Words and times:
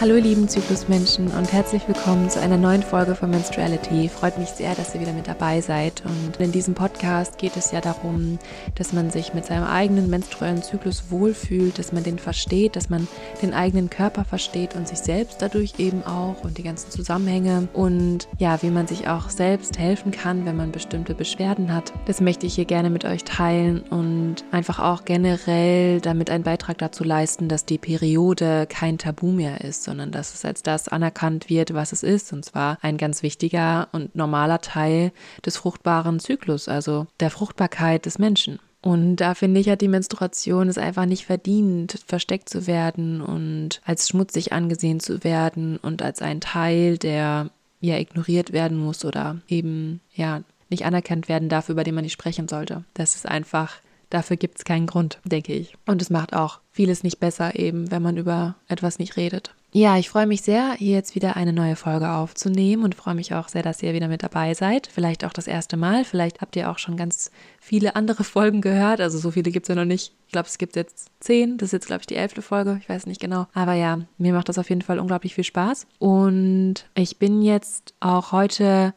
Hallo 0.00 0.14
lieben 0.14 0.48
Zyklusmenschen 0.48 1.26
und 1.26 1.52
herzlich 1.52 1.88
willkommen 1.88 2.30
zu 2.30 2.40
einer 2.40 2.56
neuen 2.56 2.84
Folge 2.84 3.16
von 3.16 3.30
Menstruality. 3.30 4.08
Freut 4.08 4.38
mich 4.38 4.50
sehr, 4.50 4.76
dass 4.76 4.94
ihr 4.94 5.00
wieder 5.00 5.12
mit 5.12 5.26
dabei 5.26 5.60
seid. 5.60 6.04
Und 6.04 6.36
in 6.38 6.52
diesem 6.52 6.74
Podcast 6.74 7.36
geht 7.36 7.56
es 7.56 7.72
ja 7.72 7.80
darum, 7.80 8.38
dass 8.76 8.92
man 8.92 9.10
sich 9.10 9.34
mit 9.34 9.46
seinem 9.46 9.64
eigenen 9.64 10.08
menstruellen 10.08 10.62
Zyklus 10.62 11.10
wohlfühlt, 11.10 11.80
dass 11.80 11.92
man 11.92 12.04
den 12.04 12.20
versteht, 12.20 12.76
dass 12.76 12.90
man 12.90 13.08
den 13.42 13.52
eigenen 13.52 13.90
Körper 13.90 14.24
versteht 14.24 14.76
und 14.76 14.86
sich 14.86 14.98
selbst 14.98 15.42
dadurch 15.42 15.80
eben 15.80 16.04
auch 16.04 16.44
und 16.44 16.58
die 16.58 16.62
ganzen 16.62 16.92
Zusammenhänge 16.92 17.66
und 17.72 18.28
ja, 18.38 18.62
wie 18.62 18.70
man 18.70 18.86
sich 18.86 19.08
auch 19.08 19.30
selbst 19.30 19.80
helfen 19.80 20.12
kann, 20.12 20.46
wenn 20.46 20.56
man 20.56 20.70
bestimmte 20.70 21.14
Beschwerden 21.14 21.74
hat. 21.74 21.92
Das 22.06 22.20
möchte 22.20 22.46
ich 22.46 22.54
hier 22.54 22.66
gerne 22.66 22.90
mit 22.90 23.04
euch 23.04 23.24
teilen 23.24 23.82
und 23.90 24.44
einfach 24.52 24.78
auch 24.78 25.04
generell 25.04 26.00
damit 26.00 26.30
einen 26.30 26.44
Beitrag 26.44 26.78
dazu 26.78 27.02
leisten, 27.02 27.48
dass 27.48 27.64
die 27.64 27.78
Periode 27.78 28.68
kein 28.68 28.96
Tabu 28.96 29.32
mehr 29.32 29.62
ist 29.62 29.87
sondern 29.88 30.12
dass 30.12 30.34
es 30.34 30.44
als 30.44 30.62
das 30.62 30.86
anerkannt 30.86 31.48
wird, 31.48 31.72
was 31.72 31.92
es 31.92 32.02
ist, 32.02 32.30
und 32.34 32.44
zwar 32.44 32.76
ein 32.82 32.98
ganz 32.98 33.22
wichtiger 33.22 33.88
und 33.92 34.14
normaler 34.14 34.60
Teil 34.60 35.12
des 35.46 35.56
fruchtbaren 35.56 36.20
Zyklus, 36.20 36.68
also 36.68 37.06
der 37.20 37.30
Fruchtbarkeit 37.30 38.04
des 38.04 38.18
Menschen. 38.18 38.58
Und 38.82 39.16
da 39.16 39.34
finde 39.34 39.60
ich, 39.60 39.70
hat 39.70 39.80
die 39.80 39.88
Menstruation 39.88 40.68
es 40.68 40.76
einfach 40.76 41.06
nicht 41.06 41.24
verdient, 41.24 42.04
versteckt 42.06 42.50
zu 42.50 42.66
werden 42.66 43.22
und 43.22 43.80
als 43.82 44.08
schmutzig 44.08 44.52
angesehen 44.52 45.00
zu 45.00 45.24
werden 45.24 45.78
und 45.78 46.02
als 46.02 46.20
ein 46.20 46.42
Teil, 46.42 46.98
der 46.98 47.48
ja 47.80 47.96
ignoriert 47.96 48.52
werden 48.52 48.76
muss 48.76 49.06
oder 49.06 49.38
eben 49.48 50.02
ja 50.12 50.42
nicht 50.68 50.84
anerkannt 50.84 51.30
werden 51.30 51.48
darf, 51.48 51.70
über 51.70 51.82
den 51.82 51.94
man 51.94 52.04
nicht 52.04 52.12
sprechen 52.12 52.46
sollte. 52.46 52.84
Das 52.92 53.14
ist 53.14 53.26
einfach 53.26 53.80
Dafür 54.10 54.36
gibt 54.36 54.58
es 54.58 54.64
keinen 54.64 54.86
Grund, 54.86 55.18
denke 55.24 55.52
ich. 55.52 55.76
Und 55.86 56.00
es 56.00 56.10
macht 56.10 56.34
auch 56.34 56.60
vieles 56.70 57.02
nicht 57.02 57.20
besser, 57.20 57.58
eben, 57.58 57.90
wenn 57.90 58.02
man 58.02 58.16
über 58.16 58.54
etwas 58.66 58.98
nicht 58.98 59.16
redet. 59.16 59.54
Ja, 59.70 59.98
ich 59.98 60.08
freue 60.08 60.26
mich 60.26 60.40
sehr, 60.40 60.72
hier 60.72 60.94
jetzt 60.94 61.14
wieder 61.14 61.36
eine 61.36 61.52
neue 61.52 61.76
Folge 61.76 62.10
aufzunehmen 62.10 62.84
und 62.84 62.94
freue 62.94 63.14
mich 63.14 63.34
auch 63.34 63.48
sehr, 63.48 63.62
dass 63.62 63.82
ihr 63.82 63.92
wieder 63.92 64.08
mit 64.08 64.22
dabei 64.22 64.54
seid. 64.54 64.86
Vielleicht 64.86 65.26
auch 65.26 65.32
das 65.34 65.46
erste 65.46 65.76
Mal. 65.76 66.04
Vielleicht 66.04 66.40
habt 66.40 66.56
ihr 66.56 66.70
auch 66.70 66.78
schon 66.78 66.96
ganz 66.96 67.30
viele 67.60 67.94
andere 67.94 68.24
Folgen 68.36 68.62
gehört. 68.62 69.00
Also 69.00 69.18
so 69.18 69.30
viele 69.30 69.50
gibt 69.50 69.64
es 69.64 69.68
ja 69.68 69.74
noch 69.74 69.84
nicht. 69.84 70.14
Ich 70.26 70.32
glaube, 70.32 70.48
es 70.48 70.56
gibt 70.56 70.74
jetzt 70.74 71.10
zehn. 71.20 71.58
Das 71.58 71.68
ist 71.68 71.72
jetzt, 71.72 71.86
glaube 71.86 72.00
ich, 72.00 72.06
die 72.06 72.16
elfte 72.16 72.40
Folge. 72.40 72.78
Ich 72.80 72.88
weiß 72.88 73.06
nicht 73.06 73.20
genau. 73.20 73.46
Aber 73.52 73.74
ja, 73.74 74.00
mir 74.16 74.32
macht 74.32 74.48
das 74.48 74.58
auf 74.58 74.70
jeden 74.70 74.82
Fall 74.82 74.98
unglaublich 74.98 75.34
viel 75.34 75.44
Spaß. 75.44 75.86
Und 75.98 76.86
ich 76.94 77.18
bin 77.18 77.42
jetzt 77.42 77.92
auch 78.00 78.32
heute 78.32 78.94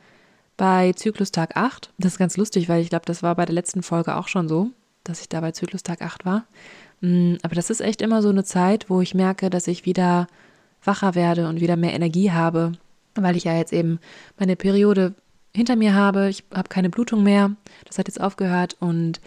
bei 0.56 0.94
Zyklustag 0.94 1.58
8. 1.58 1.92
Das 1.98 2.14
ist 2.14 2.20
ganz 2.20 2.38
lustig, 2.38 2.70
weil 2.70 2.82
ich 2.82 2.90
glaube, 2.90 3.06
das 3.06 3.24
war 3.24 3.36
bei 3.36 3.46
der 3.46 3.56
letzten 3.56 3.84
Folge 3.84 4.16
auch 4.16 4.30
schon 4.30 4.48
so 4.48 4.72
dass 5.04 5.22
ich 5.22 5.30
da 5.30 5.42
bei 5.42 5.52
Zyklustag 5.52 6.02
8 6.02 6.26
war. 6.26 6.46
Mm, 7.02 7.36
aber 7.42 7.56
das 7.56 7.70
ist 7.70 7.82
echt 7.82 8.02
immer 8.02 8.22
so 8.22 8.30
eine 8.30 8.44
Zeit, 8.44 8.90
wo 8.90 9.02
ich 9.02 9.14
merke, 9.14 9.50
dass 9.50 9.68
ich 9.68 9.86
wieder 9.86 10.28
wacher 10.84 11.16
werde 11.16 11.48
und 11.48 11.62
wieder 11.62 11.76
mehr 11.76 11.94
Energie 11.94 12.32
habe, 12.32 12.74
weil 13.16 13.36
ich 13.36 13.44
ja 13.44 13.56
jetzt 13.56 13.74
eben 13.74 14.00
meine 14.40 14.56
Periode 14.56 15.14
hinter 15.56 15.76
mir 15.76 15.94
habe. 15.94 16.30
Ich 16.30 16.44
habe 16.54 16.70
keine 16.70 16.90
Blutung 16.90 17.24
mehr. 17.24 17.52
Das 17.86 17.98
hat 17.98 18.08
jetzt 18.08 18.22
aufgehört 18.22 18.78
und 18.80 19.20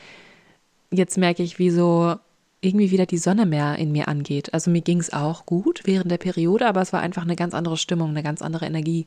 jetzt 0.90 1.18
merke 1.18 1.42
ich, 1.42 1.58
wie 1.58 1.70
so 1.70 2.16
irgendwie 2.60 2.90
wieder 2.90 3.06
die 3.06 3.18
Sonne 3.18 3.46
mehr 3.46 3.76
in 3.76 3.92
mir 3.92 4.08
angeht. 4.08 4.54
Also 4.54 4.70
mir 4.70 4.80
ging 4.80 4.98
es 4.98 5.12
auch 5.12 5.44
gut 5.44 5.82
während 5.84 6.10
der 6.10 6.18
Periode, 6.18 6.66
aber 6.66 6.80
es 6.80 6.92
war 6.92 7.00
einfach 7.00 7.22
eine 7.22 7.36
ganz 7.36 7.54
andere 7.54 7.76
Stimmung, 7.76 8.10
eine 8.10 8.22
ganz 8.22 8.40
andere 8.40 8.66
Energie. 8.66 9.06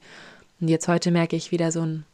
Und 0.62 0.68
jetzt 0.68 0.88
heute 0.88 1.12
merke 1.12 1.36
ich 1.36 1.52
wieder 1.52 1.72
so 1.72 1.82
ein, 1.82 2.06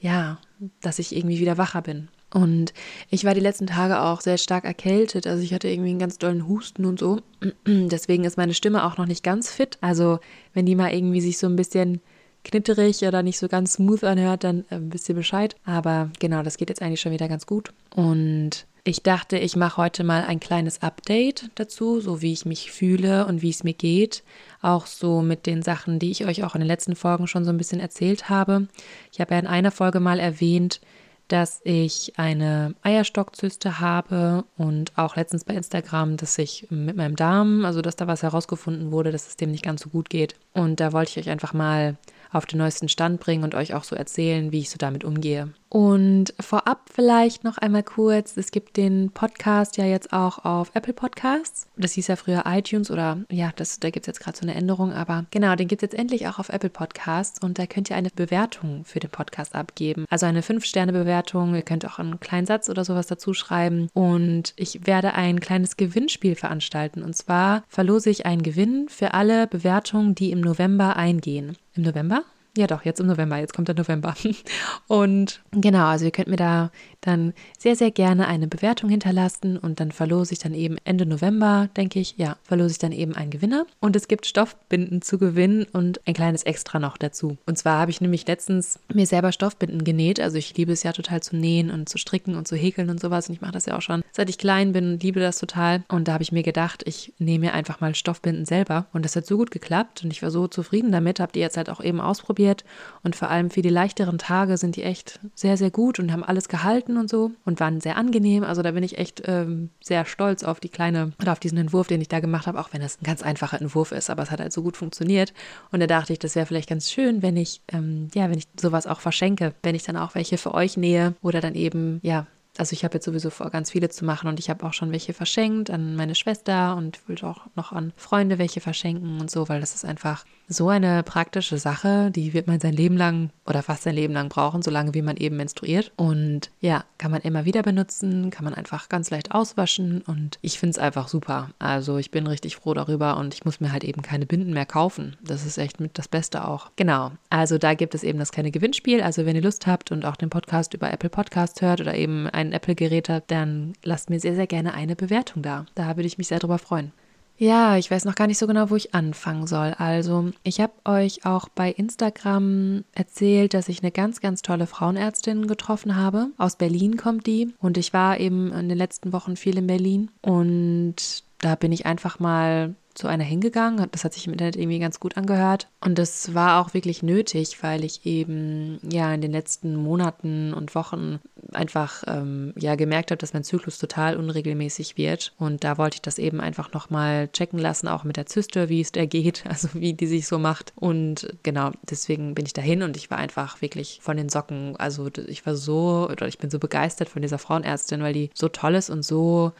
ja, 0.00 0.38
dass 0.80 1.00
ich 1.00 1.16
irgendwie 1.16 1.40
wieder 1.40 1.58
wacher 1.58 1.82
bin. 1.82 2.08
Und 2.32 2.74
ich 3.10 3.24
war 3.24 3.34
die 3.34 3.40
letzten 3.40 3.66
Tage 3.66 4.00
auch 4.00 4.20
sehr 4.20 4.36
stark 4.36 4.64
erkältet. 4.64 5.26
Also 5.26 5.42
ich 5.42 5.54
hatte 5.54 5.68
irgendwie 5.68 5.90
einen 5.90 5.98
ganz 5.98 6.18
dollen 6.18 6.46
Husten 6.46 6.84
und 6.84 6.98
so. 6.98 7.20
Deswegen 7.66 8.24
ist 8.24 8.36
meine 8.36 8.54
Stimme 8.54 8.84
auch 8.84 8.98
noch 8.98 9.06
nicht 9.06 9.24
ganz 9.24 9.50
fit. 9.50 9.78
Also 9.80 10.18
wenn 10.52 10.66
die 10.66 10.74
mal 10.74 10.92
irgendwie 10.92 11.20
sich 11.20 11.38
so 11.38 11.46
ein 11.46 11.56
bisschen 11.56 12.00
knitterig 12.44 13.02
oder 13.02 13.22
nicht 13.22 13.38
so 13.38 13.48
ganz 13.48 13.74
smooth 13.74 14.04
anhört, 14.04 14.44
dann 14.44 14.60
äh, 14.70 14.78
wisst 14.78 15.08
ihr 15.08 15.14
Bescheid. 15.14 15.56
Aber 15.64 16.10
genau, 16.18 16.42
das 16.42 16.56
geht 16.56 16.68
jetzt 16.68 16.82
eigentlich 16.82 17.00
schon 17.00 17.12
wieder 17.12 17.28
ganz 17.28 17.46
gut. 17.46 17.72
Und 17.94 18.66
ich 18.84 19.02
dachte, 19.02 19.38
ich 19.38 19.56
mache 19.56 19.76
heute 19.76 20.04
mal 20.04 20.24
ein 20.24 20.40
kleines 20.40 20.82
Update 20.82 21.50
dazu, 21.56 22.00
so 22.00 22.22
wie 22.22 22.32
ich 22.32 22.46
mich 22.46 22.70
fühle 22.70 23.26
und 23.26 23.42
wie 23.42 23.50
es 23.50 23.64
mir 23.64 23.74
geht. 23.74 24.22
Auch 24.62 24.86
so 24.86 25.20
mit 25.20 25.46
den 25.46 25.62
Sachen, 25.62 25.98
die 25.98 26.10
ich 26.10 26.26
euch 26.26 26.44
auch 26.44 26.54
in 26.54 26.60
den 26.60 26.68
letzten 26.68 26.96
Folgen 26.96 27.26
schon 27.26 27.44
so 27.44 27.50
ein 27.50 27.58
bisschen 27.58 27.80
erzählt 27.80 28.30
habe. 28.30 28.68
Ich 29.12 29.20
habe 29.20 29.34
ja 29.34 29.40
in 29.40 29.46
einer 29.46 29.70
Folge 29.70 30.00
mal 30.00 30.18
erwähnt, 30.18 30.80
dass 31.28 31.60
ich 31.64 32.14
eine 32.16 32.74
Eierstockzyste 32.82 33.80
habe 33.80 34.44
und 34.56 34.96
auch 34.96 35.16
letztens 35.16 35.44
bei 35.44 35.54
Instagram, 35.54 36.16
dass 36.16 36.38
ich 36.38 36.66
mit 36.70 36.96
meinem 36.96 37.16
Darm, 37.16 37.64
also 37.64 37.82
dass 37.82 37.96
da 37.96 38.06
was 38.06 38.22
herausgefunden 38.22 38.90
wurde, 38.90 39.12
dass 39.12 39.28
es 39.28 39.36
dem 39.36 39.50
nicht 39.50 39.64
ganz 39.64 39.82
so 39.82 39.90
gut 39.90 40.10
geht. 40.10 40.34
Und 40.54 40.80
da 40.80 40.92
wollte 40.92 41.10
ich 41.10 41.18
euch 41.18 41.30
einfach 41.30 41.52
mal 41.52 41.96
auf 42.32 42.46
den 42.46 42.58
neuesten 42.58 42.88
Stand 42.88 43.20
bringen 43.20 43.44
und 43.44 43.54
euch 43.54 43.74
auch 43.74 43.84
so 43.84 43.96
erzählen, 43.96 44.52
wie 44.52 44.60
ich 44.60 44.70
so 44.70 44.76
damit 44.78 45.04
umgehe. 45.04 45.52
Und 45.68 46.32
vorab 46.40 46.88
vielleicht 46.92 47.44
noch 47.44 47.58
einmal 47.58 47.82
kurz, 47.82 48.36
es 48.36 48.50
gibt 48.50 48.76
den 48.76 49.10
Podcast 49.10 49.76
ja 49.76 49.84
jetzt 49.84 50.12
auch 50.12 50.44
auf 50.44 50.70
Apple 50.74 50.94
Podcasts. 50.94 51.66
Das 51.76 51.92
hieß 51.92 52.06
ja 52.08 52.16
früher 52.16 52.44
iTunes 52.46 52.90
oder 52.90 53.18
ja, 53.30 53.52
das, 53.56 53.78
da 53.78 53.90
gibt 53.90 54.04
es 54.04 54.06
jetzt 54.06 54.20
gerade 54.20 54.38
so 54.38 54.42
eine 54.42 54.54
Änderung, 54.54 54.92
aber 54.92 55.26
genau, 55.30 55.54
den 55.56 55.68
gibt 55.68 55.82
es 55.82 55.90
jetzt 55.90 55.98
endlich 55.98 56.26
auch 56.26 56.38
auf 56.38 56.48
Apple 56.48 56.70
Podcasts 56.70 57.42
und 57.42 57.58
da 57.58 57.66
könnt 57.66 57.90
ihr 57.90 57.96
eine 57.96 58.10
Bewertung 58.10 58.84
für 58.84 59.00
den 59.00 59.10
Podcast 59.10 59.54
abgeben. 59.54 60.06
Also 60.08 60.26
eine 60.26 60.40
5-Sterne-Bewertung, 60.40 61.54
ihr 61.54 61.62
könnt 61.62 61.86
auch 61.86 61.98
einen 61.98 62.20
kleinen 62.20 62.46
Satz 62.46 62.70
oder 62.70 62.84
sowas 62.84 63.06
dazu 63.06 63.34
schreiben 63.34 63.88
und 63.92 64.54
ich 64.56 64.86
werde 64.86 65.14
ein 65.14 65.40
kleines 65.40 65.76
Gewinnspiel 65.76 66.34
veranstalten 66.34 67.02
und 67.02 67.14
zwar 67.14 67.62
verlose 67.68 68.10
ich 68.10 68.24
einen 68.24 68.42
Gewinn 68.42 68.88
für 68.88 69.12
alle 69.14 69.46
Bewertungen, 69.46 70.14
die 70.14 70.30
im 70.30 70.40
November 70.40 70.96
eingehen. 70.96 71.56
Im 71.74 71.82
November? 71.82 72.22
Ja, 72.58 72.66
doch, 72.66 72.84
jetzt 72.84 72.98
im 72.98 73.06
November, 73.06 73.36
jetzt 73.36 73.54
kommt 73.54 73.68
der 73.68 73.76
November. 73.76 74.16
Und 74.88 75.40
genau, 75.52 75.86
also 75.86 76.06
ihr 76.06 76.10
könnt 76.10 76.26
mir 76.26 76.34
da 76.34 76.72
dann 77.08 77.32
sehr, 77.58 77.74
sehr 77.74 77.90
gerne 77.90 78.28
eine 78.28 78.46
Bewertung 78.46 78.90
hinterlassen 78.90 79.58
und 79.58 79.80
dann 79.80 79.90
verlose 79.90 80.32
ich 80.32 80.38
dann 80.38 80.54
eben 80.54 80.76
Ende 80.84 81.06
November, 81.06 81.68
denke 81.76 81.98
ich, 81.98 82.14
ja, 82.16 82.36
verlose 82.42 82.72
ich 82.72 82.78
dann 82.78 82.92
eben 82.92 83.14
einen 83.14 83.30
Gewinner. 83.30 83.66
Und 83.80 83.96
es 83.96 84.08
gibt 84.08 84.26
Stoffbinden 84.26 85.02
zu 85.02 85.18
gewinnen 85.18 85.66
und 85.72 86.00
ein 86.06 86.14
kleines 86.14 86.42
Extra 86.44 86.78
noch 86.78 86.96
dazu. 86.98 87.36
Und 87.46 87.58
zwar 87.58 87.80
habe 87.80 87.90
ich 87.90 88.00
nämlich 88.00 88.26
letztens 88.26 88.78
mir 88.92 89.06
selber 89.06 89.32
Stoffbinden 89.32 89.84
genäht. 89.84 90.20
Also 90.20 90.36
ich 90.36 90.56
liebe 90.56 90.72
es 90.72 90.82
ja 90.82 90.92
total 90.92 91.22
zu 91.22 91.36
nähen 91.36 91.70
und 91.70 91.88
zu 91.88 91.98
stricken 91.98 92.34
und 92.34 92.46
zu 92.46 92.56
häkeln 92.56 92.90
und 92.90 93.00
sowas. 93.00 93.28
Und 93.28 93.34
ich 93.34 93.40
mache 93.40 93.52
das 93.52 93.66
ja 93.66 93.76
auch 93.76 93.82
schon 93.82 94.02
seit 94.12 94.28
ich 94.28 94.38
klein 94.38 94.72
bin 94.72 94.92
und 94.92 95.02
liebe 95.02 95.20
das 95.20 95.38
total. 95.38 95.84
Und 95.88 96.08
da 96.08 96.12
habe 96.12 96.22
ich 96.22 96.32
mir 96.32 96.42
gedacht, 96.42 96.82
ich 96.86 97.14
nehme 97.18 97.46
mir 97.46 97.54
einfach 97.54 97.80
mal 97.80 97.94
Stoffbinden 97.94 98.44
selber. 98.44 98.86
Und 98.92 99.04
das 99.04 99.16
hat 99.16 99.26
so 99.26 99.36
gut 99.36 99.50
geklappt 99.50 100.04
und 100.04 100.12
ich 100.12 100.22
war 100.22 100.30
so 100.30 100.48
zufrieden 100.48 100.92
damit. 100.92 101.20
Habt 101.20 101.36
ihr 101.36 101.42
jetzt 101.42 101.56
halt 101.56 101.70
auch 101.70 101.80
eben 101.80 102.00
ausprobiert 102.00 102.64
und 103.02 103.16
vor 103.16 103.30
allem 103.30 103.50
für 103.50 103.62
die 103.62 103.68
leichteren 103.68 104.18
Tage 104.18 104.56
sind 104.56 104.76
die 104.76 104.82
echt 104.82 105.20
sehr, 105.34 105.56
sehr 105.56 105.70
gut 105.70 105.98
und 105.98 106.12
haben 106.12 106.24
alles 106.24 106.48
gehalten 106.48 106.96
und 106.98 107.10
so 107.10 107.32
und 107.44 107.60
waren 107.60 107.80
sehr 107.80 107.96
angenehm. 107.96 108.44
Also 108.44 108.62
da 108.62 108.72
bin 108.72 108.82
ich 108.82 108.98
echt 108.98 109.22
ähm, 109.26 109.70
sehr 109.80 110.04
stolz 110.04 110.44
auf 110.44 110.60
die 110.60 110.68
kleine 110.68 111.12
oder 111.20 111.32
auf 111.32 111.40
diesen 111.40 111.58
Entwurf, 111.58 111.88
den 111.88 112.00
ich 112.00 112.08
da 112.08 112.20
gemacht 112.20 112.46
habe, 112.46 112.60
auch 112.60 112.72
wenn 112.72 112.82
es 112.82 113.00
ein 113.00 113.04
ganz 113.04 113.22
einfacher 113.22 113.60
Entwurf 113.60 113.92
ist, 113.92 114.10
aber 114.10 114.22
es 114.22 114.30
hat 114.30 114.40
halt 114.40 114.52
so 114.52 114.62
gut 114.62 114.76
funktioniert. 114.76 115.32
Und 115.72 115.80
da 115.80 115.86
dachte 115.86 116.12
ich, 116.12 116.18
das 116.18 116.34
wäre 116.34 116.46
vielleicht 116.46 116.68
ganz 116.68 116.90
schön, 116.90 117.22
wenn 117.22 117.36
ich, 117.36 117.60
ähm, 117.68 118.08
ja, 118.14 118.30
wenn 118.30 118.38
ich 118.38 118.48
sowas 118.60 118.86
auch 118.86 119.00
verschenke, 119.00 119.54
wenn 119.62 119.74
ich 119.74 119.82
dann 119.82 119.96
auch 119.96 120.14
welche 120.14 120.38
für 120.38 120.54
euch 120.54 120.76
nähe 120.76 121.14
oder 121.22 121.40
dann 121.40 121.54
eben, 121.54 122.00
ja, 122.02 122.26
also 122.58 122.72
ich 122.72 122.84
habe 122.84 122.94
jetzt 122.94 123.04
sowieso 123.04 123.30
vor, 123.30 123.50
ganz 123.50 123.70
viele 123.70 123.88
zu 123.88 124.04
machen 124.04 124.28
und 124.28 124.38
ich 124.38 124.50
habe 124.50 124.64
auch 124.66 124.72
schon 124.72 124.92
welche 124.92 125.12
verschenkt 125.12 125.70
an 125.70 125.96
meine 125.96 126.14
Schwester 126.14 126.76
und 126.76 127.08
will 127.08 127.18
auch 127.22 127.46
noch 127.54 127.72
an 127.72 127.92
Freunde 127.96 128.38
welche 128.38 128.60
verschenken 128.60 129.20
und 129.20 129.30
so, 129.30 129.48
weil 129.48 129.60
das 129.60 129.74
ist 129.74 129.84
einfach 129.84 130.24
so 130.48 130.68
eine 130.68 131.02
praktische 131.02 131.58
Sache, 131.58 132.10
die 132.10 132.32
wird 132.32 132.46
man 132.46 132.58
sein 132.58 132.72
Leben 132.72 132.96
lang 132.96 133.30
oder 133.46 133.62
fast 133.62 133.82
sein 133.82 133.94
Leben 133.94 134.14
lang 134.14 134.30
brauchen, 134.30 134.62
solange 134.62 134.94
wie 134.94 135.02
man 135.02 135.16
eben 135.16 135.36
menstruiert. 135.36 135.92
Und 135.96 136.50
ja, 136.60 136.84
kann 136.96 137.10
man 137.10 137.20
immer 137.20 137.44
wieder 137.44 137.62
benutzen, 137.62 138.30
kann 138.30 138.44
man 138.44 138.54
einfach 138.54 138.88
ganz 138.88 139.10
leicht 139.10 139.32
auswaschen 139.32 140.02
und 140.02 140.38
ich 140.40 140.58
finde 140.58 140.72
es 140.72 140.78
einfach 140.78 141.08
super. 141.08 141.50
Also 141.58 141.98
ich 141.98 142.10
bin 142.10 142.26
richtig 142.26 142.56
froh 142.56 142.74
darüber 142.74 143.18
und 143.18 143.34
ich 143.34 143.44
muss 143.44 143.60
mir 143.60 143.72
halt 143.72 143.84
eben 143.84 144.02
keine 144.02 144.26
Binden 144.26 144.52
mehr 144.52 144.66
kaufen. 144.66 145.16
Das 145.22 145.44
ist 145.44 145.58
echt 145.58 145.80
mit 145.80 145.98
das 145.98 146.08
Beste 146.08 146.46
auch. 146.46 146.70
Genau. 146.76 147.12
Also 147.28 147.58
da 147.58 147.74
gibt 147.74 147.94
es 147.94 148.02
eben 148.02 148.18
das 148.18 148.32
kleine 148.32 148.50
Gewinnspiel. 148.50 149.02
Also 149.02 149.26
wenn 149.26 149.36
ihr 149.36 149.42
Lust 149.42 149.66
habt 149.66 149.92
und 149.92 150.06
auch 150.06 150.16
den 150.16 150.30
Podcast 150.30 150.72
über 150.72 150.90
Apple 150.90 151.10
Podcast 151.10 151.60
hört 151.60 151.80
oder 151.80 151.94
eben 151.94 152.26
ein 152.26 152.47
Apple-Gerät 152.52 153.08
habt, 153.08 153.30
dann 153.30 153.74
lasst 153.82 154.10
mir 154.10 154.20
sehr, 154.20 154.34
sehr 154.34 154.46
gerne 154.46 154.74
eine 154.74 154.96
Bewertung 154.96 155.42
da. 155.42 155.66
Da 155.74 155.96
würde 155.96 156.06
ich 156.06 156.18
mich 156.18 156.28
sehr 156.28 156.38
drüber 156.38 156.58
freuen. 156.58 156.92
Ja, 157.40 157.76
ich 157.76 157.88
weiß 157.88 158.04
noch 158.04 158.16
gar 158.16 158.26
nicht 158.26 158.38
so 158.38 158.48
genau, 158.48 158.68
wo 158.68 158.74
ich 158.74 158.94
anfangen 158.96 159.46
soll. 159.46 159.72
Also, 159.78 160.32
ich 160.42 160.60
habe 160.60 160.72
euch 160.84 161.24
auch 161.24 161.48
bei 161.48 161.70
Instagram 161.70 162.82
erzählt, 162.92 163.54
dass 163.54 163.68
ich 163.68 163.80
eine 163.80 163.92
ganz, 163.92 164.20
ganz 164.20 164.42
tolle 164.42 164.66
Frauenärztin 164.66 165.46
getroffen 165.46 165.94
habe. 165.94 166.30
Aus 166.36 166.56
Berlin 166.56 166.96
kommt 166.96 167.28
die 167.28 167.54
und 167.60 167.78
ich 167.78 167.92
war 167.92 168.18
eben 168.18 168.52
in 168.52 168.68
den 168.68 168.76
letzten 168.76 169.12
Wochen 169.12 169.36
viel 169.36 169.56
in 169.56 169.68
Berlin 169.68 170.10
und 170.20 171.22
da 171.40 171.54
bin 171.54 171.72
ich 171.72 171.86
einfach 171.86 172.18
mal 172.18 172.74
zu 172.98 173.06
einer 173.06 173.24
hingegangen. 173.24 173.86
Das 173.92 174.04
hat 174.04 174.12
sich 174.12 174.26
im 174.26 174.32
Internet 174.32 174.56
irgendwie 174.56 174.80
ganz 174.80 174.98
gut 174.98 175.16
angehört. 175.16 175.68
Und 175.80 175.98
das 175.98 176.34
war 176.34 176.60
auch 176.60 176.74
wirklich 176.74 177.02
nötig, 177.04 177.62
weil 177.62 177.84
ich 177.84 178.04
eben 178.04 178.80
ja 178.82 179.14
in 179.14 179.20
den 179.20 179.30
letzten 179.30 179.76
Monaten 179.76 180.52
und 180.52 180.74
Wochen 180.74 181.20
einfach 181.52 182.02
ähm, 182.08 182.52
ja 182.58 182.74
gemerkt 182.74 183.12
habe, 183.12 183.18
dass 183.18 183.34
mein 183.34 183.44
Zyklus 183.44 183.78
total 183.78 184.16
unregelmäßig 184.16 184.96
wird. 184.96 185.32
Und 185.38 185.62
da 185.62 185.78
wollte 185.78 185.96
ich 185.96 186.02
das 186.02 186.18
eben 186.18 186.40
einfach 186.40 186.72
nochmal 186.72 187.28
checken 187.28 187.60
lassen, 187.60 187.86
auch 187.86 188.02
mit 188.02 188.16
der 188.16 188.26
Zyste, 188.26 188.68
wie 188.68 188.80
es 188.80 188.90
der 188.90 189.06
geht, 189.06 189.44
also 189.48 189.68
wie 189.74 189.94
die 189.94 190.08
sich 190.08 190.26
so 190.26 190.40
macht. 190.40 190.72
Und 190.74 191.32
genau, 191.44 191.70
deswegen 191.88 192.34
bin 192.34 192.46
ich 192.46 192.52
dahin 192.52 192.82
und 192.82 192.96
ich 192.96 193.12
war 193.12 193.18
einfach 193.18 193.62
wirklich 193.62 194.00
von 194.02 194.16
den 194.16 194.28
Socken. 194.28 194.74
Also 194.76 195.08
ich 195.28 195.46
war 195.46 195.54
so, 195.54 196.08
oder 196.10 196.26
ich 196.26 196.38
bin 196.38 196.50
so 196.50 196.58
begeistert 196.58 197.08
von 197.08 197.22
dieser 197.22 197.38
Frauenärztin, 197.38 198.02
weil 198.02 198.12
die 198.12 198.30
so 198.34 198.48
toll 198.48 198.74
ist 198.74 198.90
und 198.90 199.04
so 199.04 199.52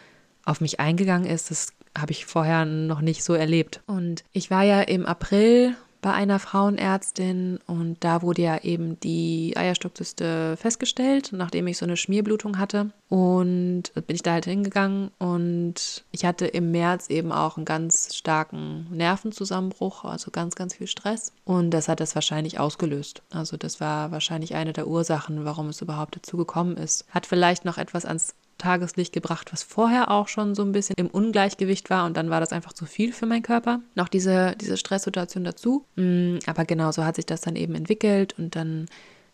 auf 0.48 0.60
mich 0.60 0.80
eingegangen 0.80 1.28
ist. 1.28 1.50
Das 1.50 1.68
habe 1.96 2.12
ich 2.12 2.26
vorher 2.26 2.64
noch 2.64 3.00
nicht 3.00 3.22
so 3.22 3.34
erlebt. 3.34 3.80
Und 3.86 4.24
ich 4.32 4.50
war 4.50 4.62
ja 4.62 4.80
im 4.80 5.06
April 5.06 5.76
bei 6.00 6.12
einer 6.12 6.38
Frauenärztin 6.38 7.58
und 7.66 7.96
da 8.00 8.22
wurde 8.22 8.42
ja 8.42 8.58
eben 8.58 9.00
die 9.00 9.54
Eierstockzyste 9.56 10.56
festgestellt, 10.56 11.30
nachdem 11.32 11.66
ich 11.66 11.76
so 11.76 11.86
eine 11.86 11.96
Schmierblutung 11.96 12.58
hatte. 12.58 12.90
Und 13.08 13.92
bin 13.94 14.14
ich 14.14 14.22
da 14.22 14.32
halt 14.32 14.44
hingegangen 14.44 15.10
und 15.18 16.04
ich 16.12 16.24
hatte 16.24 16.46
im 16.46 16.70
März 16.70 17.10
eben 17.10 17.32
auch 17.32 17.56
einen 17.56 17.66
ganz 17.66 18.14
starken 18.14 18.86
Nervenzusammenbruch, 18.90 20.04
also 20.04 20.30
ganz, 20.30 20.54
ganz 20.54 20.74
viel 20.74 20.86
Stress. 20.86 21.32
Und 21.44 21.70
das 21.70 21.88
hat 21.88 21.98
das 22.00 22.14
wahrscheinlich 22.14 22.60
ausgelöst. 22.60 23.22
Also 23.30 23.56
das 23.56 23.80
war 23.80 24.12
wahrscheinlich 24.12 24.54
eine 24.54 24.72
der 24.72 24.86
Ursachen, 24.86 25.44
warum 25.44 25.68
es 25.68 25.82
überhaupt 25.82 26.14
dazu 26.14 26.36
gekommen 26.36 26.76
ist. 26.76 27.06
Hat 27.10 27.26
vielleicht 27.26 27.64
noch 27.64 27.76
etwas 27.78 28.04
ans 28.04 28.34
Tageslicht 28.58 29.12
gebracht, 29.12 29.52
was 29.52 29.62
vorher 29.62 30.10
auch 30.10 30.28
schon 30.28 30.54
so 30.54 30.62
ein 30.62 30.72
bisschen 30.72 30.94
im 30.98 31.06
Ungleichgewicht 31.08 31.90
war 31.90 32.06
und 32.06 32.16
dann 32.16 32.30
war 32.30 32.40
das 32.40 32.52
einfach 32.52 32.72
zu 32.72 32.86
viel 32.86 33.12
für 33.12 33.26
meinen 33.26 33.42
Körper. 33.42 33.80
Noch 33.94 34.08
diese, 34.08 34.54
diese 34.60 34.76
Stresssituation 34.76 35.44
dazu. 35.44 35.84
Mm, 35.96 36.38
aber 36.46 36.64
genau 36.64 36.92
so 36.92 37.04
hat 37.04 37.16
sich 37.16 37.26
das 37.26 37.40
dann 37.40 37.56
eben 37.56 37.74
entwickelt 37.74 38.34
und 38.38 38.56
dann 38.56 38.86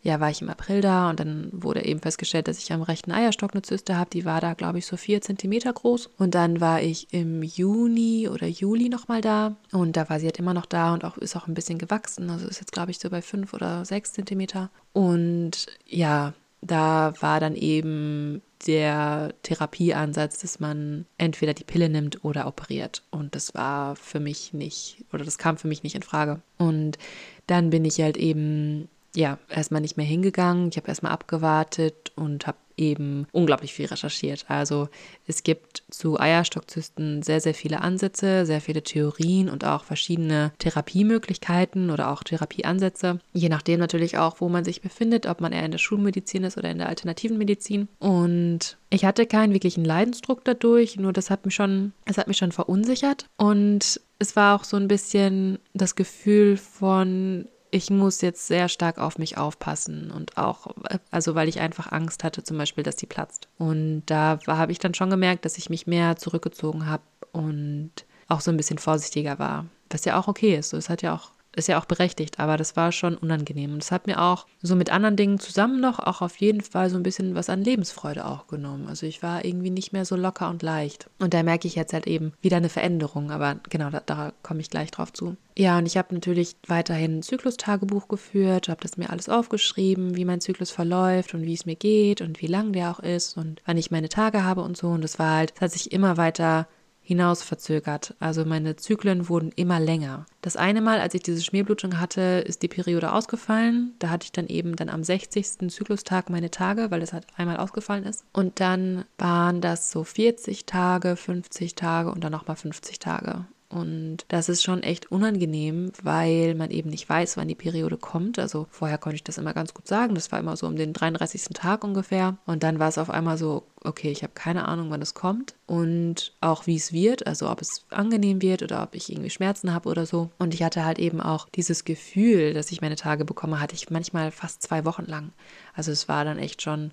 ja, 0.04 0.20
war 0.20 0.30
ich 0.30 0.42
im 0.42 0.50
April 0.50 0.82
da 0.82 1.08
und 1.08 1.18
dann 1.18 1.48
wurde 1.50 1.82
eben 1.82 1.98
festgestellt, 1.98 2.46
dass 2.46 2.58
ich 2.58 2.70
am 2.72 2.82
rechten 2.82 3.10
Eierstock 3.10 3.54
eine 3.54 3.62
Zyste 3.62 3.96
habe. 3.96 4.10
Die 4.10 4.26
war 4.26 4.38
da, 4.42 4.52
glaube 4.52 4.78
ich, 4.78 4.84
so 4.84 4.98
vier 4.98 5.22
Zentimeter 5.22 5.72
groß. 5.72 6.10
Und 6.18 6.34
dann 6.34 6.60
war 6.60 6.82
ich 6.82 7.10
im 7.10 7.42
Juni 7.42 8.28
oder 8.28 8.46
Juli 8.46 8.90
nochmal 8.90 9.22
da 9.22 9.56
und 9.72 9.96
da 9.96 10.10
war 10.10 10.20
sie 10.20 10.26
halt 10.26 10.38
immer 10.38 10.52
noch 10.52 10.66
da 10.66 10.92
und 10.92 11.06
auch 11.06 11.16
ist 11.16 11.36
auch 11.36 11.46
ein 11.46 11.54
bisschen 11.54 11.78
gewachsen. 11.78 12.28
Also 12.28 12.46
ist 12.46 12.60
jetzt, 12.60 12.72
glaube 12.72 12.90
ich, 12.90 12.98
so 12.98 13.08
bei 13.08 13.22
fünf 13.22 13.54
oder 13.54 13.86
sechs 13.86 14.12
Zentimeter. 14.12 14.70
Und 14.92 15.68
ja, 15.86 16.34
da 16.60 17.14
war 17.20 17.40
dann 17.40 17.56
eben 17.56 18.42
der 18.66 19.34
Therapieansatz, 19.42 20.40
dass 20.40 20.60
man 20.60 21.06
entweder 21.18 21.54
die 21.54 21.64
Pille 21.64 21.88
nimmt 21.88 22.24
oder 22.24 22.46
operiert. 22.46 23.02
Und 23.10 23.34
das 23.34 23.54
war 23.54 23.96
für 23.96 24.20
mich 24.20 24.52
nicht, 24.52 25.04
oder 25.12 25.24
das 25.24 25.38
kam 25.38 25.56
für 25.56 25.68
mich 25.68 25.82
nicht 25.82 25.94
in 25.94 26.02
Frage. 26.02 26.40
Und 26.58 26.98
dann 27.46 27.70
bin 27.70 27.84
ich 27.84 28.00
halt 28.00 28.16
eben, 28.16 28.88
ja, 29.14 29.38
erstmal 29.48 29.80
nicht 29.80 29.96
mehr 29.96 30.06
hingegangen. 30.06 30.68
Ich 30.68 30.76
habe 30.76 30.88
erstmal 30.88 31.12
abgewartet 31.12 32.12
und 32.16 32.46
habe 32.46 32.58
eben 32.76 33.26
unglaublich 33.32 33.72
viel 33.72 33.86
recherchiert. 33.86 34.46
Also 34.48 34.88
es 35.26 35.42
gibt 35.42 35.84
zu 35.90 36.18
Eierstockzysten 36.18 37.22
sehr, 37.22 37.40
sehr 37.40 37.54
viele 37.54 37.80
Ansätze, 37.80 38.46
sehr 38.46 38.60
viele 38.60 38.82
Theorien 38.82 39.48
und 39.48 39.64
auch 39.64 39.84
verschiedene 39.84 40.52
Therapiemöglichkeiten 40.58 41.90
oder 41.90 42.10
auch 42.10 42.24
Therapieansätze. 42.24 43.20
Je 43.32 43.48
nachdem 43.48 43.80
natürlich 43.80 44.18
auch, 44.18 44.40
wo 44.40 44.48
man 44.48 44.64
sich 44.64 44.82
befindet, 44.82 45.26
ob 45.26 45.40
man 45.40 45.52
eher 45.52 45.64
in 45.64 45.70
der 45.70 45.78
Schulmedizin 45.78 46.44
ist 46.44 46.58
oder 46.58 46.70
in 46.70 46.78
der 46.78 46.88
alternativen 46.88 47.38
Medizin. 47.38 47.88
Und 47.98 48.76
ich 48.90 49.04
hatte 49.04 49.26
keinen 49.26 49.52
wirklichen 49.52 49.84
Leidensdruck 49.84 50.44
dadurch, 50.44 50.96
nur 50.96 51.12
das 51.12 51.30
hat 51.30 51.44
mich 51.44 51.54
schon, 51.54 51.92
es 52.04 52.18
hat 52.18 52.28
mich 52.28 52.38
schon 52.38 52.52
verunsichert. 52.52 53.26
Und 53.36 54.00
es 54.18 54.36
war 54.36 54.56
auch 54.56 54.64
so 54.64 54.76
ein 54.76 54.88
bisschen 54.88 55.58
das 55.74 55.94
Gefühl 55.94 56.56
von, 56.56 57.46
ich 57.74 57.90
muss 57.90 58.20
jetzt 58.20 58.46
sehr 58.46 58.68
stark 58.68 58.98
auf 58.98 59.18
mich 59.18 59.36
aufpassen 59.36 60.12
und 60.12 60.38
auch, 60.38 60.68
also 61.10 61.34
weil 61.34 61.48
ich 61.48 61.58
einfach 61.58 61.90
Angst 61.90 62.22
hatte, 62.22 62.44
zum 62.44 62.56
Beispiel, 62.56 62.84
dass 62.84 62.94
die 62.94 63.06
platzt. 63.06 63.48
Und 63.58 64.04
da 64.06 64.38
habe 64.46 64.70
ich 64.70 64.78
dann 64.78 64.94
schon 64.94 65.10
gemerkt, 65.10 65.44
dass 65.44 65.58
ich 65.58 65.70
mich 65.70 65.88
mehr 65.88 66.14
zurückgezogen 66.14 66.86
habe 66.86 67.02
und 67.32 67.90
auch 68.28 68.40
so 68.40 68.52
ein 68.52 68.56
bisschen 68.56 68.78
vorsichtiger 68.78 69.40
war. 69.40 69.66
Was 69.90 70.04
ja 70.04 70.20
auch 70.20 70.28
okay 70.28 70.54
ist. 70.56 70.70
So, 70.70 70.76
es 70.76 70.88
hat 70.88 71.02
ja 71.02 71.16
auch 71.16 71.32
ist 71.56 71.68
ja 71.68 71.80
auch 71.80 71.84
berechtigt, 71.84 72.40
aber 72.40 72.56
das 72.56 72.76
war 72.76 72.92
schon 72.92 73.16
unangenehm. 73.16 73.72
Und 73.72 73.82
das 73.82 73.92
hat 73.92 74.06
mir 74.06 74.20
auch 74.20 74.46
so 74.62 74.76
mit 74.76 74.90
anderen 74.90 75.16
Dingen 75.16 75.38
zusammen 75.38 75.80
noch 75.80 75.98
auch 75.98 76.22
auf 76.22 76.36
jeden 76.36 76.60
Fall 76.60 76.90
so 76.90 76.96
ein 76.96 77.02
bisschen 77.02 77.34
was 77.34 77.48
an 77.48 77.62
Lebensfreude 77.62 78.26
auch 78.26 78.46
genommen. 78.46 78.86
Also 78.88 79.06
ich 79.06 79.22
war 79.22 79.44
irgendwie 79.44 79.70
nicht 79.70 79.92
mehr 79.92 80.04
so 80.04 80.16
locker 80.16 80.50
und 80.50 80.62
leicht. 80.62 81.08
Und 81.18 81.34
da 81.34 81.42
merke 81.42 81.68
ich 81.68 81.74
jetzt 81.74 81.92
halt 81.92 82.06
eben 82.06 82.32
wieder 82.40 82.56
eine 82.56 82.68
Veränderung, 82.68 83.30
aber 83.30 83.56
genau, 83.70 83.90
da, 83.90 84.00
da 84.00 84.32
komme 84.42 84.60
ich 84.60 84.70
gleich 84.70 84.90
drauf 84.90 85.12
zu. 85.12 85.36
Ja, 85.56 85.78
und 85.78 85.86
ich 85.86 85.96
habe 85.96 86.12
natürlich 86.12 86.56
weiterhin 86.66 87.18
ein 87.18 87.22
Zyklustagebuch 87.22 88.08
geführt, 88.08 88.68
habe 88.68 88.80
das 88.82 88.96
mir 88.96 89.10
alles 89.10 89.28
aufgeschrieben, 89.28 90.16
wie 90.16 90.24
mein 90.24 90.40
Zyklus 90.40 90.72
verläuft 90.72 91.34
und 91.34 91.42
wie 91.42 91.54
es 91.54 91.66
mir 91.66 91.76
geht 91.76 92.20
und 92.20 92.42
wie 92.42 92.48
lang 92.48 92.72
der 92.72 92.90
auch 92.90 92.98
ist 92.98 93.36
und 93.36 93.62
wann 93.64 93.76
ich 93.76 93.92
meine 93.92 94.08
Tage 94.08 94.42
habe 94.42 94.62
und 94.62 94.76
so. 94.76 94.88
Und 94.88 95.02
das 95.02 95.18
war 95.18 95.36
halt, 95.36 95.52
es 95.54 95.60
hat 95.60 95.70
sich 95.70 95.92
immer 95.92 96.16
weiter 96.16 96.66
hinaus 97.04 97.42
verzögert. 97.42 98.14
Also 98.18 98.44
meine 98.44 98.76
Zyklen 98.76 99.28
wurden 99.28 99.52
immer 99.54 99.78
länger. 99.78 100.26
Das 100.40 100.56
eine 100.56 100.80
Mal, 100.80 101.00
als 101.00 101.14
ich 101.14 101.22
diese 101.22 101.42
Schmierblutung 101.42 102.00
hatte, 102.00 102.42
ist 102.46 102.62
die 102.62 102.68
Periode 102.68 103.12
ausgefallen. 103.12 103.94
Da 103.98 104.08
hatte 104.08 104.24
ich 104.24 104.32
dann 104.32 104.48
eben 104.48 104.74
dann 104.74 104.88
am 104.88 105.04
60. 105.04 105.70
Zyklustag 105.70 106.30
meine 106.30 106.50
Tage, 106.50 106.90
weil 106.90 107.00
das 107.00 107.12
halt 107.12 107.26
einmal 107.36 107.58
ausgefallen 107.58 108.04
ist. 108.04 108.24
Und 108.32 108.58
dann 108.58 109.04
waren 109.18 109.60
das 109.60 109.90
so 109.90 110.02
40 110.02 110.64
Tage, 110.64 111.16
50 111.16 111.74
Tage 111.74 112.10
und 112.10 112.24
dann 112.24 112.32
nochmal 112.32 112.56
50 112.56 112.98
Tage. 112.98 113.44
Und 113.74 114.18
das 114.28 114.48
ist 114.48 114.62
schon 114.62 114.84
echt 114.84 115.10
unangenehm, 115.10 115.90
weil 116.00 116.54
man 116.54 116.70
eben 116.70 116.90
nicht 116.90 117.08
weiß, 117.08 117.36
wann 117.36 117.48
die 117.48 117.56
Periode 117.56 117.96
kommt. 117.96 118.38
Also 118.38 118.68
vorher 118.70 118.98
konnte 118.98 119.16
ich 119.16 119.24
das 119.24 119.36
immer 119.36 119.52
ganz 119.52 119.74
gut 119.74 119.88
sagen. 119.88 120.14
Das 120.14 120.30
war 120.30 120.38
immer 120.38 120.56
so 120.56 120.68
um 120.68 120.76
den 120.76 120.92
33. 120.92 121.46
Tag 121.54 121.82
ungefähr. 121.82 122.36
Und 122.46 122.62
dann 122.62 122.78
war 122.78 122.88
es 122.88 122.98
auf 122.98 123.10
einmal 123.10 123.36
so, 123.36 123.64
okay, 123.82 124.12
ich 124.12 124.22
habe 124.22 124.32
keine 124.32 124.68
Ahnung, 124.68 124.90
wann 124.90 125.02
es 125.02 125.14
kommt 125.14 125.56
und 125.66 126.34
auch 126.40 126.68
wie 126.68 126.76
es 126.76 126.92
wird, 126.92 127.26
also 127.26 127.50
ob 127.50 127.60
es 127.60 127.84
angenehm 127.90 128.42
wird 128.42 128.62
oder 128.62 128.80
ob 128.84 128.94
ich 128.94 129.10
irgendwie 129.10 129.30
Schmerzen 129.30 129.74
habe 129.74 129.88
oder 129.88 130.06
so. 130.06 130.30
Und 130.38 130.54
ich 130.54 130.62
hatte 130.62 130.84
halt 130.84 131.00
eben 131.00 131.20
auch 131.20 131.48
dieses 131.48 131.84
Gefühl, 131.84 132.54
dass 132.54 132.70
ich 132.70 132.80
meine 132.80 132.96
Tage 132.96 133.24
bekomme, 133.24 133.60
hatte 133.60 133.74
ich 133.74 133.90
manchmal 133.90 134.30
fast 134.30 134.62
zwei 134.62 134.84
Wochen 134.84 135.06
lang. 135.06 135.32
Also 135.74 135.90
es 135.90 136.08
war 136.08 136.24
dann 136.24 136.38
echt 136.38 136.62
schon 136.62 136.92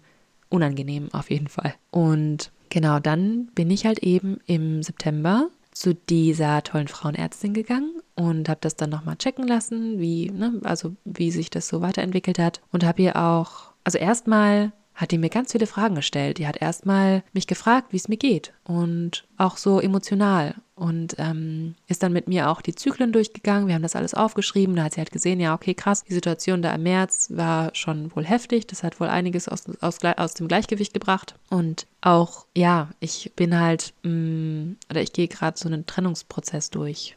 unangenehm 0.49 1.09
auf 1.13 1.29
jeden 1.29 1.47
Fall. 1.47 1.75
Und 1.91 2.51
genau 2.69 2.97
dann 2.99 3.51
bin 3.53 3.69
ich 3.69 3.85
halt 3.85 3.99
eben 3.99 4.39
im 4.47 4.81
September 4.81 5.51
zu 5.71 5.95
dieser 5.95 6.63
tollen 6.63 6.87
Frauenärztin 6.87 7.53
gegangen 7.53 8.01
und 8.15 8.49
habe 8.49 8.59
das 8.61 8.75
dann 8.75 8.89
nochmal 8.89 9.15
checken 9.15 9.47
lassen, 9.47 9.99
wie, 9.99 10.29
ne, 10.29 10.59
also 10.63 10.95
wie 11.05 11.31
sich 11.31 11.49
das 11.49 11.67
so 11.67 11.81
weiterentwickelt 11.81 12.39
hat. 12.39 12.61
Und 12.71 12.83
habe 12.83 13.01
ihr 13.01 13.15
auch, 13.15 13.71
also 13.83 13.97
erstmal 13.97 14.73
hat 14.93 15.11
die 15.11 15.17
mir 15.17 15.29
ganz 15.29 15.51
viele 15.53 15.67
Fragen 15.67 15.95
gestellt. 15.95 16.37
Die 16.37 16.47
hat 16.47 16.61
erstmal 16.61 17.23
mich 17.33 17.47
gefragt, 17.47 17.87
wie 17.91 17.97
es 17.97 18.09
mir 18.09 18.17
geht. 18.17 18.53
Und 18.63 19.25
auch 19.37 19.57
so 19.57 19.79
emotional 19.79 20.55
und 20.81 21.13
ähm, 21.19 21.75
ist 21.87 22.01
dann 22.01 22.11
mit 22.11 22.27
mir 22.27 22.49
auch 22.49 22.59
die 22.59 22.73
Zyklen 22.73 23.11
durchgegangen. 23.11 23.67
Wir 23.67 23.75
haben 23.75 23.83
das 23.83 23.95
alles 23.95 24.15
aufgeschrieben. 24.15 24.75
Da 24.75 24.85
hat 24.85 24.95
sie 24.95 24.99
halt 24.99 25.11
gesehen, 25.11 25.39
ja, 25.39 25.53
okay, 25.53 25.75
krass, 25.75 26.03
die 26.03 26.13
Situation 26.13 26.63
da 26.63 26.73
im 26.73 26.81
März 26.81 27.27
war 27.35 27.69
schon 27.75 28.15
wohl 28.15 28.25
heftig. 28.25 28.65
Das 28.65 28.81
hat 28.81 28.99
wohl 28.99 29.07
einiges 29.07 29.47
aus, 29.47 29.65
aus, 29.79 29.99
aus 30.03 30.33
dem 30.33 30.47
Gleichgewicht 30.47 30.91
gebracht. 30.91 31.35
Und 31.51 31.85
auch, 32.01 32.47
ja, 32.57 32.89
ich 32.99 33.31
bin 33.35 33.59
halt, 33.59 33.93
mh, 34.01 34.09
mm, 34.11 34.77
oder 34.89 35.03
ich 35.03 35.13
gehe 35.13 35.27
gerade 35.27 35.55
so 35.55 35.69
einen 35.69 35.85
Trennungsprozess 35.85 36.71
durch. 36.71 37.15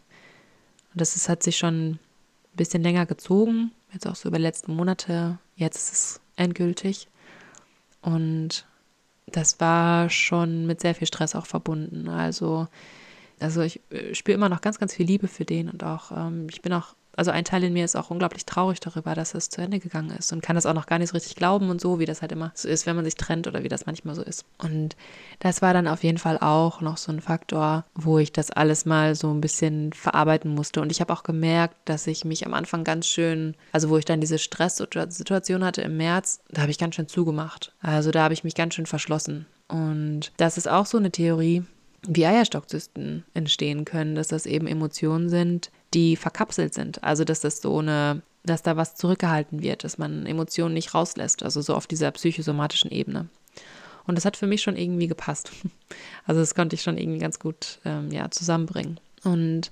Und 0.92 1.00
das 1.00 1.16
ist, 1.16 1.30
hat 1.30 1.42
sich 1.42 1.56
schon 1.56 1.92
ein 1.92 1.98
bisschen 2.52 2.82
länger 2.82 3.06
gezogen, 3.06 3.72
jetzt 3.94 4.06
auch 4.06 4.14
so 4.14 4.28
über 4.28 4.36
die 4.36 4.44
letzten 4.44 4.76
Monate. 4.76 5.38
Jetzt 5.56 5.76
ist 5.76 5.92
es 5.94 6.20
endgültig. 6.36 7.08
Und 8.02 8.66
das 9.24 9.58
war 9.58 10.10
schon 10.10 10.66
mit 10.66 10.82
sehr 10.82 10.94
viel 10.94 11.06
Stress 11.06 11.34
auch 11.34 11.46
verbunden. 11.46 12.10
Also, 12.10 12.68
also 13.44 13.62
ich 13.62 13.80
äh, 13.90 14.14
spüre 14.14 14.34
immer 14.34 14.48
noch 14.48 14.60
ganz, 14.60 14.78
ganz 14.78 14.94
viel 14.94 15.06
Liebe 15.06 15.28
für 15.28 15.44
den 15.44 15.68
und 15.68 15.84
auch, 15.84 16.10
ähm, 16.10 16.46
ich 16.50 16.62
bin 16.62 16.72
auch 16.72 16.94
also 17.16 17.30
ein 17.30 17.44
Teil 17.44 17.64
in 17.64 17.72
mir 17.72 17.84
ist 17.84 17.96
auch 17.96 18.10
unglaublich 18.10 18.44
traurig 18.44 18.80
darüber, 18.80 19.14
dass 19.14 19.34
es 19.34 19.48
zu 19.48 19.60
Ende 19.60 19.78
gegangen 19.78 20.10
ist 20.10 20.32
und 20.32 20.42
kann 20.42 20.56
das 20.56 20.66
auch 20.66 20.74
noch 20.74 20.86
gar 20.86 20.98
nicht 20.98 21.10
so 21.10 21.14
richtig 21.14 21.36
glauben 21.36 21.70
und 21.70 21.80
so, 21.80 21.98
wie 21.98 22.06
das 22.06 22.22
halt 22.22 22.32
immer 22.32 22.52
so 22.54 22.68
ist, 22.68 22.86
wenn 22.86 22.96
man 22.96 23.04
sich 23.04 23.14
trennt 23.14 23.46
oder 23.46 23.62
wie 23.62 23.68
das 23.68 23.86
manchmal 23.86 24.14
so 24.14 24.22
ist. 24.22 24.44
Und 24.58 24.96
das 25.38 25.62
war 25.62 25.72
dann 25.72 25.88
auf 25.88 26.02
jeden 26.02 26.18
Fall 26.18 26.38
auch 26.38 26.80
noch 26.80 26.96
so 26.96 27.12
ein 27.12 27.20
Faktor, 27.20 27.84
wo 27.94 28.18
ich 28.18 28.32
das 28.32 28.50
alles 28.50 28.84
mal 28.84 29.14
so 29.14 29.32
ein 29.32 29.40
bisschen 29.40 29.92
verarbeiten 29.92 30.52
musste. 30.54 30.80
Und 30.80 30.90
ich 30.90 31.00
habe 31.00 31.12
auch 31.12 31.22
gemerkt, 31.22 31.76
dass 31.84 32.06
ich 32.06 32.24
mich 32.24 32.46
am 32.46 32.54
Anfang 32.54 32.84
ganz 32.84 33.06
schön, 33.06 33.54
also 33.72 33.90
wo 33.90 33.98
ich 33.98 34.04
dann 34.04 34.20
diese 34.20 34.38
Stresssituation 34.38 35.64
hatte 35.64 35.82
im 35.82 35.96
März, 35.96 36.40
da 36.50 36.62
habe 36.62 36.70
ich 36.70 36.78
ganz 36.78 36.94
schön 36.96 37.08
zugemacht. 37.08 37.72
Also 37.80 38.10
da 38.10 38.24
habe 38.24 38.34
ich 38.34 38.44
mich 38.44 38.54
ganz 38.54 38.74
schön 38.74 38.86
verschlossen. 38.86 39.46
Und 39.68 40.32
das 40.36 40.58
ist 40.58 40.68
auch 40.68 40.86
so 40.86 40.98
eine 40.98 41.10
Theorie, 41.10 41.64
wie 42.06 42.26
Eierstockzysten 42.26 43.25
entstehen 43.34 43.84
können, 43.84 44.14
dass 44.14 44.28
das 44.28 44.46
eben 44.46 44.66
Emotionen 44.66 45.28
sind, 45.28 45.70
die 45.94 46.16
verkapselt 46.16 46.75
sind. 46.75 47.02
Also 47.02 47.25
dass 47.25 47.40
das 47.40 47.61
so 47.61 47.78
eine, 47.78 48.23
dass 48.44 48.62
da 48.62 48.76
was 48.76 48.96
zurückgehalten 48.96 49.62
wird, 49.62 49.84
dass 49.84 49.99
man 49.99 50.26
Emotionen 50.26 50.75
nicht 50.75 50.94
rauslässt, 50.94 51.42
also 51.42 51.61
so 51.61 51.75
auf 51.75 51.87
dieser 51.87 52.11
psychosomatischen 52.11 52.90
Ebene. 52.90 53.28
Und 54.06 54.16
das 54.16 54.25
hat 54.25 54.37
für 54.37 54.46
mich 54.46 54.62
schon 54.62 54.76
irgendwie 54.76 55.08
gepasst. 55.08 55.50
Also 56.26 56.40
das 56.40 56.54
konnte 56.54 56.75
ich 56.75 56.82
schon 56.82 56.96
irgendwie 56.96 57.18
ganz 57.18 57.38
gut 57.38 57.80
ähm, 57.84 58.11
ja, 58.11 58.30
zusammenbringen. 58.30 58.99
Und 59.25 59.70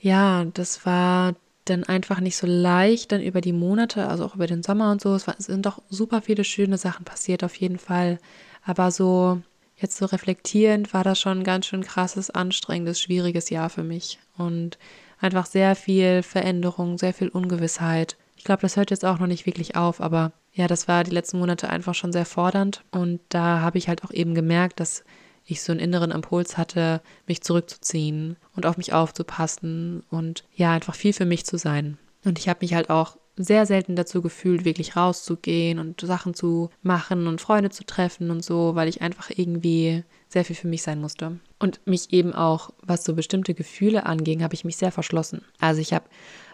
ja, 0.00 0.44
das 0.52 0.84
war 0.84 1.36
dann 1.64 1.84
einfach 1.84 2.18
nicht 2.20 2.36
so 2.36 2.46
leicht, 2.46 3.12
dann 3.12 3.22
über 3.22 3.40
die 3.40 3.52
Monate, 3.52 4.08
also 4.08 4.24
auch 4.24 4.34
über 4.34 4.48
den 4.48 4.64
Sommer 4.64 4.90
und 4.90 5.00
so. 5.00 5.14
Es, 5.14 5.28
war, 5.28 5.36
es 5.38 5.46
sind 5.46 5.64
doch 5.66 5.80
super 5.88 6.22
viele 6.22 6.42
schöne 6.42 6.76
Sachen 6.76 7.04
passiert, 7.04 7.44
auf 7.44 7.54
jeden 7.54 7.78
Fall. 7.78 8.18
Aber 8.64 8.90
so, 8.90 9.40
jetzt 9.80 9.96
so 9.96 10.06
reflektierend, 10.06 10.92
war 10.94 11.04
das 11.04 11.20
schon 11.20 11.38
ein 11.38 11.44
ganz 11.44 11.66
schön 11.66 11.82
krasses, 11.82 12.30
anstrengendes, 12.30 13.00
schwieriges 13.00 13.50
Jahr 13.50 13.70
für 13.70 13.82
mich. 13.82 14.18
Und 14.36 14.78
einfach 15.20 15.46
sehr 15.46 15.76
viel 15.76 16.22
Veränderung, 16.22 16.98
sehr 16.98 17.14
viel 17.14 17.28
Ungewissheit. 17.28 18.16
Ich 18.36 18.44
glaube, 18.44 18.62
das 18.62 18.76
hört 18.76 18.90
jetzt 18.90 19.04
auch 19.04 19.18
noch 19.18 19.26
nicht 19.26 19.46
wirklich 19.46 19.76
auf, 19.76 20.00
aber 20.00 20.32
ja, 20.52 20.66
das 20.66 20.88
war 20.88 21.04
die 21.04 21.10
letzten 21.10 21.38
Monate 21.38 21.68
einfach 21.68 21.94
schon 21.94 22.12
sehr 22.12 22.24
fordernd. 22.24 22.82
Und 22.90 23.20
da 23.28 23.60
habe 23.60 23.78
ich 23.78 23.88
halt 23.88 24.04
auch 24.04 24.10
eben 24.10 24.34
gemerkt, 24.34 24.80
dass 24.80 25.04
ich 25.44 25.62
so 25.62 25.72
einen 25.72 25.80
inneren 25.80 26.10
Impuls 26.10 26.56
hatte, 26.56 27.00
mich 27.26 27.42
zurückzuziehen 27.42 28.36
und 28.56 28.66
auf 28.66 28.76
mich 28.76 28.92
aufzupassen 28.92 30.02
und 30.10 30.44
ja, 30.54 30.72
einfach 30.72 30.94
viel 30.94 31.12
für 31.12 31.24
mich 31.24 31.44
zu 31.44 31.58
sein. 31.58 31.98
Und 32.24 32.38
ich 32.38 32.48
habe 32.48 32.58
mich 32.62 32.74
halt 32.74 32.90
auch 32.90 33.16
sehr 33.44 33.66
selten 33.66 33.96
dazu 33.96 34.22
gefühlt, 34.22 34.64
wirklich 34.64 34.96
rauszugehen 34.96 35.78
und 35.78 36.00
Sachen 36.00 36.34
zu 36.34 36.70
machen 36.82 37.26
und 37.26 37.40
Freunde 37.40 37.70
zu 37.70 37.84
treffen 37.84 38.30
und 38.30 38.44
so, 38.44 38.74
weil 38.74 38.88
ich 38.88 39.02
einfach 39.02 39.30
irgendwie 39.34 40.04
sehr 40.28 40.44
viel 40.44 40.56
für 40.56 40.68
mich 40.68 40.82
sein 40.82 41.00
musste. 41.00 41.38
Und 41.58 41.80
mich 41.84 42.12
eben 42.12 42.32
auch, 42.32 42.70
was 42.82 43.04
so 43.04 43.14
bestimmte 43.14 43.54
Gefühle 43.54 44.06
anging, 44.06 44.42
habe 44.42 44.54
ich 44.54 44.64
mich 44.64 44.76
sehr 44.76 44.92
verschlossen. 44.92 45.42
Also 45.58 45.80
ich 45.80 45.92
habe 45.92 46.04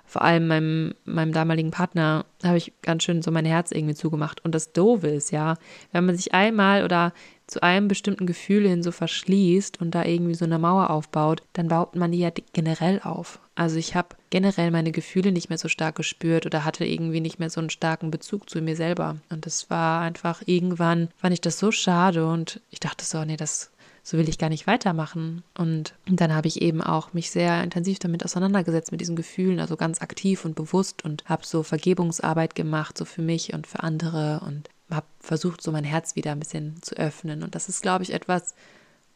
vor 0.07 0.23
allem 0.23 0.47
meinem, 0.47 0.95
meinem 1.05 1.33
damaligen 1.33 1.73
Partner, 1.73 2.25
habe 2.45 2.57
ich 2.57 2.73
ganz 2.83 3.03
schön 3.03 3.23
so 3.23 3.33
mein 3.33 3.45
Herz 3.45 3.73
irgendwie 3.73 3.95
zugemacht. 3.95 4.45
Und 4.45 4.55
das 4.55 4.73
Doofe 4.73 5.09
ist 5.09 5.33
ja, 5.33 5.57
wenn 5.93 6.07
man 6.07 6.17
sich 6.17 6.33
einmal 6.33 6.85
oder 6.85 7.13
zu 7.47 7.63
einem 7.63 7.89
bestimmten 7.89 8.27
Gefühl 8.27 8.69
hin 8.69 8.83
so 8.83 8.91
verschließt 8.91 9.81
und 9.81 9.95
da 9.95 10.05
irgendwie 10.05 10.35
so 10.35 10.45
eine 10.45 10.59
Mauer 10.59 10.91
aufbaut, 10.91 11.43
dann 11.53 11.69
baut 11.69 11.95
man 11.95 12.13
die 12.13 12.19
ja 12.19 12.31
generell 12.53 13.01
auf. 13.03 13.39
Also 13.55 13.77
ich 13.77 13.95
habe 13.95 14.17
generell 14.31 14.71
meine 14.71 14.93
Gefühle 14.93 15.33
nicht 15.33 15.49
mehr 15.49 15.59
so 15.59 15.69
stark 15.69 15.95
gespürt 15.95 16.45
oder 16.45 16.65
hatte 16.65 16.85
irgendwie 16.85 17.21
nicht 17.21 17.39
mehr 17.39 17.51
so 17.51 17.61
einen 17.61 17.71
starken 17.71 18.11
Bezug 18.11 18.51
zu 18.51 18.61
mir 18.61 18.77
selber. 18.77 19.17
Und 19.31 19.47
das 19.47 19.71
war 19.71 20.03
einfach 20.03 20.43
irgendwann, 20.45 21.09
fand 21.17 21.35
ich 21.35 21.41
das 21.41 21.59
so 21.59 21.71
schade 21.71 22.27
und 22.27 22.61
ich 22.71 22.81
dachte 22.81 23.05
so, 23.05 23.25
nee, 23.25 23.37
das 23.37 23.71
so 24.03 24.17
will 24.19 24.29
ich 24.29 24.39
gar 24.39 24.51
nicht 24.51 24.69
weitermachen. 24.69 25.43
Und 25.59 25.95
dann 26.07 26.33
habe 26.33 26.47
ich 26.47 26.63
eben 26.63 26.81
auch 26.81 27.13
mich 27.13 27.33
sehr 27.33 27.65
intensiv 27.65 27.99
damit 27.99 28.25
auseinandergesetzt, 28.25 28.93
mit 28.93 29.01
diesen 29.01 29.17
Gefühlen, 29.17 29.59
also 29.59 29.77
ganz 29.77 30.01
aktiv 30.01 30.45
und 30.45 30.55
bewusst 30.55 31.05
und 31.05 31.25
habe 31.25 31.45
so 31.45 31.65
Vergebungsarbeit 31.65 32.55
gemacht, 32.55 32.97
so 32.97 33.05
für 33.05 33.23
mich 33.23 33.53
und 33.53 33.67
für 33.67 33.81
andere 33.81 34.43
und 34.47 34.69
habe 34.91 35.07
versucht, 35.21 35.63
so 35.63 35.73
mein 35.73 35.85
Herz 35.85 36.17
wieder 36.17 36.33
ein 36.33 36.41
bisschen 36.41 36.81
zu 36.83 36.97
öffnen. 36.97 37.43
Und 37.43 37.55
das 37.55 37.69
ist, 37.69 37.83
glaube 37.83 38.05
ich, 38.05 38.13
etwas, 38.13 38.55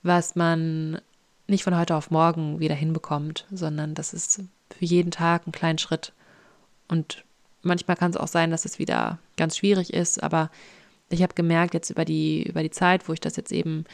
was 0.03 0.35
man 0.35 1.01
nicht 1.47 1.65
von 1.65 1.77
heute 1.77 1.97
auf 1.97 2.11
morgen 2.11 2.61
wieder 2.61 2.75
hinbekommt, 2.75 3.47
sondern 3.51 3.95
das 3.95 4.13
ist 4.13 4.43
für 4.71 4.85
jeden 4.85 5.11
Tag 5.11 5.47
ein 5.47 5.53
kleiner 5.53 5.79
Schritt. 5.79 6.13
Und 6.89 7.25
manchmal 7.63 7.97
kann 7.97 8.11
es 8.11 8.17
auch 8.17 8.29
sein, 8.29 8.51
dass 8.51 8.65
es 8.65 8.79
wieder 8.79 9.19
ganz 9.37 9.57
schwierig 9.57 9.93
ist, 9.93 10.23
aber 10.23 10.51
ich 11.11 11.23
habe 11.23 11.35
gemerkt, 11.35 11.75
jetzt 11.75 11.91
über 11.91 12.05
die, 12.05 12.45
über 12.45 12.63
die 12.63 12.71
Zeit, 12.71 13.09
wo 13.09 13.13
ich 13.13 13.21
das 13.21 13.37
jetzt 13.37 13.53
eben 13.53 13.85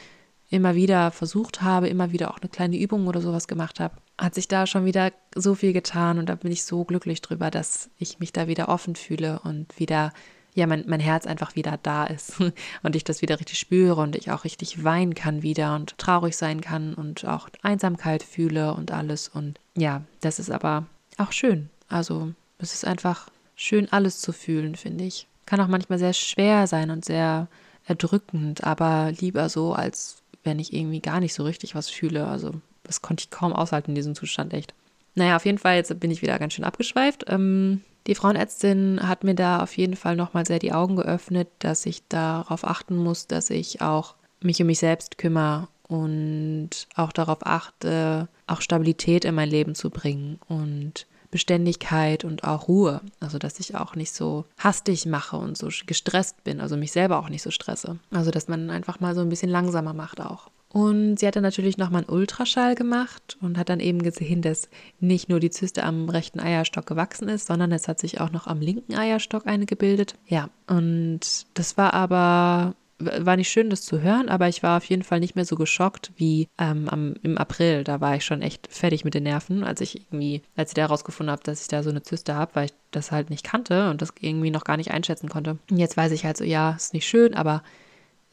immer 0.49 0.75
wieder 0.75 1.11
versucht 1.11 1.61
habe, 1.61 1.89
immer 1.89 2.11
wieder 2.11 2.31
auch 2.31 2.39
eine 2.39 2.49
kleine 2.49 2.77
Übung 2.77 3.07
oder 3.07 3.21
sowas 3.21 3.47
gemacht 3.47 3.79
habe, 3.79 3.95
hat 4.17 4.35
sich 4.35 4.47
da 4.47 4.65
schon 4.65 4.85
wieder 4.85 5.11
so 5.35 5.55
viel 5.55 5.73
getan 5.73 6.19
und 6.19 6.29
da 6.29 6.35
bin 6.35 6.51
ich 6.51 6.63
so 6.63 6.85
glücklich 6.85 7.21
drüber, 7.21 7.51
dass 7.51 7.89
ich 7.97 8.19
mich 8.19 8.31
da 8.33 8.47
wieder 8.47 8.69
offen 8.69 8.95
fühle 8.95 9.39
und 9.43 9.77
wieder 9.79 10.13
ja, 10.57 10.65
mein, 10.65 10.85
mein 10.87 10.99
Herz 10.99 11.27
einfach 11.27 11.55
wieder 11.55 11.77
da 11.83 12.05
ist 12.05 12.41
und 12.83 12.95
ich 12.95 13.03
das 13.03 13.21
wieder 13.21 13.39
richtig 13.39 13.59
spüre 13.59 14.01
und 14.01 14.15
ich 14.15 14.31
auch 14.31 14.43
richtig 14.43 14.83
weinen 14.83 15.13
kann 15.13 15.43
wieder 15.43 15.75
und 15.75 15.95
traurig 15.99 16.35
sein 16.35 16.61
kann 16.61 16.95
und 16.95 17.25
auch 17.25 17.47
Einsamkeit 17.61 18.23
fühle 18.23 18.73
und 18.73 18.91
alles. 18.91 19.29
Und 19.29 19.59
ja, 19.75 20.01
das 20.21 20.39
ist 20.39 20.49
aber 20.49 20.87
auch 21.19 21.31
schön. 21.31 21.69
Also 21.89 22.33
es 22.57 22.73
ist 22.73 22.85
einfach 22.85 23.29
schön, 23.55 23.87
alles 23.91 24.19
zu 24.19 24.33
fühlen, 24.33 24.75
finde 24.75 25.03
ich. 25.03 25.27
Kann 25.45 25.61
auch 25.61 25.67
manchmal 25.67 25.99
sehr 25.99 26.13
schwer 26.13 26.65
sein 26.65 26.89
und 26.89 27.05
sehr 27.05 27.47
erdrückend, 27.85 28.63
aber 28.63 29.11
lieber 29.11 29.49
so, 29.49 29.73
als 29.73 30.23
wenn 30.43 30.57
ich 30.57 30.73
irgendwie 30.73 31.01
gar 31.01 31.19
nicht 31.19 31.35
so 31.35 31.43
richtig 31.43 31.75
was 31.75 31.87
fühle. 31.87 32.25
Also 32.25 32.53
das 32.81 33.03
konnte 33.03 33.25
ich 33.25 33.29
kaum 33.29 33.53
aushalten 33.53 33.91
in 33.91 33.95
diesem 33.95 34.15
Zustand, 34.15 34.55
echt. 34.55 34.73
Naja, 35.13 35.35
auf 35.35 35.45
jeden 35.45 35.59
Fall, 35.59 35.75
jetzt 35.75 35.99
bin 35.99 36.09
ich 36.09 36.23
wieder 36.23 36.39
ganz 36.39 36.53
schön 36.53 36.65
abgeschweift. 36.65 37.25
Ähm, 37.27 37.83
die 38.07 38.15
Frauenärztin 38.15 38.99
hat 39.03 39.23
mir 39.23 39.35
da 39.35 39.61
auf 39.61 39.75
jeden 39.77 39.95
Fall 39.95 40.15
nochmal 40.15 40.45
sehr 40.45 40.59
die 40.59 40.71
Augen 40.71 40.95
geöffnet, 40.95 41.49
dass 41.59 41.85
ich 41.85 42.07
darauf 42.07 42.63
achten 42.63 42.95
muss, 42.95 43.27
dass 43.27 43.49
ich 43.49 43.81
auch 43.81 44.15
mich 44.41 44.61
um 44.61 44.67
mich 44.67 44.79
selbst 44.79 45.17
kümmere 45.17 45.67
und 45.87 46.69
auch 46.95 47.11
darauf 47.11 47.45
achte, 47.45 48.27
auch 48.45 48.61
Stabilität 48.61 49.25
in 49.25 49.35
mein 49.35 49.49
Leben 49.49 49.75
zu 49.75 49.89
bringen 49.89 50.39
und 50.47 51.07
Beständigkeit 51.31 52.23
und 52.23 52.43
auch 52.45 52.67
Ruhe. 52.67 53.01
Also, 53.19 53.37
dass 53.37 53.59
ich 53.59 53.75
auch 53.75 53.95
nicht 53.95 54.13
so 54.13 54.45
hastig 54.57 55.05
mache 55.05 55.37
und 55.37 55.57
so 55.57 55.69
gestresst 55.85 56.43
bin, 56.43 56.61
also 56.61 56.77
mich 56.77 56.91
selber 56.91 57.19
auch 57.19 57.29
nicht 57.29 57.41
so 57.41 57.51
stresse. 57.51 57.99
Also, 58.11 58.31
dass 58.31 58.47
man 58.47 58.69
einfach 58.69 58.99
mal 58.99 59.15
so 59.15 59.21
ein 59.21 59.29
bisschen 59.29 59.49
langsamer 59.49 59.93
macht 59.93 60.21
auch. 60.21 60.49
Und 60.69 61.17
sie 61.17 61.27
hat 61.27 61.35
dann 61.35 61.43
natürlich 61.43 61.77
nochmal 61.77 62.01
einen 62.01 62.13
Ultraschall 62.13 62.75
gemacht 62.75 63.37
und 63.41 63.57
hat 63.57 63.69
dann 63.69 63.79
eben 63.79 64.03
gesehen, 64.03 64.41
dass 64.41 64.69
nicht 64.99 65.29
nur 65.29 65.39
die 65.39 65.49
Zyste 65.49 65.83
am 65.83 66.09
rechten 66.09 66.39
Eierstock 66.39 66.85
gewachsen 66.85 67.29
ist, 67.29 67.47
sondern 67.47 67.71
es 67.71 67.87
hat 67.87 67.99
sich 67.99 68.19
auch 68.19 68.31
noch 68.31 68.47
am 68.47 68.59
linken 68.59 68.95
Eierstock 68.95 69.47
eine 69.47 69.65
gebildet. 69.65 70.15
Ja, 70.27 70.49
und 70.67 71.21
das 71.53 71.77
war 71.77 71.93
aber 71.93 72.75
war 72.99 73.35
nicht 73.35 73.49
schön, 73.49 73.69
das 73.69 73.83
zu 73.83 74.01
hören, 74.01 74.27
aber 74.27 74.47
ich 74.47 74.63
war 74.63 74.77
auf 74.77 74.85
jeden 74.85 75.03
Fall 75.03 75.19
nicht 75.19 75.35
mehr 75.35 75.45
so 75.45 75.55
geschockt 75.55 76.11
wie 76.15 76.47
ähm, 76.57 76.89
am, 76.89 77.13
im 77.21 77.37
April. 77.37 77.83
Da 77.83 78.01
war 78.01 78.15
ich 78.15 78.25
schon 78.25 78.41
echt 78.41 78.67
fertig 78.71 79.05
mit 79.05 79.13
den 79.13 79.23
Nerven, 79.23 79.63
als 79.63 79.81
ich 79.81 80.07
irgendwie, 80.07 80.41
als 80.55 80.71
ich 80.71 80.75
da 80.75 80.81
herausgefunden 80.81 81.31
habe, 81.31 81.43
dass 81.43 81.61
ich 81.61 81.67
da 81.67 81.83
so 81.83 81.91
eine 81.91 82.01
Zyste 82.01 82.35
habe, 82.35 82.55
weil 82.55 82.65
ich 82.65 82.73
das 82.91 83.11
halt 83.11 83.29
nicht 83.29 83.43
kannte 83.43 83.91
und 83.91 84.01
das 84.01 84.13
irgendwie 84.19 84.49
noch 84.49 84.63
gar 84.63 84.77
nicht 84.77 84.91
einschätzen 84.91 85.29
konnte. 85.29 85.59
Und 85.69 85.77
jetzt 85.77 85.95
weiß 85.95 86.11
ich 86.11 86.25
halt 86.25 86.37
so, 86.37 86.43
ja, 86.43 86.71
ist 86.71 86.95
nicht 86.95 87.07
schön, 87.07 87.35
aber 87.35 87.61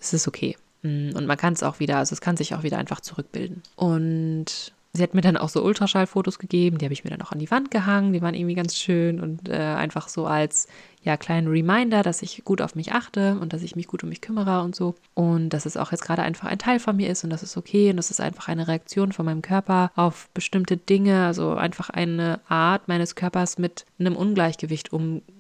es 0.01 0.15
ist 0.15 0.27
okay. 0.27 0.57
Mm, 0.85 1.17
und 1.17 1.27
man 1.27 1.37
kann 1.37 1.55
es 1.55 1.65
auch 1.65 1.81
wieder, 1.81 1.97
also 1.97 2.13
es 2.13 2.21
kann 2.21 2.37
sich 2.37 2.55
auch 2.55 2.63
wieder 2.63 2.79
einfach 2.79 3.01
zurückbilden. 3.01 3.63
Und 3.75 4.73
sie 4.93 5.03
hat 5.03 5.15
mir 5.15 5.23
dann 5.23 5.37
auch 5.37 5.49
so 5.49 5.63
Ultraschallfotos 5.65 6.39
gegeben, 6.39 6.79
die 6.79 6.87
habe 6.87 6.93
ich 6.93 7.03
mir 7.03 7.11
dann 7.11 7.23
auch 7.23 7.33
an 7.33 7.41
die 7.41 7.51
Wand 7.51 7.71
gehangen, 7.71 8.13
die 8.13 8.23
waren 8.23 8.35
irgendwie 8.35 8.55
ganz 8.55 8.77
schön 8.77 9.21
und 9.21 9.49
äh, 9.49 9.55
einfach 9.55 10.09
so 10.09 10.27
als 10.27 10.69
ja, 11.03 11.17
kleinen 11.17 11.49
Reminder, 11.49 12.03
dass 12.03 12.23
ich 12.23 12.45
gut 12.45 12.63
auf 12.63 12.75
mich 12.77 12.93
achte 12.93 13.39
und 13.39 13.53
dass 13.53 13.63
ich 13.63 13.77
mich 13.77 13.89
gut 13.89 14.03
um 14.05 14.09
mich 14.09 14.23
kümmere 14.23 14.63
und 14.63 14.75
so. 14.75 14.95
Und 15.13 15.51
dass 15.51 15.67
es 15.67 15.77
auch 15.77 15.91
jetzt 15.91 16.05
gerade 16.05 16.23
einfach 16.23 16.49
ein 16.49 16.59
Teil 16.59 16.79
von 16.79 16.97
mir 16.97 17.11
ist 17.11 17.25
und 17.25 17.31
das 17.31 17.43
ist 17.43 17.57
okay 17.57 17.91
und 17.91 17.97
das 17.97 18.11
ist 18.11 18.21
einfach 18.21 18.49
eine 18.49 18.69
Reaktion 18.69 19.13
von 19.13 19.27
meinem 19.27 19.43
Körper 19.43 19.91
auf 19.97 20.31
bestimmte 20.33 20.77
Dinge, 20.77 21.27
also 21.27 21.55
einfach 21.55 21.91
eine 21.91 22.41
Art 22.49 22.89
meines 22.89 23.17
Körpers 23.17 23.59
mit 23.59 23.85
einem 23.99 24.17
Ungleichgewicht 24.17 24.93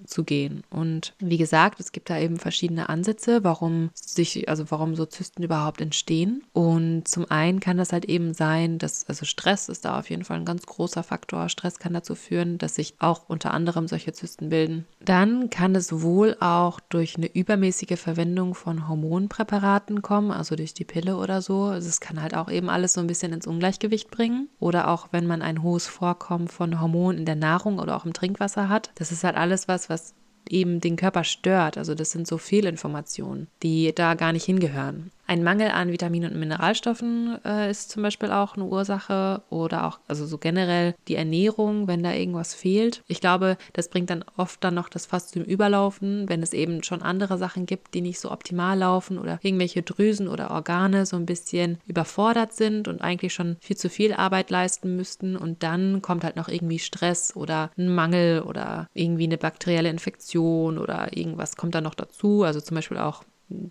umzugehen. 0.04 0.62
Und 0.70 1.14
wie 1.18 1.38
gesagt, 1.38 1.80
es 1.80 1.90
gibt 1.90 2.10
da 2.10 2.18
eben 2.18 2.36
verschiedene 2.36 2.88
Ansätze, 2.88 3.42
warum 3.42 3.90
sich, 3.94 4.48
also 4.48 4.70
warum 4.70 4.94
so 4.94 5.06
Zysten 5.06 5.42
überhaupt 5.42 5.80
entstehen. 5.80 6.44
Und 6.52 7.08
zum 7.08 7.30
einen 7.30 7.60
kann 7.60 7.78
das 7.78 7.92
halt 7.92 8.04
eben 8.04 8.34
sein, 8.34 8.78
dass, 8.78 9.08
also 9.08 9.24
Stress 9.24 9.68
ist 9.68 9.84
da 9.86 9.98
auf 9.98 10.10
jeden 10.10 10.24
Fall 10.24 10.38
ein 10.38 10.44
ganz 10.44 10.66
großer 10.66 11.02
Faktor. 11.02 11.48
Stress 11.48 11.78
kann 11.78 11.94
dazu 11.94 12.14
führen, 12.14 12.58
dass 12.58 12.74
sich 12.74 12.94
auch 12.98 13.28
unter 13.28 13.52
anderem 13.52 13.88
solche 13.88 14.12
Zysten 14.12 14.50
bilden. 14.50 14.84
Dann 15.04 15.48
kann 15.50 15.74
es 15.74 16.02
wohl 16.02 16.36
auch 16.40 16.80
durch 16.80 17.16
eine 17.16 17.32
übermäßige 17.34 17.98
Verwendung 17.98 18.54
von 18.54 18.88
Hormonpräparaten 18.88 20.02
kommen, 20.02 20.30
also 20.30 20.54
durch 20.54 20.74
die 20.74 20.84
Pille 20.84 21.16
oder 21.16 21.40
so. 21.40 21.64
Also 21.64 21.88
es 21.88 22.00
kann 22.00 22.20
halt 22.20 22.34
auch 22.34 22.50
eben 22.50 22.68
alles 22.68 22.92
so 22.92 23.00
ein 23.00 23.06
bisschen 23.06 23.32
ins 23.32 23.46
Ungleichgewicht 23.46 24.10
bringen. 24.10 24.48
Oder 24.60 24.88
auch 24.88 25.08
wenn 25.12 25.26
man 25.26 25.40
ein 25.40 25.62
hohes 25.62 25.86
Vorkommen 25.86 26.48
von 26.48 26.80
Hormonen 26.80 27.20
in 27.20 27.24
der 27.24 27.36
Nahrung 27.36 27.78
oder 27.78 27.96
auch 27.96 28.04
im 28.04 28.12
Trinkwasser 28.12 28.68
hat. 28.68 28.90
Das 28.96 29.10
ist 29.10 29.24
halt 29.24 29.36
alles 29.36 29.66
was, 29.68 29.88
was 29.94 30.03
eben 30.50 30.80
den 30.80 30.96
Körper 30.96 31.24
stört. 31.24 31.78
Also 31.78 31.94
das 31.94 32.10
sind 32.10 32.26
so 32.26 32.38
Fehlinformationen, 32.38 33.48
die 33.62 33.94
da 33.94 34.14
gar 34.14 34.32
nicht 34.32 34.44
hingehören. 34.44 35.10
Ein 35.26 35.42
Mangel 35.42 35.70
an 35.70 35.90
Vitaminen 35.90 36.32
und 36.32 36.38
Mineralstoffen 36.38 37.38
äh, 37.44 37.70
ist 37.70 37.90
zum 37.90 38.02
Beispiel 38.02 38.30
auch 38.30 38.56
eine 38.56 38.66
Ursache 38.66 39.42
oder 39.48 39.86
auch, 39.86 39.98
also 40.06 40.26
so 40.26 40.36
generell 40.36 40.94
die 41.08 41.14
Ernährung, 41.14 41.88
wenn 41.88 42.02
da 42.02 42.12
irgendwas 42.12 42.52
fehlt. 42.54 43.02
Ich 43.06 43.20
glaube, 43.20 43.56
das 43.72 43.88
bringt 43.88 44.10
dann 44.10 44.24
oft 44.36 44.62
dann 44.62 44.74
noch 44.74 44.90
das 44.90 45.06
Fass 45.06 45.28
zum 45.28 45.42
Überlaufen, 45.42 46.28
wenn 46.28 46.42
es 46.42 46.52
eben 46.52 46.82
schon 46.82 47.00
andere 47.00 47.38
Sachen 47.38 47.64
gibt, 47.64 47.94
die 47.94 48.02
nicht 48.02 48.20
so 48.20 48.30
optimal 48.30 48.78
laufen 48.78 49.18
oder 49.18 49.38
irgendwelche 49.42 49.82
Drüsen 49.82 50.28
oder 50.28 50.50
Organe 50.50 51.06
so 51.06 51.16
ein 51.16 51.26
bisschen 51.26 51.78
überfordert 51.86 52.52
sind 52.52 52.86
und 52.86 53.00
eigentlich 53.00 53.32
schon 53.32 53.56
viel 53.60 53.76
zu 53.76 53.88
viel 53.88 54.12
Arbeit 54.12 54.50
leisten 54.50 54.94
müssten 54.94 55.36
und 55.36 55.62
dann 55.62 56.02
kommt 56.02 56.24
halt 56.24 56.36
noch 56.36 56.48
irgendwie 56.48 56.78
Stress 56.78 57.34
oder 57.34 57.70
ein 57.78 57.94
Mangel 57.94 58.42
oder 58.42 58.88
irgendwie 58.92 59.24
eine 59.24 59.38
bakterielle 59.38 59.88
Infektion 59.88 60.76
oder 60.76 61.16
irgendwas 61.16 61.56
kommt 61.56 61.74
dann 61.74 61.84
noch 61.84 61.94
dazu, 61.94 62.42
also 62.42 62.60
zum 62.60 62.74
Beispiel 62.74 62.98
auch 62.98 63.24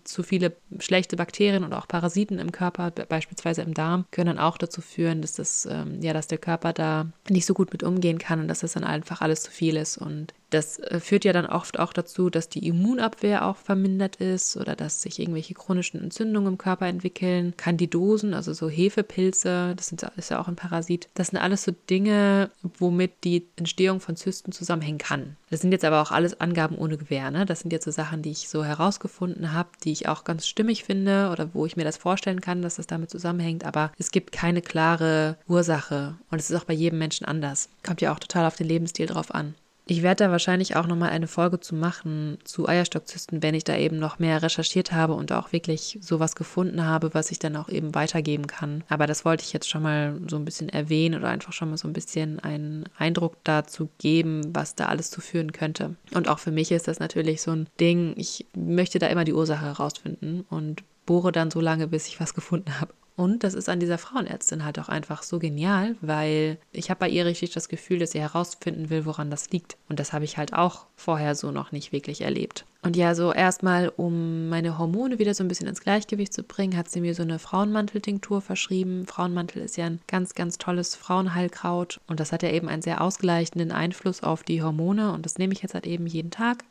zu 0.04 0.22
viele 0.22 0.56
schlechte 0.78 1.16
Bakterien 1.16 1.64
und 1.64 1.72
auch 1.72 1.88
Parasiten 1.88 2.38
im 2.38 2.52
Körper, 2.52 2.90
beispielsweise 2.90 3.62
im 3.62 3.74
Darm, 3.74 4.04
können 4.10 4.36
dann 4.36 4.38
auch 4.38 4.58
dazu 4.58 4.80
führen, 4.80 5.22
dass 5.22 5.34
das, 5.34 5.66
ähm, 5.70 6.00
ja, 6.02 6.12
dass 6.12 6.26
der 6.26 6.38
Körper 6.38 6.72
da 6.72 7.06
nicht 7.28 7.46
so 7.46 7.54
gut 7.54 7.72
mit 7.72 7.82
umgehen 7.82 8.18
kann 8.18 8.40
und 8.40 8.48
dass 8.48 8.60
das 8.60 8.72
dann 8.72 8.84
einfach 8.84 9.20
alles 9.20 9.42
zu 9.42 9.50
viel 9.50 9.76
ist. 9.76 9.98
Und 9.98 10.34
das 10.50 10.78
äh, 10.78 11.00
führt 11.00 11.24
ja 11.24 11.32
dann 11.32 11.46
oft 11.46 11.78
auch 11.78 11.92
dazu, 11.92 12.30
dass 12.30 12.48
die 12.48 12.66
Immunabwehr 12.66 13.44
auch 13.44 13.56
vermindert 13.56 14.16
ist 14.16 14.56
oder 14.56 14.76
dass 14.76 15.02
sich 15.02 15.18
irgendwelche 15.18 15.54
chronischen 15.54 16.00
Entzündungen 16.00 16.54
im 16.54 16.58
Körper 16.58 16.86
entwickeln. 16.86 17.54
Kandidosen, 17.56 18.34
also 18.34 18.52
so 18.52 18.68
Hefepilze, 18.68 19.74
das 19.76 19.92
ist 20.16 20.30
ja 20.30 20.40
auch 20.40 20.48
ein 20.48 20.56
Parasit. 20.56 21.08
Das 21.14 21.28
sind 21.28 21.38
alles 21.38 21.64
so 21.64 21.72
Dinge, 21.90 22.50
womit 22.62 23.12
die 23.24 23.46
Entstehung 23.56 24.00
von 24.00 24.16
Zysten 24.16 24.52
zusammenhängen 24.52 24.98
kann. 24.98 25.36
Das 25.50 25.60
sind 25.60 25.72
jetzt 25.72 25.84
aber 25.84 26.02
auch 26.02 26.10
alles 26.10 26.40
Angaben 26.40 26.76
ohne 26.76 26.96
Gewähr. 26.96 27.30
Ne? 27.30 27.46
Das 27.46 27.60
sind 27.60 27.72
jetzt 27.72 27.84
so 27.84 27.90
Sachen, 27.90 28.22
die 28.22 28.30
ich 28.30 28.48
so 28.48 28.64
herausgefunden 28.64 29.52
habe, 29.52 29.68
die 29.84 29.92
ich 29.92 30.08
auch 30.08 30.24
ganz 30.24 30.46
stimmig 30.46 30.84
finde 30.84 31.30
oder 31.30 31.54
wo 31.54 31.66
ich 31.66 31.76
mir 31.76 31.84
das 31.84 31.96
vorstellen 31.96 32.40
kann, 32.40 32.62
dass 32.62 32.76
das 32.76 32.86
damit 32.86 33.10
zusammenhängt. 33.10 33.64
Aber 33.64 33.92
es 33.98 34.10
gibt 34.10 34.32
keine 34.32 34.62
klare 34.62 35.36
Ursache 35.46 36.16
und 36.30 36.38
es 36.38 36.50
ist 36.50 36.56
auch 36.60 36.64
bei 36.64 36.74
jedem 36.74 36.98
Menschen 36.98 37.24
anders. 37.24 37.68
Kommt 37.84 38.00
ja 38.00 38.12
auch 38.12 38.18
total 38.18 38.46
auf 38.46 38.56
den 38.56 38.66
Lebensstil 38.66 39.06
drauf 39.06 39.34
an. 39.34 39.54
Ich 39.86 40.02
werde 40.02 40.24
da 40.24 40.30
wahrscheinlich 40.30 40.76
auch 40.76 40.86
nochmal 40.86 41.10
eine 41.10 41.26
Folge 41.26 41.60
zu 41.60 41.74
machen 41.74 42.38
zu 42.44 42.66
Eierstockzysten, 42.66 43.42
wenn 43.42 43.54
ich 43.54 43.64
da 43.64 43.76
eben 43.76 43.98
noch 43.98 44.18
mehr 44.18 44.42
recherchiert 44.42 44.92
habe 44.92 45.12
und 45.12 45.30
auch 45.30 45.52
wirklich 45.52 45.98
sowas 46.00 46.34
gefunden 46.34 46.86
habe, 46.86 47.12
was 47.12 47.30
ich 47.30 47.38
dann 47.38 47.54
auch 47.56 47.68
eben 47.68 47.94
weitergeben 47.94 48.46
kann. 48.46 48.82
Aber 48.88 49.06
das 49.06 49.26
wollte 49.26 49.44
ich 49.44 49.52
jetzt 49.52 49.68
schon 49.68 49.82
mal 49.82 50.18
so 50.26 50.36
ein 50.36 50.46
bisschen 50.46 50.70
erwähnen 50.70 51.18
oder 51.18 51.28
einfach 51.28 51.52
schon 51.52 51.68
mal 51.68 51.76
so 51.76 51.86
ein 51.86 51.92
bisschen 51.92 52.40
einen 52.40 52.84
Eindruck 52.96 53.36
dazu 53.44 53.90
geben, 53.98 54.54
was 54.54 54.74
da 54.74 54.86
alles 54.86 55.10
zu 55.10 55.20
führen 55.20 55.52
könnte. 55.52 55.96
Und 56.14 56.28
auch 56.28 56.38
für 56.38 56.50
mich 56.50 56.72
ist 56.72 56.88
das 56.88 56.98
natürlich 56.98 57.42
so 57.42 57.50
ein 57.50 57.68
Ding, 57.78 58.14
ich 58.16 58.46
möchte 58.56 58.98
da 58.98 59.08
immer 59.08 59.24
die 59.24 59.34
Ursache 59.34 59.66
herausfinden 59.66 60.46
und 60.48 60.82
bohre 61.04 61.30
dann 61.30 61.50
so 61.50 61.60
lange, 61.60 61.88
bis 61.88 62.08
ich 62.08 62.20
was 62.20 62.32
gefunden 62.32 62.80
habe. 62.80 62.94
Und 63.16 63.44
das 63.44 63.54
ist 63.54 63.68
an 63.68 63.78
dieser 63.78 63.98
Frauenärztin 63.98 64.64
halt 64.64 64.78
auch 64.80 64.88
einfach 64.88 65.22
so 65.22 65.38
genial, 65.38 65.94
weil 66.00 66.58
ich 66.72 66.90
habe 66.90 67.00
bei 67.00 67.08
ihr 67.08 67.24
richtig 67.24 67.52
das 67.52 67.68
Gefühl, 67.68 68.00
dass 68.00 68.10
sie 68.10 68.20
herausfinden 68.20 68.90
will, 68.90 69.04
woran 69.04 69.30
das 69.30 69.50
liegt. 69.50 69.76
Und 69.88 70.00
das 70.00 70.12
habe 70.12 70.24
ich 70.24 70.36
halt 70.36 70.52
auch 70.52 70.86
vorher 70.96 71.36
so 71.36 71.52
noch 71.52 71.70
nicht 71.70 71.92
wirklich 71.92 72.22
erlebt. 72.22 72.64
Und 72.82 72.96
ja, 72.96 73.14
so 73.14 73.32
erstmal, 73.32 73.88
um 73.96 74.48
meine 74.48 74.78
Hormone 74.78 75.18
wieder 75.18 75.32
so 75.32 75.44
ein 75.44 75.48
bisschen 75.48 75.68
ins 75.68 75.80
Gleichgewicht 75.80 76.34
zu 76.34 76.42
bringen, 76.42 76.76
hat 76.76 76.90
sie 76.90 77.00
mir 77.00 77.14
so 77.14 77.22
eine 77.22 77.38
Frauenmanteltinktur 77.38 78.42
verschrieben. 78.42 79.06
Frauenmantel 79.06 79.62
ist 79.62 79.76
ja 79.76 79.86
ein 79.86 80.00
ganz, 80.06 80.34
ganz 80.34 80.58
tolles 80.58 80.96
Frauenheilkraut 80.96 82.00
und 82.08 82.20
das 82.20 82.32
hat 82.32 82.42
ja 82.42 82.50
eben 82.50 82.68
einen 82.68 82.82
sehr 82.82 83.00
ausgleichenden 83.00 83.70
Einfluss 83.72 84.22
auf 84.22 84.42
die 84.42 84.62
Hormone 84.62 85.12
und 85.12 85.24
das 85.24 85.38
nehme 85.38 85.54
ich 85.54 85.62
jetzt 85.62 85.74
halt 85.74 85.86
eben 85.86 86.06
jeden 86.06 86.30
Tag 86.30 86.64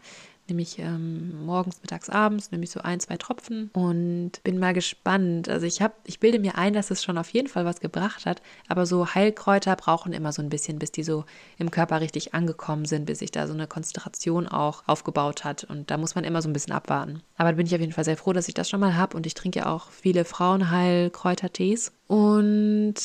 nämlich 0.53 0.79
ähm, 0.79 1.45
morgens, 1.45 1.81
mittags, 1.81 2.09
abends, 2.09 2.51
nämlich 2.51 2.71
so 2.71 2.79
ein, 2.79 2.99
zwei 2.99 3.17
Tropfen 3.17 3.69
und 3.73 4.31
bin 4.43 4.59
mal 4.59 4.73
gespannt. 4.73 5.49
Also 5.49 5.65
ich 5.65 5.81
habe, 5.81 5.93
ich 6.05 6.19
bilde 6.19 6.39
mir 6.39 6.57
ein, 6.57 6.73
dass 6.73 6.91
es 6.91 7.03
schon 7.03 7.17
auf 7.17 7.29
jeden 7.29 7.47
Fall 7.47 7.65
was 7.65 7.79
gebracht 7.79 8.25
hat, 8.25 8.41
aber 8.67 8.85
so 8.85 9.13
Heilkräuter 9.13 9.75
brauchen 9.75 10.13
immer 10.13 10.31
so 10.31 10.41
ein 10.41 10.49
bisschen, 10.49 10.79
bis 10.79 10.91
die 10.91 11.03
so 11.03 11.25
im 11.57 11.71
Körper 11.71 11.99
richtig 12.01 12.33
angekommen 12.33 12.85
sind, 12.85 13.05
bis 13.05 13.19
sich 13.19 13.31
da 13.31 13.47
so 13.47 13.53
eine 13.53 13.67
Konzentration 13.67 14.47
auch 14.47 14.83
aufgebaut 14.87 15.43
hat 15.43 15.63
und 15.65 15.91
da 15.91 15.97
muss 15.97 16.15
man 16.15 16.23
immer 16.23 16.41
so 16.41 16.49
ein 16.49 16.53
bisschen 16.53 16.73
abwarten. 16.73 17.21
Aber 17.37 17.51
da 17.51 17.57
bin 17.57 17.65
ich 17.65 17.75
auf 17.75 17.81
jeden 17.81 17.93
Fall 17.93 18.05
sehr 18.05 18.17
froh, 18.17 18.33
dass 18.33 18.47
ich 18.47 18.53
das 18.53 18.69
schon 18.69 18.79
mal 18.79 18.95
habe 18.95 19.17
und 19.17 19.25
ich 19.25 19.33
trinke 19.33 19.59
ja 19.59 19.65
auch 19.65 19.89
viele 19.91 20.23
Frauenheilkräutertees 20.23 21.91
und 22.07 22.95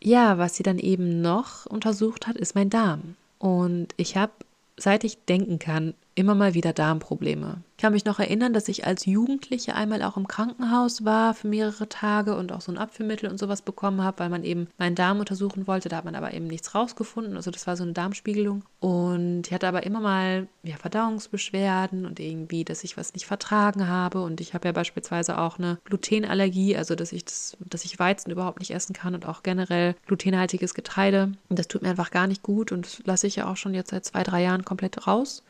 ja, 0.00 0.38
was 0.38 0.56
sie 0.56 0.62
dann 0.62 0.78
eben 0.78 1.20
noch 1.20 1.66
untersucht 1.66 2.26
hat, 2.26 2.36
ist 2.36 2.54
mein 2.54 2.70
Darm. 2.70 3.16
Und 3.38 3.88
ich 3.96 4.16
habe, 4.16 4.32
seit 4.76 5.04
ich 5.04 5.24
denken 5.24 5.58
kann, 5.58 5.94
immer 6.18 6.34
mal 6.34 6.54
wieder 6.54 6.72
Darmprobleme. 6.72 7.62
Ich 7.76 7.82
kann 7.82 7.92
mich 7.92 8.04
noch 8.04 8.18
erinnern, 8.18 8.52
dass 8.52 8.66
ich 8.66 8.84
als 8.84 9.06
Jugendliche 9.06 9.76
einmal 9.76 10.02
auch 10.02 10.16
im 10.16 10.26
Krankenhaus 10.26 11.04
war 11.04 11.32
für 11.32 11.46
mehrere 11.46 11.88
Tage 11.88 12.36
und 12.36 12.50
auch 12.50 12.60
so 12.60 12.72
ein 12.72 12.76
Abführmittel 12.76 13.30
und 13.30 13.38
sowas 13.38 13.62
bekommen 13.62 14.02
habe, 14.02 14.18
weil 14.18 14.28
man 14.28 14.42
eben 14.42 14.66
meinen 14.78 14.96
Darm 14.96 15.20
untersuchen 15.20 15.68
wollte. 15.68 15.88
Da 15.88 15.98
hat 15.98 16.04
man 16.04 16.16
aber 16.16 16.34
eben 16.34 16.48
nichts 16.48 16.74
rausgefunden. 16.74 17.36
Also 17.36 17.52
das 17.52 17.68
war 17.68 17.76
so 17.76 17.84
eine 17.84 17.92
Darmspiegelung. 17.92 18.64
Und 18.80 19.46
ich 19.46 19.52
hatte 19.52 19.68
aber 19.68 19.84
immer 19.84 20.00
mal 20.00 20.48
ja, 20.64 20.74
Verdauungsbeschwerden 20.76 22.04
und 22.04 22.18
irgendwie, 22.18 22.64
dass 22.64 22.82
ich 22.82 22.96
was 22.96 23.14
nicht 23.14 23.26
vertragen 23.26 23.86
habe. 23.86 24.22
Und 24.22 24.40
ich 24.40 24.54
habe 24.54 24.66
ja 24.66 24.72
beispielsweise 24.72 25.38
auch 25.38 25.60
eine 25.60 25.78
Glutenallergie, 25.84 26.76
also 26.76 26.96
dass 26.96 27.12
ich 27.12 27.26
das, 27.26 27.56
dass 27.60 27.84
ich 27.84 28.00
Weizen 28.00 28.32
überhaupt 28.32 28.58
nicht 28.58 28.74
essen 28.74 28.92
kann 28.92 29.14
und 29.14 29.24
auch 29.24 29.44
generell 29.44 29.94
glutenhaltiges 30.06 30.74
Getreide. 30.74 31.30
Und 31.48 31.60
das 31.60 31.68
tut 31.68 31.82
mir 31.82 31.90
einfach 31.90 32.10
gar 32.10 32.26
nicht 32.26 32.42
gut 32.42 32.72
und 32.72 32.86
das 32.86 33.02
lasse 33.04 33.28
ich 33.28 33.36
ja 33.36 33.48
auch 33.48 33.56
schon 33.56 33.72
jetzt 33.72 33.90
seit 33.90 34.04
zwei, 34.04 34.24
drei 34.24 34.42
Jahren 34.42 34.64
komplett 34.64 35.06
raus 35.06 35.44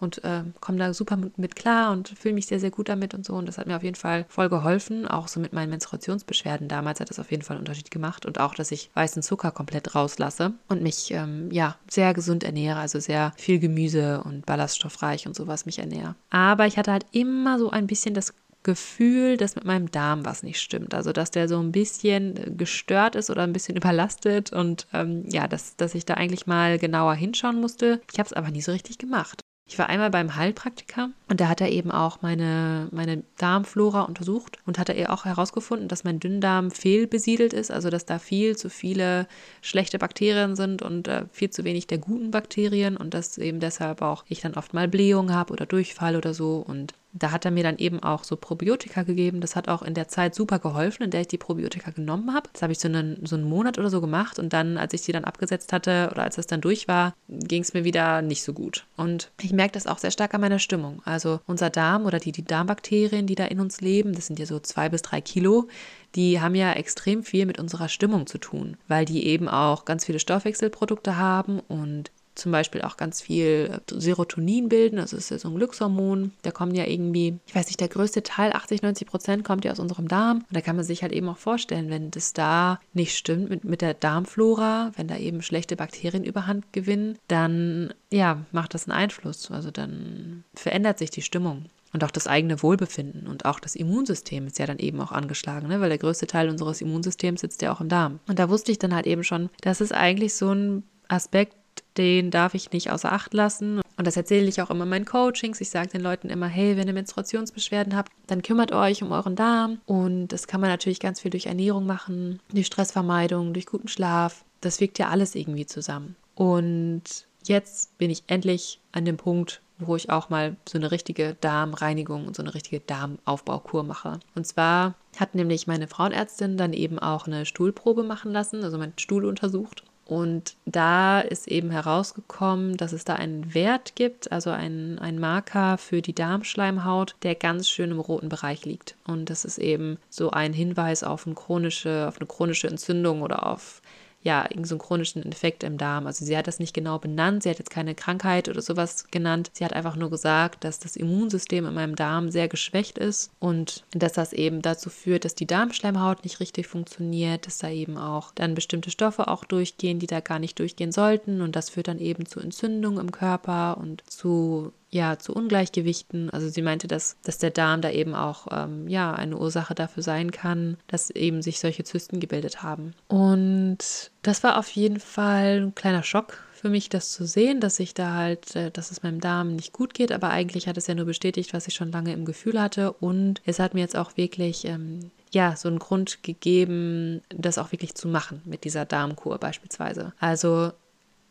und 0.00 0.24
äh, 0.24 0.42
komme 0.60 0.78
da 0.78 0.92
super 0.94 1.16
mit, 1.16 1.38
mit 1.38 1.56
klar 1.56 1.92
und 1.92 2.08
fühle 2.08 2.34
mich 2.34 2.46
sehr, 2.46 2.60
sehr 2.60 2.70
gut 2.70 2.88
damit 2.88 3.14
und 3.14 3.24
so. 3.24 3.34
Und 3.34 3.46
das 3.46 3.58
hat 3.58 3.66
mir 3.66 3.76
auf 3.76 3.82
jeden 3.82 3.96
Fall 3.96 4.24
voll 4.28 4.48
geholfen. 4.48 5.06
Auch 5.06 5.28
so 5.28 5.40
mit 5.40 5.52
meinen 5.52 5.70
Menstruationsbeschwerden 5.70 6.68
damals 6.68 7.00
hat 7.00 7.10
das 7.10 7.18
auf 7.18 7.30
jeden 7.30 7.42
Fall 7.42 7.56
einen 7.56 7.62
Unterschied 7.62 7.90
gemacht. 7.90 8.26
Und 8.26 8.40
auch, 8.40 8.54
dass 8.54 8.72
ich 8.72 8.90
weißen 8.94 9.22
Zucker 9.22 9.50
komplett 9.50 9.94
rauslasse 9.94 10.54
und 10.68 10.82
mich 10.82 11.10
ähm, 11.12 11.50
ja 11.50 11.76
sehr 11.88 12.14
gesund 12.14 12.44
ernähre, 12.44 12.78
also 12.78 12.98
sehr 12.98 13.32
viel 13.36 13.58
Gemüse 13.58 14.22
und 14.24 14.46
ballaststoffreich 14.46 15.26
und 15.26 15.36
sowas 15.36 15.66
mich 15.66 15.78
ernähre. 15.78 16.14
Aber 16.30 16.66
ich 16.66 16.78
hatte 16.78 16.92
halt 16.92 17.06
immer 17.12 17.58
so 17.58 17.70
ein 17.70 17.86
bisschen 17.86 18.14
das 18.14 18.34
Gefühl, 18.62 19.38
dass 19.38 19.54
mit 19.54 19.64
meinem 19.64 19.90
Darm 19.90 20.26
was 20.26 20.42
nicht 20.42 20.60
stimmt. 20.60 20.92
Also, 20.94 21.12
dass 21.12 21.30
der 21.30 21.48
so 21.48 21.58
ein 21.58 21.72
bisschen 21.72 22.56
gestört 22.58 23.16
ist 23.16 23.30
oder 23.30 23.42
ein 23.42 23.54
bisschen 23.54 23.76
überlastet 23.76 24.52
und 24.52 24.86
ähm, 24.92 25.24
ja, 25.28 25.48
dass, 25.48 25.76
dass 25.76 25.94
ich 25.94 26.04
da 26.04 26.14
eigentlich 26.14 26.46
mal 26.46 26.78
genauer 26.78 27.14
hinschauen 27.14 27.60
musste. 27.60 28.00
Ich 28.12 28.18
habe 28.18 28.26
es 28.26 28.32
aber 28.32 28.50
nie 28.50 28.62
so 28.62 28.72
richtig 28.72 28.98
gemacht. 28.98 29.40
Ich 29.70 29.78
war 29.78 29.88
einmal 29.88 30.10
beim 30.10 30.34
Heilpraktiker 30.34 31.10
und 31.30 31.40
da 31.40 31.48
hat 31.48 31.60
er 31.60 31.70
eben 31.70 31.92
auch 31.92 32.22
meine, 32.22 32.88
meine 32.90 33.22
Darmflora 33.38 34.02
untersucht 34.02 34.58
und 34.66 34.80
hat 34.80 34.88
er 34.88 35.12
auch 35.12 35.24
herausgefunden, 35.24 35.86
dass 35.86 36.02
mein 36.02 36.18
Dünndarm 36.18 36.72
fehlbesiedelt 36.72 37.52
ist, 37.52 37.70
also 37.70 37.88
dass 37.88 38.04
da 38.04 38.18
viel 38.18 38.56
zu 38.56 38.68
viele 38.68 39.28
schlechte 39.62 40.00
Bakterien 40.00 40.56
sind 40.56 40.82
und 40.82 41.06
äh, 41.06 41.26
viel 41.30 41.50
zu 41.50 41.62
wenig 41.62 41.86
der 41.86 41.98
guten 41.98 42.32
Bakterien 42.32 42.96
und 42.96 43.14
dass 43.14 43.38
eben 43.38 43.60
deshalb 43.60 44.02
auch 44.02 44.24
ich 44.26 44.40
dann 44.40 44.54
oft 44.54 44.74
mal 44.74 44.88
Blähungen 44.88 45.32
habe 45.32 45.52
oder 45.52 45.66
Durchfall 45.66 46.16
oder 46.16 46.34
so 46.34 46.64
und 46.66 46.94
da 47.12 47.32
hat 47.32 47.44
er 47.44 47.50
mir 47.50 47.64
dann 47.64 47.78
eben 47.78 48.00
auch 48.02 48.24
so 48.24 48.36
Probiotika 48.36 49.02
gegeben. 49.02 49.40
Das 49.40 49.56
hat 49.56 49.68
auch 49.68 49.82
in 49.82 49.94
der 49.94 50.08
Zeit 50.08 50.34
super 50.34 50.58
geholfen, 50.58 51.02
in 51.02 51.10
der 51.10 51.22
ich 51.22 51.28
die 51.28 51.38
Probiotika 51.38 51.90
genommen 51.90 52.32
habe. 52.32 52.48
Das 52.52 52.62
habe 52.62 52.72
ich 52.72 52.78
so 52.78 52.88
einen, 52.88 53.26
so 53.26 53.36
einen 53.36 53.48
Monat 53.48 53.78
oder 53.78 53.90
so 53.90 54.00
gemacht 54.00 54.38
und 54.38 54.52
dann, 54.52 54.78
als 54.78 54.94
ich 54.94 55.02
sie 55.02 55.12
dann 55.12 55.24
abgesetzt 55.24 55.72
hatte 55.72 56.08
oder 56.12 56.22
als 56.22 56.36
das 56.36 56.46
dann 56.46 56.60
durch 56.60 56.86
war, 56.88 57.14
ging 57.28 57.62
es 57.62 57.74
mir 57.74 57.84
wieder 57.84 58.22
nicht 58.22 58.44
so 58.44 58.52
gut. 58.52 58.86
Und 58.96 59.30
ich 59.40 59.52
merke 59.52 59.72
das 59.72 59.86
auch 59.86 59.98
sehr 59.98 60.10
stark 60.10 60.34
an 60.34 60.40
meiner 60.40 60.58
Stimmung. 60.58 61.02
Also 61.04 61.19
unser 61.46 61.70
Darm 61.70 62.06
oder 62.06 62.18
die, 62.18 62.32
die 62.32 62.44
Darmbakterien, 62.44 63.26
die 63.26 63.34
da 63.34 63.44
in 63.44 63.60
uns 63.60 63.80
leben, 63.80 64.14
das 64.14 64.26
sind 64.26 64.38
ja 64.38 64.46
so 64.46 64.58
zwei 64.58 64.88
bis 64.88 65.02
drei 65.02 65.20
Kilo, 65.20 65.68
die 66.14 66.40
haben 66.40 66.54
ja 66.54 66.72
extrem 66.72 67.22
viel 67.22 67.46
mit 67.46 67.58
unserer 67.58 67.88
Stimmung 67.88 68.26
zu 68.26 68.38
tun, 68.38 68.76
weil 68.88 69.04
die 69.04 69.26
eben 69.26 69.48
auch 69.48 69.84
ganz 69.84 70.04
viele 70.04 70.18
Stoffwechselprodukte 70.18 71.16
haben 71.16 71.60
und 71.60 72.10
zum 72.34 72.52
Beispiel 72.52 72.82
auch 72.82 72.96
ganz 72.96 73.20
viel 73.20 73.80
Serotonin 73.90 74.68
bilden. 74.68 74.96
Das 74.96 75.12
ist 75.12 75.30
ja 75.30 75.38
so 75.38 75.48
ein 75.48 75.54
Glückshormon. 75.56 76.32
Da 76.42 76.50
kommen 76.50 76.74
ja 76.74 76.86
irgendwie, 76.86 77.38
ich 77.46 77.54
weiß 77.54 77.66
nicht, 77.66 77.80
der 77.80 77.88
größte 77.88 78.22
Teil, 78.22 78.52
80, 78.52 78.82
90 78.82 79.06
Prozent, 79.06 79.44
kommt 79.44 79.64
ja 79.64 79.72
aus 79.72 79.78
unserem 79.78 80.08
Darm. 80.08 80.38
Und 80.38 80.56
da 80.56 80.60
kann 80.60 80.76
man 80.76 80.84
sich 80.84 81.02
halt 81.02 81.12
eben 81.12 81.28
auch 81.28 81.36
vorstellen, 81.36 81.90
wenn 81.90 82.10
das 82.10 82.32
da 82.32 82.80
nicht 82.94 83.16
stimmt 83.16 83.50
mit, 83.50 83.64
mit 83.64 83.82
der 83.82 83.94
Darmflora, 83.94 84.92
wenn 84.96 85.08
da 85.08 85.16
eben 85.16 85.42
schlechte 85.42 85.76
Bakterien 85.76 86.24
überhand 86.24 86.72
gewinnen, 86.72 87.18
dann 87.28 87.92
ja, 88.10 88.44
macht 88.52 88.74
das 88.74 88.88
einen 88.88 88.98
Einfluss. 88.98 89.50
Also 89.50 89.70
dann 89.70 90.44
verändert 90.54 90.98
sich 90.98 91.10
die 91.10 91.22
Stimmung. 91.22 91.66
Und 91.92 92.04
auch 92.04 92.10
das 92.10 92.28
eigene 92.28 92.62
Wohlbefinden 92.62 93.26
und 93.26 93.44
auch 93.44 93.58
das 93.58 93.74
Immunsystem 93.74 94.46
ist 94.46 94.60
ja 94.60 94.66
dann 94.66 94.78
eben 94.78 95.00
auch 95.00 95.10
angeschlagen, 95.10 95.66
ne? 95.68 95.80
weil 95.80 95.88
der 95.88 95.98
größte 95.98 96.28
Teil 96.28 96.48
unseres 96.48 96.80
Immunsystems 96.80 97.40
sitzt 97.40 97.62
ja 97.62 97.72
auch 97.72 97.80
im 97.80 97.88
Darm. 97.88 98.20
Und 98.28 98.38
da 98.38 98.48
wusste 98.48 98.70
ich 98.70 98.78
dann 98.78 98.94
halt 98.94 99.08
eben 99.08 99.24
schon, 99.24 99.50
das 99.60 99.80
ist 99.80 99.92
eigentlich 99.92 100.34
so 100.34 100.52
ein 100.52 100.84
Aspekt, 101.08 101.56
den 101.96 102.30
darf 102.30 102.54
ich 102.54 102.72
nicht 102.72 102.90
außer 102.90 103.12
Acht 103.12 103.34
lassen. 103.34 103.80
Und 103.96 104.06
das 104.06 104.16
erzähle 104.16 104.46
ich 104.46 104.62
auch 104.62 104.70
immer 104.70 104.84
in 104.84 104.90
meinen 104.90 105.04
Coachings. 105.04 105.60
Ich 105.60 105.70
sage 105.70 105.88
den 105.88 106.00
Leuten 106.00 106.30
immer, 106.30 106.46
hey, 106.46 106.76
wenn 106.76 106.88
ihr 106.88 106.94
Menstruationsbeschwerden 106.94 107.96
habt, 107.96 108.12
dann 108.26 108.42
kümmert 108.42 108.72
euch 108.72 109.02
um 109.02 109.12
euren 109.12 109.36
Darm. 109.36 109.80
Und 109.86 110.28
das 110.28 110.46
kann 110.46 110.60
man 110.60 110.70
natürlich 110.70 111.00
ganz 111.00 111.20
viel 111.20 111.30
durch 111.30 111.46
Ernährung 111.46 111.86
machen, 111.86 112.40
durch 112.52 112.66
Stressvermeidung, 112.66 113.52
durch 113.52 113.66
guten 113.66 113.88
Schlaf. 113.88 114.44
Das 114.60 114.80
wirkt 114.80 114.98
ja 114.98 115.08
alles 115.08 115.34
irgendwie 115.34 115.66
zusammen. 115.66 116.16
Und 116.34 117.02
jetzt 117.44 117.96
bin 117.98 118.10
ich 118.10 118.24
endlich 118.26 118.80
an 118.92 119.04
dem 119.04 119.16
Punkt, 119.16 119.60
wo 119.78 119.96
ich 119.96 120.10
auch 120.10 120.30
mal 120.30 120.56
so 120.68 120.78
eine 120.78 120.90
richtige 120.90 121.36
Darmreinigung 121.40 122.26
und 122.26 122.36
so 122.36 122.42
eine 122.42 122.54
richtige 122.54 122.80
Darmaufbaukur 122.80 123.82
mache. 123.82 124.20
Und 124.34 124.46
zwar 124.46 124.94
hat 125.18 125.34
nämlich 125.34 125.66
meine 125.66 125.88
Frauenärztin 125.88 126.56
dann 126.56 126.72
eben 126.72 126.98
auch 126.98 127.26
eine 127.26 127.46
Stuhlprobe 127.46 128.02
machen 128.02 128.32
lassen, 128.32 128.62
also 128.62 128.78
meinen 128.78 128.98
Stuhl 128.98 129.24
untersucht. 129.24 129.84
Und 130.10 130.56
da 130.66 131.20
ist 131.20 131.46
eben 131.46 131.70
herausgekommen, 131.70 132.76
dass 132.76 132.90
es 132.92 133.04
da 133.04 133.14
einen 133.14 133.54
Wert 133.54 133.94
gibt, 133.94 134.32
also 134.32 134.50
einen, 134.50 135.20
Marker 135.20 135.78
für 135.78 136.02
die 136.02 136.16
Darmschleimhaut, 136.16 137.14
der 137.22 137.36
ganz 137.36 137.70
schön 137.70 137.92
im 137.92 138.00
roten 138.00 138.28
Bereich 138.28 138.64
liegt. 138.64 138.96
Und 139.06 139.30
das 139.30 139.44
ist 139.44 139.58
eben 139.58 139.98
so 140.08 140.32
ein 140.32 140.52
Hinweis 140.52 141.04
auf 141.04 141.26
eine 141.26 141.36
chronische, 141.36 142.08
auf 142.08 142.18
eine 142.18 142.26
chronische 142.26 142.66
Entzündung 142.66 143.22
oder 143.22 143.46
auf 143.46 143.82
ja, 144.22 144.42
irgendeinen 144.42 144.64
so 144.66 144.78
chronischen 144.78 145.22
Infekt 145.22 145.64
im 145.64 145.78
Darm. 145.78 146.06
Also 146.06 146.24
sie 146.24 146.36
hat 146.36 146.46
das 146.46 146.58
nicht 146.58 146.74
genau 146.74 146.98
benannt, 146.98 147.42
sie 147.42 147.50
hat 147.50 147.58
jetzt 147.58 147.70
keine 147.70 147.94
Krankheit 147.94 148.48
oder 148.48 148.60
sowas 148.60 149.06
genannt. 149.10 149.50
Sie 149.54 149.64
hat 149.64 149.72
einfach 149.72 149.96
nur 149.96 150.10
gesagt, 150.10 150.64
dass 150.64 150.78
das 150.78 150.96
Immunsystem 150.96 151.66
in 151.66 151.74
meinem 151.74 151.96
Darm 151.96 152.30
sehr 152.30 152.48
geschwächt 152.48 152.98
ist 152.98 153.30
und 153.38 153.84
dass 153.92 154.12
das 154.12 154.34
eben 154.34 154.60
dazu 154.60 154.90
führt, 154.90 155.24
dass 155.24 155.34
die 155.34 155.46
Darmschleimhaut 155.46 156.24
nicht 156.24 156.40
richtig 156.40 156.66
funktioniert, 156.66 157.46
dass 157.46 157.58
da 157.58 157.70
eben 157.70 157.96
auch 157.96 158.32
dann 158.34 158.54
bestimmte 158.54 158.90
Stoffe 158.90 159.28
auch 159.28 159.44
durchgehen, 159.44 159.98
die 159.98 160.06
da 160.06 160.20
gar 160.20 160.38
nicht 160.38 160.58
durchgehen 160.58 160.92
sollten 160.92 161.40
und 161.40 161.56
das 161.56 161.70
führt 161.70 161.88
dann 161.88 161.98
eben 161.98 162.26
zu 162.26 162.40
Entzündungen 162.40 163.00
im 163.00 163.12
Körper 163.12 163.78
und 163.78 164.02
zu 164.08 164.72
ja, 164.90 165.18
zu 165.18 165.32
Ungleichgewichten. 165.32 166.30
Also 166.30 166.48
sie 166.48 166.62
meinte, 166.62 166.88
dass, 166.88 167.16
dass 167.22 167.38
der 167.38 167.50
Darm 167.50 167.80
da 167.80 167.90
eben 167.90 168.14
auch 168.14 168.48
ähm, 168.50 168.88
ja, 168.88 169.12
eine 169.12 169.36
Ursache 169.36 169.74
dafür 169.74 170.02
sein 170.02 170.32
kann, 170.32 170.76
dass 170.88 171.10
eben 171.10 171.42
sich 171.42 171.60
solche 171.60 171.84
Zysten 171.84 172.20
gebildet 172.20 172.62
haben. 172.62 172.94
Und 173.08 174.10
das 174.22 174.42
war 174.42 174.58
auf 174.58 174.68
jeden 174.70 175.00
Fall 175.00 175.62
ein 175.62 175.74
kleiner 175.74 176.02
Schock 176.02 176.38
für 176.52 176.68
mich, 176.68 176.90
das 176.90 177.12
zu 177.12 177.24
sehen, 177.24 177.60
dass 177.60 177.80
ich 177.80 177.94
da 177.94 178.14
halt, 178.14 178.54
äh, 178.54 178.70
dass 178.70 178.90
es 178.90 179.02
meinem 179.02 179.20
Darm 179.20 179.56
nicht 179.56 179.72
gut 179.72 179.94
geht, 179.94 180.12
aber 180.12 180.30
eigentlich 180.30 180.68
hat 180.68 180.76
es 180.76 180.86
ja 180.88 180.94
nur 180.94 181.06
bestätigt, 181.06 181.54
was 181.54 181.66
ich 181.68 181.74
schon 181.74 181.92
lange 181.92 182.12
im 182.12 182.24
Gefühl 182.24 182.60
hatte. 182.60 182.92
Und 182.92 183.40
es 183.46 183.58
hat 183.58 183.74
mir 183.74 183.80
jetzt 183.80 183.96
auch 183.96 184.16
wirklich 184.16 184.64
ähm, 184.66 185.10
ja, 185.30 185.56
so 185.56 185.68
einen 185.68 185.78
Grund 185.78 186.22
gegeben, 186.22 187.22
das 187.30 187.58
auch 187.58 187.72
wirklich 187.72 187.94
zu 187.94 188.08
machen 188.08 188.42
mit 188.44 188.64
dieser 188.64 188.84
Darmkur 188.84 189.38
beispielsweise. 189.38 190.12
Also 190.18 190.72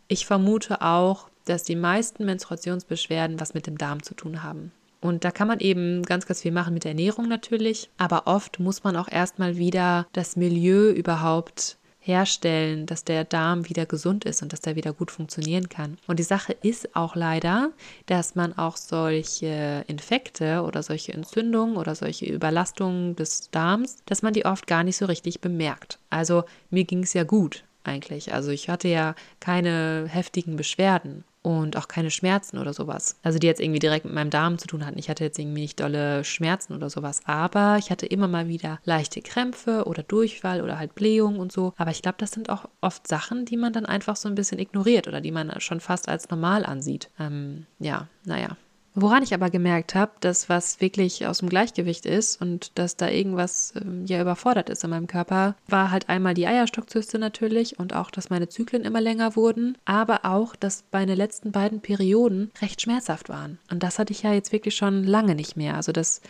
ich 0.07 0.25
vermute 0.25 0.81
auch, 0.81 1.29
dass 1.49 1.63
die 1.63 1.75
meisten 1.75 2.25
Menstruationsbeschwerden 2.25 3.39
was 3.39 3.53
mit 3.53 3.67
dem 3.67 3.77
Darm 3.77 4.03
zu 4.03 4.13
tun 4.13 4.43
haben. 4.43 4.71
Und 5.01 5.23
da 5.23 5.31
kann 5.31 5.47
man 5.47 5.59
eben 5.59 6.03
ganz, 6.03 6.25
ganz 6.25 6.41
viel 6.41 6.51
machen 6.51 6.73
mit 6.73 6.83
der 6.83 6.91
Ernährung 6.91 7.27
natürlich. 7.27 7.89
Aber 7.97 8.27
oft 8.27 8.59
muss 8.59 8.83
man 8.83 8.95
auch 8.95 9.07
erstmal 9.07 9.57
wieder 9.57 10.07
das 10.13 10.35
Milieu 10.35 10.89
überhaupt 10.91 11.77
herstellen, 12.01 12.85
dass 12.85 13.03
der 13.03 13.23
Darm 13.23 13.69
wieder 13.69 13.85
gesund 13.85 14.25
ist 14.25 14.41
und 14.41 14.51
dass 14.51 14.61
der 14.61 14.75
wieder 14.75 14.93
gut 14.93 15.11
funktionieren 15.11 15.69
kann. 15.69 15.97
Und 16.07 16.19
die 16.19 16.23
Sache 16.23 16.53
ist 16.61 16.95
auch 16.95 17.15
leider, 17.15 17.71
dass 18.07 18.35
man 18.35 18.57
auch 18.57 18.77
solche 18.77 19.83
Infekte 19.87 20.63
oder 20.63 20.81
solche 20.81 21.13
Entzündungen 21.13 21.77
oder 21.77 21.95
solche 21.95 22.25
Überlastungen 22.25 23.15
des 23.15 23.51
Darms, 23.51 23.97
dass 24.05 24.21
man 24.21 24.33
die 24.33 24.45
oft 24.45 24.65
gar 24.65 24.83
nicht 24.83 24.97
so 24.97 25.05
richtig 25.05 25.39
bemerkt. 25.41 25.99
Also 26.09 26.43
mir 26.69 26.83
ging 26.83 27.03
es 27.03 27.13
ja 27.13 27.23
gut 27.23 27.63
eigentlich. 27.83 28.33
Also 28.33 28.51
ich 28.51 28.69
hatte 28.69 28.87
ja 28.87 29.15
keine 29.39 30.07
heftigen 30.09 30.55
Beschwerden 30.55 31.23
und 31.41 31.77
auch 31.77 31.87
keine 31.87 32.11
Schmerzen 32.11 32.57
oder 32.57 32.73
sowas. 32.73 33.17
Also 33.23 33.39
die 33.39 33.47
jetzt 33.47 33.61
irgendwie 33.61 33.79
direkt 33.79 34.05
mit 34.05 34.13
meinem 34.13 34.29
Darm 34.29 34.57
zu 34.57 34.67
tun 34.67 34.85
hatten. 34.85 34.99
Ich 34.99 35.09
hatte 35.09 35.23
jetzt 35.23 35.39
irgendwie 35.39 35.61
nicht 35.61 35.79
dolle 35.79 36.23
Schmerzen 36.23 36.73
oder 36.73 36.89
sowas, 36.89 37.21
aber 37.25 37.77
ich 37.79 37.91
hatte 37.91 38.05
immer 38.05 38.27
mal 38.27 38.47
wieder 38.47 38.79
leichte 38.83 39.21
Krämpfe 39.21 39.85
oder 39.85 40.03
Durchfall 40.03 40.61
oder 40.61 40.77
halt 40.77 40.95
Blähung 40.95 41.39
und 41.39 41.51
so. 41.51 41.73
Aber 41.77 41.91
ich 41.91 42.01
glaube, 42.01 42.17
das 42.17 42.31
sind 42.31 42.49
auch 42.49 42.65
oft 42.81 43.07
Sachen, 43.07 43.45
die 43.45 43.57
man 43.57 43.73
dann 43.73 43.85
einfach 43.85 44.15
so 44.15 44.27
ein 44.27 44.35
bisschen 44.35 44.59
ignoriert 44.59 45.07
oder 45.07 45.21
die 45.21 45.31
man 45.31 45.59
schon 45.61 45.79
fast 45.79 46.09
als 46.09 46.29
normal 46.29 46.65
ansieht. 46.65 47.09
Ähm, 47.19 47.65
ja, 47.79 48.07
naja. 48.25 48.57
Woran 48.95 49.23
ich 49.23 49.33
aber 49.33 49.49
gemerkt 49.49 49.95
habe, 49.95 50.11
dass 50.19 50.49
was 50.49 50.81
wirklich 50.81 51.27
aus 51.27 51.39
dem 51.39 51.49
Gleichgewicht 51.49 52.05
ist 52.05 52.41
und 52.41 52.77
dass 52.77 52.97
da 52.97 53.07
irgendwas 53.09 53.73
ähm, 53.75 54.05
ja 54.05 54.21
überfordert 54.21 54.69
ist 54.69 54.83
in 54.83 54.89
meinem 54.89 55.07
Körper, 55.07 55.55
war 55.67 55.91
halt 55.91 56.09
einmal 56.09 56.33
die 56.33 56.47
Eierstockzyste 56.47 57.19
natürlich 57.19 57.79
und 57.79 57.93
auch, 57.93 58.11
dass 58.11 58.29
meine 58.29 58.49
Zyklen 58.49 58.83
immer 58.83 59.01
länger 59.01 59.35
wurden, 59.35 59.77
aber 59.85 60.25
auch, 60.25 60.55
dass 60.55 60.83
meine 60.91 61.15
letzten 61.15 61.51
beiden 61.51 61.81
Perioden 61.81 62.51
recht 62.61 62.81
schmerzhaft 62.81 63.29
waren. 63.29 63.59
Und 63.71 63.83
das 63.83 63.99
hatte 63.99 64.11
ich 64.11 64.23
ja 64.23 64.33
jetzt 64.33 64.51
wirklich 64.51 64.75
schon 64.75 65.03
lange 65.03 65.35
nicht 65.35 65.55
mehr. 65.55 65.75
Also 65.75 65.91
das 65.91 66.21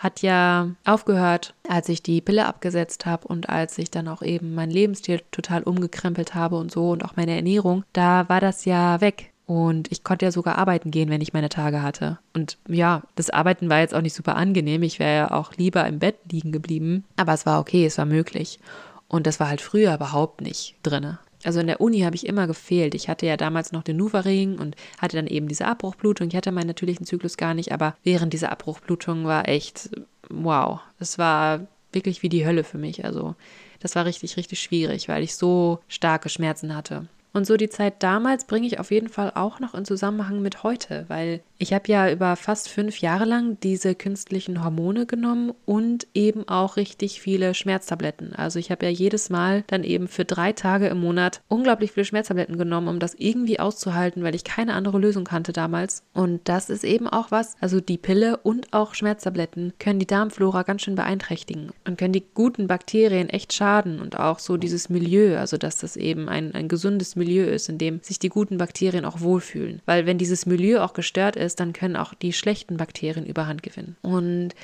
hat 0.00 0.22
ja 0.22 0.70
aufgehört, 0.86 1.52
als 1.68 1.90
ich 1.90 2.02
die 2.02 2.22
Pille 2.22 2.46
abgesetzt 2.46 3.04
habe 3.04 3.28
und 3.28 3.50
als 3.50 3.76
ich 3.76 3.90
dann 3.90 4.08
auch 4.08 4.22
eben 4.22 4.54
mein 4.54 4.70
Lebensstil 4.70 5.20
total 5.30 5.62
umgekrempelt 5.62 6.34
habe 6.34 6.56
und 6.56 6.72
so 6.72 6.90
und 6.90 7.04
auch 7.04 7.16
meine 7.16 7.36
Ernährung, 7.36 7.84
da 7.92 8.26
war 8.30 8.40
das 8.40 8.64
ja 8.64 9.02
weg. 9.02 9.29
Und 9.50 9.90
ich 9.90 10.04
konnte 10.04 10.26
ja 10.26 10.30
sogar 10.30 10.58
arbeiten 10.58 10.92
gehen, 10.92 11.10
wenn 11.10 11.20
ich 11.20 11.32
meine 11.32 11.48
Tage 11.48 11.82
hatte. 11.82 12.20
Und 12.34 12.56
ja, 12.68 13.02
das 13.16 13.30
Arbeiten 13.30 13.68
war 13.68 13.80
jetzt 13.80 13.96
auch 13.96 14.00
nicht 14.00 14.14
super 14.14 14.36
angenehm. 14.36 14.84
Ich 14.84 15.00
wäre 15.00 15.16
ja 15.16 15.30
auch 15.32 15.54
lieber 15.56 15.84
im 15.88 15.98
Bett 15.98 16.14
liegen 16.30 16.52
geblieben. 16.52 17.02
Aber 17.16 17.34
es 17.34 17.46
war 17.46 17.58
okay, 17.58 17.84
es 17.84 17.98
war 17.98 18.06
möglich. 18.06 18.60
Und 19.08 19.26
das 19.26 19.40
war 19.40 19.48
halt 19.48 19.60
früher 19.60 19.92
überhaupt 19.92 20.40
nicht 20.40 20.76
drinne. 20.84 21.18
Also 21.42 21.58
in 21.58 21.66
der 21.66 21.80
Uni 21.80 22.02
habe 22.02 22.14
ich 22.14 22.28
immer 22.28 22.46
gefehlt. 22.46 22.94
Ich 22.94 23.08
hatte 23.08 23.26
ja 23.26 23.36
damals 23.36 23.72
noch 23.72 23.82
den 23.82 23.96
Nuvaring 23.96 24.56
und 24.56 24.76
hatte 24.98 25.16
dann 25.16 25.26
eben 25.26 25.48
diese 25.48 25.66
Abbruchblutung. 25.66 26.28
Ich 26.28 26.36
hatte 26.36 26.52
meinen 26.52 26.68
natürlichen 26.68 27.04
Zyklus 27.04 27.36
gar 27.36 27.54
nicht, 27.54 27.72
aber 27.72 27.96
während 28.04 28.32
dieser 28.32 28.52
Abbruchblutung 28.52 29.24
war 29.24 29.48
echt 29.48 29.90
wow. 30.28 30.78
Es 31.00 31.18
war 31.18 31.66
wirklich 31.90 32.22
wie 32.22 32.28
die 32.28 32.46
Hölle 32.46 32.62
für 32.62 32.78
mich. 32.78 33.04
Also 33.04 33.34
das 33.80 33.96
war 33.96 34.04
richtig, 34.04 34.36
richtig 34.36 34.60
schwierig, 34.60 35.08
weil 35.08 35.24
ich 35.24 35.34
so 35.34 35.80
starke 35.88 36.28
Schmerzen 36.28 36.76
hatte. 36.76 37.08
Und 37.32 37.46
so 37.46 37.56
die 37.56 37.68
Zeit 37.68 38.02
damals 38.02 38.44
bringe 38.46 38.66
ich 38.66 38.78
auf 38.80 38.90
jeden 38.90 39.08
Fall 39.08 39.32
auch 39.34 39.60
noch 39.60 39.74
in 39.74 39.84
Zusammenhang 39.84 40.42
mit 40.42 40.62
heute, 40.62 41.04
weil 41.08 41.42
ich 41.60 41.74
habe 41.74 41.92
ja 41.92 42.10
über 42.10 42.36
fast 42.36 42.70
fünf 42.70 43.00
Jahre 43.02 43.26
lang 43.26 43.58
diese 43.62 43.94
künstlichen 43.94 44.64
Hormone 44.64 45.04
genommen 45.04 45.52
und 45.66 46.06
eben 46.14 46.48
auch 46.48 46.78
richtig 46.78 47.20
viele 47.20 47.52
Schmerztabletten. 47.52 48.34
Also 48.34 48.58
ich 48.58 48.70
habe 48.70 48.86
ja 48.86 48.90
jedes 48.90 49.28
Mal 49.28 49.62
dann 49.66 49.84
eben 49.84 50.08
für 50.08 50.24
drei 50.24 50.52
Tage 50.54 50.86
im 50.88 51.00
Monat 51.00 51.42
unglaublich 51.48 51.92
viele 51.92 52.06
Schmerztabletten 52.06 52.56
genommen, 52.56 52.88
um 52.88 52.98
das 52.98 53.14
irgendwie 53.14 53.60
auszuhalten, 53.60 54.22
weil 54.22 54.34
ich 54.34 54.44
keine 54.44 54.72
andere 54.72 54.98
Lösung 54.98 55.24
kannte 55.24 55.52
damals. 55.52 56.02
Und 56.14 56.40
das 56.48 56.70
ist 56.70 56.82
eben 56.82 57.06
auch 57.06 57.30
was, 57.30 57.56
also 57.60 57.78
die 57.78 57.98
Pille 57.98 58.38
und 58.38 58.72
auch 58.72 58.94
Schmerztabletten 58.94 59.74
können 59.78 59.98
die 59.98 60.06
Darmflora 60.06 60.62
ganz 60.62 60.80
schön 60.80 60.94
beeinträchtigen 60.94 61.72
und 61.86 61.98
können 61.98 62.14
die 62.14 62.24
guten 62.32 62.68
Bakterien 62.68 63.28
echt 63.28 63.52
schaden 63.52 64.00
und 64.00 64.18
auch 64.18 64.38
so 64.38 64.56
dieses 64.56 64.88
Milieu, 64.88 65.36
also 65.36 65.58
dass 65.58 65.76
das 65.76 65.98
eben 65.98 66.30
ein, 66.30 66.54
ein 66.54 66.68
gesundes 66.68 67.16
Milieu 67.16 67.44
ist, 67.44 67.68
in 67.68 67.76
dem 67.76 68.00
sich 68.02 68.18
die 68.18 68.30
guten 68.30 68.56
Bakterien 68.56 69.04
auch 69.04 69.20
wohlfühlen. 69.20 69.82
Weil 69.84 70.06
wenn 70.06 70.16
dieses 70.16 70.46
Milieu 70.46 70.80
auch 70.80 70.94
gestört 70.94 71.36
ist, 71.36 71.49
ist, 71.50 71.60
dann 71.60 71.72
können 71.72 71.96
auch 71.96 72.14
die 72.14 72.32
schlechten 72.32 72.76
Bakterien 72.76 73.26
überhand 73.26 73.62
gewinnen. 73.62 73.96
Und 74.02 74.54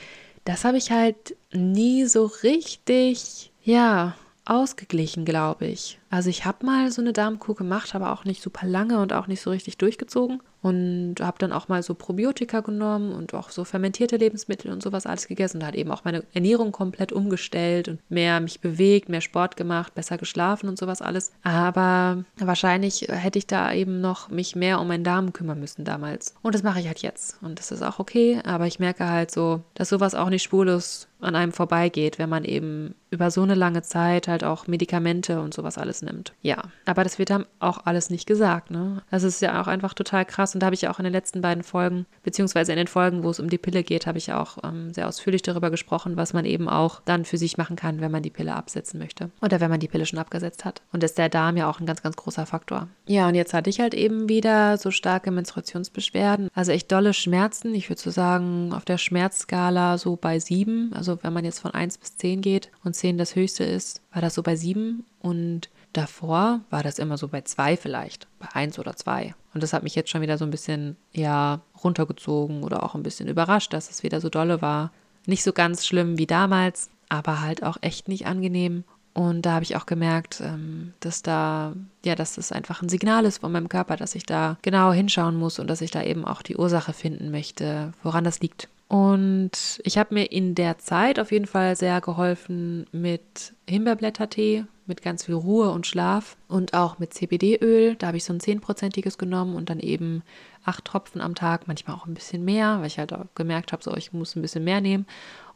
das 0.44 0.64
habe 0.64 0.78
ich 0.78 0.90
halt 0.90 1.36
nie 1.52 2.04
so 2.04 2.26
richtig, 2.42 3.50
ja, 3.62 4.14
ausgeglichen, 4.44 5.24
glaube 5.24 5.66
ich. 5.66 5.98
Also 6.10 6.30
ich 6.30 6.44
habe 6.44 6.64
mal 6.64 6.90
so 6.92 7.02
eine 7.02 7.12
Darmkur 7.12 7.56
gemacht, 7.56 7.94
aber 7.94 8.12
auch 8.12 8.24
nicht 8.24 8.42
super 8.42 8.66
lange 8.66 9.00
und 9.00 9.12
auch 9.12 9.26
nicht 9.26 9.40
so 9.40 9.50
richtig 9.50 9.78
durchgezogen 9.78 10.40
und 10.66 11.16
habe 11.20 11.38
dann 11.38 11.52
auch 11.52 11.68
mal 11.68 11.82
so 11.82 11.94
Probiotika 11.94 12.60
genommen 12.60 13.12
und 13.12 13.34
auch 13.34 13.50
so 13.50 13.64
fermentierte 13.64 14.16
Lebensmittel 14.16 14.72
und 14.72 14.82
sowas 14.82 15.06
alles 15.06 15.28
gegessen. 15.28 15.60
Da 15.60 15.66
hat 15.66 15.76
eben 15.76 15.92
auch 15.92 16.04
meine 16.04 16.24
Ernährung 16.34 16.72
komplett 16.72 17.12
umgestellt 17.12 17.88
und 17.88 18.00
mehr 18.08 18.40
mich 18.40 18.60
bewegt, 18.60 19.08
mehr 19.08 19.20
Sport 19.20 19.56
gemacht, 19.56 19.94
besser 19.94 20.18
geschlafen 20.18 20.68
und 20.68 20.76
sowas 20.76 21.02
alles. 21.02 21.30
Aber 21.44 22.24
wahrscheinlich 22.38 23.06
hätte 23.08 23.38
ich 23.38 23.46
da 23.46 23.72
eben 23.72 24.00
noch 24.00 24.28
mich 24.28 24.56
mehr 24.56 24.80
um 24.80 24.88
meinen 24.88 25.04
Darm 25.04 25.32
kümmern 25.32 25.60
müssen 25.60 25.84
damals. 25.84 26.34
Und 26.42 26.54
das 26.54 26.64
mache 26.64 26.80
ich 26.80 26.88
halt 26.88 27.00
jetzt. 27.00 27.40
Und 27.42 27.60
das 27.60 27.70
ist 27.70 27.82
auch 27.82 28.00
okay, 28.00 28.40
aber 28.44 28.66
ich 28.66 28.80
merke 28.80 29.08
halt 29.08 29.30
so, 29.30 29.62
dass 29.74 29.88
sowas 29.88 30.16
auch 30.16 30.30
nicht 30.30 30.42
spurlos 30.42 31.06
an 31.20 31.36
einem 31.36 31.52
vorbeigeht, 31.52 32.18
wenn 32.18 32.28
man 32.28 32.44
eben 32.44 32.94
über 33.10 33.30
so 33.30 33.42
eine 33.42 33.54
lange 33.54 33.82
Zeit 33.82 34.28
halt 34.28 34.44
auch 34.44 34.66
Medikamente 34.66 35.40
und 35.40 35.54
sowas 35.54 35.78
alles 35.78 35.95
nimmt. 36.02 36.32
Ja, 36.42 36.62
aber 36.84 37.04
das 37.04 37.18
wird 37.18 37.30
dann 37.30 37.46
auch 37.60 37.86
alles 37.86 38.10
nicht 38.10 38.26
gesagt, 38.26 38.70
ne? 38.70 39.02
Es 39.10 39.22
ist 39.22 39.40
ja 39.40 39.60
auch 39.60 39.66
einfach 39.66 39.94
total 39.94 40.24
krass 40.24 40.54
und 40.54 40.60
da 40.60 40.66
habe 40.66 40.74
ich 40.74 40.82
ja 40.82 40.90
auch 40.90 40.98
in 40.98 41.04
den 41.04 41.12
letzten 41.12 41.40
beiden 41.40 41.62
Folgen, 41.62 42.06
beziehungsweise 42.22 42.72
in 42.72 42.78
den 42.78 42.86
Folgen, 42.86 43.22
wo 43.22 43.30
es 43.30 43.40
um 43.40 43.48
die 43.48 43.58
Pille 43.58 43.82
geht, 43.82 44.06
habe 44.06 44.18
ich 44.18 44.32
auch 44.32 44.58
ähm, 44.64 44.92
sehr 44.92 45.08
ausführlich 45.08 45.42
darüber 45.42 45.70
gesprochen, 45.70 46.16
was 46.16 46.32
man 46.32 46.44
eben 46.44 46.68
auch 46.68 47.00
dann 47.04 47.24
für 47.24 47.38
sich 47.38 47.56
machen 47.56 47.76
kann, 47.76 48.00
wenn 48.00 48.10
man 48.10 48.22
die 48.22 48.30
Pille 48.30 48.54
absetzen 48.54 48.98
möchte. 48.98 49.30
Oder 49.40 49.60
wenn 49.60 49.70
man 49.70 49.80
die 49.80 49.88
Pille 49.88 50.06
schon 50.06 50.18
abgesetzt 50.18 50.64
hat. 50.64 50.82
Und 50.92 51.02
ist 51.04 51.18
der 51.18 51.28
Darm 51.28 51.56
ja 51.56 51.68
auch 51.68 51.80
ein 51.80 51.86
ganz, 51.86 52.02
ganz 52.02 52.16
großer 52.16 52.46
Faktor. 52.46 52.88
Ja, 53.06 53.28
und 53.28 53.34
jetzt 53.34 53.54
hatte 53.54 53.70
ich 53.70 53.80
halt 53.80 53.94
eben 53.94 54.28
wieder 54.28 54.78
so 54.78 54.90
starke 54.90 55.30
Menstruationsbeschwerden. 55.30 56.48
Also 56.54 56.72
echt 56.72 56.90
dolle 56.90 57.14
Schmerzen. 57.14 57.74
Ich 57.74 57.88
würde 57.88 58.00
so 58.00 58.10
sagen, 58.10 58.72
auf 58.72 58.84
der 58.84 58.98
Schmerzskala 58.98 59.98
so 59.98 60.16
bei 60.16 60.38
sieben. 60.38 60.92
Also 60.94 61.18
wenn 61.22 61.32
man 61.32 61.44
jetzt 61.44 61.60
von 61.60 61.72
eins 61.72 61.98
bis 61.98 62.16
zehn 62.16 62.40
geht 62.40 62.70
und 62.84 62.94
zehn 62.94 63.18
das 63.18 63.34
höchste 63.36 63.64
ist, 63.64 64.02
war 64.12 64.22
das 64.22 64.34
so 64.34 64.42
bei 64.42 64.56
sieben. 64.56 65.04
Und 65.20 65.68
Davor 65.96 66.60
war 66.68 66.82
das 66.82 66.98
immer 66.98 67.16
so 67.16 67.26
bei 67.26 67.40
zwei 67.40 67.74
vielleicht, 67.74 68.28
bei 68.38 68.48
eins 68.52 68.78
oder 68.78 68.96
zwei. 68.96 69.34
Und 69.54 69.62
das 69.62 69.72
hat 69.72 69.82
mich 69.82 69.94
jetzt 69.94 70.10
schon 70.10 70.20
wieder 70.20 70.36
so 70.36 70.44
ein 70.44 70.50
bisschen, 70.50 70.98
ja, 71.14 71.62
runtergezogen 71.82 72.64
oder 72.64 72.82
auch 72.82 72.94
ein 72.94 73.02
bisschen 73.02 73.28
überrascht, 73.28 73.72
dass 73.72 73.88
es 73.88 74.02
wieder 74.02 74.20
so 74.20 74.28
dolle 74.28 74.60
war. 74.60 74.92
Nicht 75.24 75.42
so 75.42 75.54
ganz 75.54 75.86
schlimm 75.86 76.18
wie 76.18 76.26
damals, 76.26 76.90
aber 77.08 77.40
halt 77.40 77.62
auch 77.62 77.78
echt 77.80 78.08
nicht 78.08 78.26
angenehm. 78.26 78.84
Und 79.14 79.46
da 79.46 79.52
habe 79.52 79.62
ich 79.62 79.74
auch 79.74 79.86
gemerkt, 79.86 80.42
ähm, 80.42 80.92
dass 81.00 81.22
da, 81.22 81.72
ja, 82.04 82.14
dass 82.14 82.34
das 82.34 82.52
einfach 82.52 82.82
ein 82.82 82.90
Signal 82.90 83.24
ist 83.24 83.38
von 83.38 83.50
meinem 83.50 83.70
Körper, 83.70 83.96
dass 83.96 84.14
ich 84.14 84.26
da 84.26 84.58
genau 84.60 84.92
hinschauen 84.92 85.36
muss 85.36 85.58
und 85.58 85.66
dass 85.66 85.80
ich 85.80 85.92
da 85.92 86.02
eben 86.02 86.26
auch 86.26 86.42
die 86.42 86.58
Ursache 86.58 86.92
finden 86.92 87.30
möchte, 87.30 87.94
woran 88.02 88.24
das 88.24 88.40
liegt. 88.40 88.68
Und 88.88 89.80
ich 89.82 89.96
habe 89.96 90.12
mir 90.12 90.30
in 90.30 90.54
der 90.54 90.76
Zeit 90.76 91.18
auf 91.18 91.32
jeden 91.32 91.46
Fall 91.46 91.74
sehr 91.74 92.02
geholfen 92.02 92.84
mit 92.92 93.54
Himbeerblättertee, 93.66 94.66
mit 94.86 95.02
ganz 95.02 95.24
viel 95.24 95.34
Ruhe 95.34 95.70
und 95.70 95.86
Schlaf. 95.86 96.36
und 96.48 96.74
auch 96.74 96.98
mit 96.98 97.12
CBD-Öl. 97.12 97.96
Da 97.96 98.08
habe 98.08 98.16
ich 98.16 98.24
so 98.24 98.32
ein 98.32 98.40
10%iges 98.40 99.18
genommen 99.18 99.56
und 99.56 99.68
dann 99.68 99.80
eben 99.80 100.22
acht 100.64 100.84
Tropfen 100.84 101.20
am 101.20 101.34
Tag, 101.34 101.66
manchmal 101.66 101.96
auch 101.96 102.06
ein 102.06 102.14
bisschen 102.14 102.44
mehr, 102.44 102.78
weil 102.80 102.86
ich 102.86 102.98
halt 102.98 103.12
auch 103.12 103.24
gemerkt 103.34 103.72
habe, 103.72 103.82
so 103.82 103.94
ich 103.96 104.12
muss 104.12 104.36
ein 104.36 104.42
bisschen 104.42 104.64
mehr 104.64 104.80
nehmen. 104.80 105.06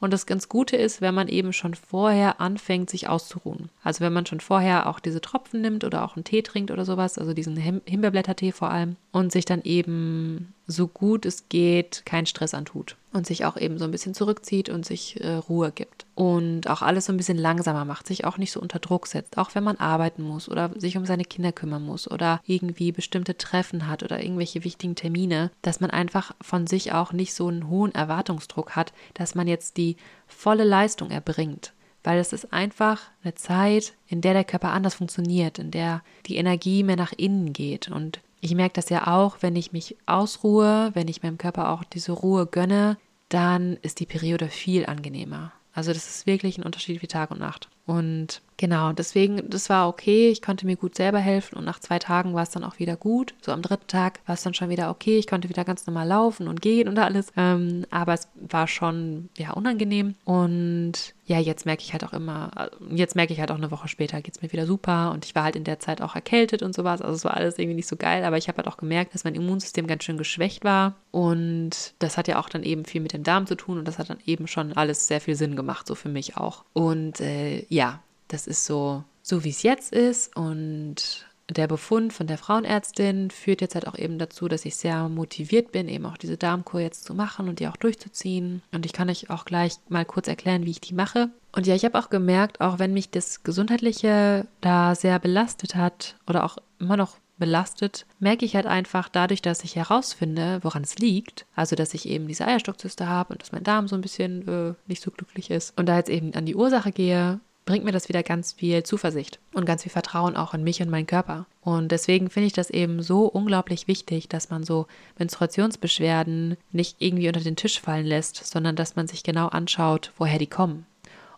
Und 0.01 0.13
das 0.13 0.27
ganz 0.27 0.49
Gute 0.49 0.77
ist, 0.77 1.01
wenn 1.01 1.15
man 1.15 1.29
eben 1.29 1.53
schon 1.53 1.75
vorher 1.75 2.41
anfängt, 2.41 2.89
sich 2.89 3.09
auszuruhen. 3.09 3.69
Also 3.83 4.01
wenn 4.01 4.13
man 4.13 4.27
schon 4.27 4.41
vorher 4.41 4.89
auch 4.89 4.99
diese 4.99 5.21
Tropfen 5.21 5.61
nimmt 5.61 5.85
oder 5.85 6.05
auch 6.05 6.17
einen 6.17 6.25
Tee 6.25 6.43
trinkt 6.43 6.71
oder 6.71 6.85
sowas, 6.85 7.19
also 7.19 7.35
diesen 7.35 7.57
Him 7.57 7.83
Himbeerblättertee 7.85 8.53
vor 8.53 8.71
allem, 8.71 8.97
und 9.13 9.31
sich 9.31 9.45
dann 9.45 9.63
eben 9.63 10.55
so 10.71 10.87
gut 10.87 11.27
es 11.27 11.49
geht 11.49 12.05
keinen 12.07 12.27
Stress 12.27 12.55
antut 12.55 12.97
und 13.13 13.27
sich 13.27 13.45
auch 13.45 13.57
eben 13.57 13.79
so 13.79 13.85
ein 13.85 13.91
bisschen 13.91 14.15
zurückzieht 14.15 14.69
und 14.69 14.87
sich 14.87 15.21
äh, 15.21 15.35
Ruhe 15.35 15.73
gibt 15.73 16.07
und 16.15 16.69
auch 16.69 16.83
alles 16.83 17.07
so 17.07 17.13
ein 17.13 17.17
bisschen 17.17 17.39
langsamer 17.39 17.85
macht, 17.85 18.07
sich 18.07 18.25
auch 18.25 18.39
nicht 18.39 18.53
so 18.53 18.61
unter 18.61 18.79
Druck 18.79 19.07
setzt, 19.07 19.37
auch 19.37 19.55
wenn 19.55 19.65
man 19.65 19.77
arbeiten 19.77 20.23
muss 20.23 20.49
oder 20.49 20.71
sich 20.77 20.97
um 20.97 21.07
seine 21.07 21.25
Kinder 21.25 21.53
kümmern 21.53 21.85
muss 21.85 22.11
oder 22.11 22.41
irgendwie 22.47 22.93
bestimmte 22.93 23.37
Treffen 23.37 23.87
hat 23.87 24.03
oder 24.03 24.23
irgendwelche 24.23 24.65
wichtigen 24.65 24.95
Termine, 24.95 25.51
dass 25.63 25.81
man 25.81 25.91
einfach 25.91 26.33
von 26.41 26.67
sich 26.67 26.93
auch 26.93 27.13
nicht 27.13 27.35
so 27.35 27.49
einen 27.49 27.69
hohen 27.69 27.95
Erwartungsdruck 27.95 28.77
hat, 28.77 28.93
dass 29.15 29.35
man 29.35 29.49
jetzt 29.49 29.77
die 29.77 29.97
volle 30.27 30.65
Leistung 30.65 31.11
erbringt. 31.11 31.73
Weil 32.03 32.19
es 32.19 32.33
ist 32.33 32.53
einfach 32.53 33.03
eine 33.23 33.35
Zeit, 33.35 33.93
in 34.07 34.23
der 34.23 34.33
der 34.33 34.45
Körper 34.45 34.73
anders 34.73 34.95
funktioniert, 34.95 35.59
in 35.59 35.71
der 35.71 36.03
die 36.27 36.37
Energie 36.37 36.83
mehr 36.83 36.97
nach 36.97 37.13
innen 37.13 37.53
geht. 37.53 37.91
Und 37.91 38.21
ich 38.41 38.55
merke 38.55 38.75
das 38.75 38.89
ja 38.89 39.07
auch, 39.07 39.39
wenn 39.41 39.57
ich 39.57 39.73
mich 39.73 39.97
ausruhe, 40.07 40.91
wenn 40.95 41.09
ich 41.09 41.23
meinem 41.23 41.39
Körper 41.39 41.71
auch 41.71 41.85
diese 41.85 42.13
Ruhe 42.13 42.47
gönne, 42.47 42.97
dann 43.29 43.77
ist 43.83 44.01
die 44.01 44.07
Periode 44.07 44.49
viel 44.49 44.87
angenehmer. 44.87 45.53
Also 45.73 45.93
das 45.93 46.09
ist 46.09 46.27
wirklich 46.27 46.59
ein 46.59 46.65
Unterschied 46.65 47.01
wie 47.03 47.07
Tag 47.07 47.31
und 47.31 47.39
Nacht. 47.39 47.69
Und 47.91 48.41
genau, 48.57 48.93
deswegen, 48.93 49.51
das 49.51 49.69
war 49.69 49.89
okay. 49.89 50.31
Ich 50.31 50.43
konnte 50.43 50.65
mir 50.65 50.77
gut 50.77 50.95
selber 50.95 51.19
helfen 51.19 51.59
und 51.59 51.65
nach 51.65 51.81
zwei 51.81 51.99
Tagen 51.99 52.35
war 52.35 52.45
es 52.45 52.51
dann 52.51 52.63
auch 52.63 52.79
wieder 52.79 52.95
gut. 52.97 53.35
So 53.43 53.51
am 53.51 53.63
dritten 53.63 53.89
Tag 53.89 54.21
war 54.27 54.37
es 54.37 54.45
dann 54.45 54.55
schon 54.55 54.69
wieder 54.69 54.91
okay. 54.91 55.19
Ich 55.19 55.27
konnte 55.27 55.49
wieder 55.49 55.65
ganz 55.65 55.89
normal 55.89 56.07
laufen 56.07 56.47
und 56.47 56.63
gehen 56.63 56.87
und 56.87 57.01
alles. 57.01 57.33
Ähm, 57.37 57.85
aber 57.91 58.15
es 58.15 58.29
war 58.49 58.69
schon 58.69 59.29
ja 59.37 59.51
unangenehm. 59.55 60.15
Und 60.25 61.15
ja, 61.31 61.39
jetzt 61.39 61.65
merke 61.65 61.85
ich 61.85 61.93
halt 61.93 62.03
auch 62.05 62.13
immer, 62.13 62.51
jetzt 62.91 63.15
merke 63.15 63.33
ich 63.33 63.39
halt 63.39 63.53
auch 63.53 63.57
eine 63.57 63.71
Woche 63.71 63.87
später 63.87 64.21
geht 64.21 64.35
es 64.35 64.43
mir 64.43 64.53
wieder 64.53 64.67
super 64.67 65.13
und 65.13 65.25
ich 65.25 65.37
war 65.37 65.45
halt 65.45 65.55
in 65.55 65.63
der 65.63 65.79
Zeit 65.79 66.03
auch 66.03 66.17
erkältet 66.17 66.61
und 66.61 66.75
sowas. 66.75 67.01
Also 67.01 67.15
es 67.15 67.25
war 67.25 67.35
alles 67.37 67.57
irgendwie 67.57 67.77
nicht 67.77 67.87
so 67.87 67.95
geil, 67.95 68.25
aber 68.25 68.37
ich 68.37 68.49
habe 68.49 68.57
halt 68.57 68.67
auch 68.67 68.77
gemerkt, 68.77 69.15
dass 69.15 69.23
mein 69.23 69.37
Immunsystem 69.37 69.87
ganz 69.87 70.03
schön 70.03 70.19
geschwächt 70.19 70.65
war 70.65 70.97
und 71.13 71.95
das 72.01 72.17
hat 72.17 72.27
ja 72.27 72.41
auch 72.41 72.49
dann 72.49 72.65
eben 72.65 72.85
viel 72.85 73.01
mit 73.01 73.13
dem 73.13 73.23
Darm 73.23 73.47
zu 73.47 73.55
tun 73.55 73.79
und 73.79 73.87
das 73.87 74.01
hat 74.01 74.11
dann 74.11 74.19
eben 74.27 74.49
schon 74.49 74.73
alles 74.73 75.07
sehr 75.07 75.21
viel 75.21 75.37
Sinn 75.37 75.55
gemacht, 75.55 75.87
so 75.87 75.95
für 75.95 76.09
mich 76.09 76.37
auch. 76.37 76.65
Und 76.73 77.21
äh, 77.21 77.65
ja, 77.69 77.80
das 78.29 78.47
ist 78.47 78.67
so, 78.67 79.05
so 79.23 79.45
wie 79.45 79.51
es 79.51 79.63
jetzt 79.63 79.93
ist 79.93 80.37
und 80.37 81.27
der 81.57 81.67
Befund 81.67 82.13
von 82.13 82.27
der 82.27 82.39
Frauenärztin 82.39 83.31
führt 83.31 83.61
jetzt 83.61 83.75
halt 83.75 83.87
auch 83.89 83.99
eben 83.99 84.19
dazu, 84.19 84.49
dass 84.49 84.65
ich 84.65 84.77
sehr 84.77 85.09
motiviert 85.09 85.73
bin, 85.73 85.89
eben 85.89 86.07
auch 86.07 86.17
diese 86.17 86.37
Darmkur 86.37 86.81
jetzt 86.81 87.05
zu 87.05 87.15
machen 87.15 87.49
und 87.49 87.59
die 87.59 87.69
auch 87.69 87.77
durchzuziehen. 87.77 88.63
Und 88.73 88.87
ich 88.87 88.93
kann 88.93 89.11
euch 89.11 89.31
auch 89.31 89.45
gleich 89.45 89.75
mal 89.89 90.05
kurz 90.05 90.29
erklären, 90.29 90.65
wie 90.65 90.71
ich 90.71 90.81
die 90.81 90.95
mache. 90.95 91.31
Und 91.53 91.67
ja, 91.67 91.75
ich 91.75 91.85
habe 91.85 91.99
auch 91.99 92.11
gemerkt, 92.11 92.61
auch 92.61 92.79
wenn 92.79 92.93
mich 92.93 93.11
das 93.11 93.43
Gesundheitliche 93.43 94.47
da 94.61 94.95
sehr 94.95 95.19
belastet 95.19 95.75
hat 95.75 96.17
oder 96.29 96.45
auch 96.45 96.59
immer 96.79 96.97
noch 96.97 97.17
belastet, 97.39 98.07
merke 98.21 98.45
ich 98.45 98.55
halt 98.55 98.67
einfach 98.67 99.09
dadurch, 99.09 99.43
dass 99.43 99.65
ich 99.65 99.75
herausfinde, 99.75 100.61
woran 100.63 100.83
es 100.83 100.99
liegt. 100.99 101.47
Also, 101.57 101.75
dass 101.75 101.95
ich 101.95 102.07
eben 102.07 102.29
diese 102.29 102.47
Eierstockzyste 102.47 103.09
habe 103.09 103.33
und 103.33 103.43
dass 103.43 103.51
mein 103.51 103.65
Darm 103.65 103.89
so 103.89 103.97
ein 103.97 104.03
bisschen 104.03 104.47
äh, 104.47 104.75
nicht 104.87 105.03
so 105.03 105.11
glücklich 105.11 105.51
ist. 105.51 105.77
Und 105.77 105.87
da 105.87 105.97
jetzt 105.97 106.11
eben 106.11 106.35
an 106.35 106.47
die 106.47 106.55
Ursache 106.55 106.93
gehe 106.93 107.41
bringt 107.65 107.85
mir 107.85 107.93
das 107.93 108.09
wieder 108.09 108.23
ganz 108.23 108.53
viel 108.53 108.83
Zuversicht 108.83 109.39
und 109.53 109.65
ganz 109.65 109.83
viel 109.83 109.93
Vertrauen 109.93 110.37
auch 110.37 110.55
in 110.55 110.65
mich 110.65 110.83
und 110.83 110.91
meinen 110.91 111.07
Körper. 111.07 111.47
Und 111.61 111.93
deswegen 111.93 112.31
finde 112.31 112.47
ich 112.49 112.53
das 112.53 112.71
eben 112.71 113.03
so 113.03 113.27
unglaublich 113.27 113.87
wichtig, 113.87 114.29
dass 114.29 114.51
man 114.51 114.65
so 114.65 114.87
Menstruationsbeschwerden 115.19 116.57
nicht 116.73 116.97
irgendwie 116.99 117.29
unter 117.29 117.41
den 117.41 117.57
Tisch 117.57 117.81
fallen 117.81 118.07
lässt, 118.07 118.45
sondern 118.45 118.77
dass 118.77 118.97
man 118.97 119.07
sich 119.07 119.23
genau 119.23 119.49
anschaut, 119.49 120.13
woher 120.17 120.39
die 120.39 120.47
kommen. 120.47 120.87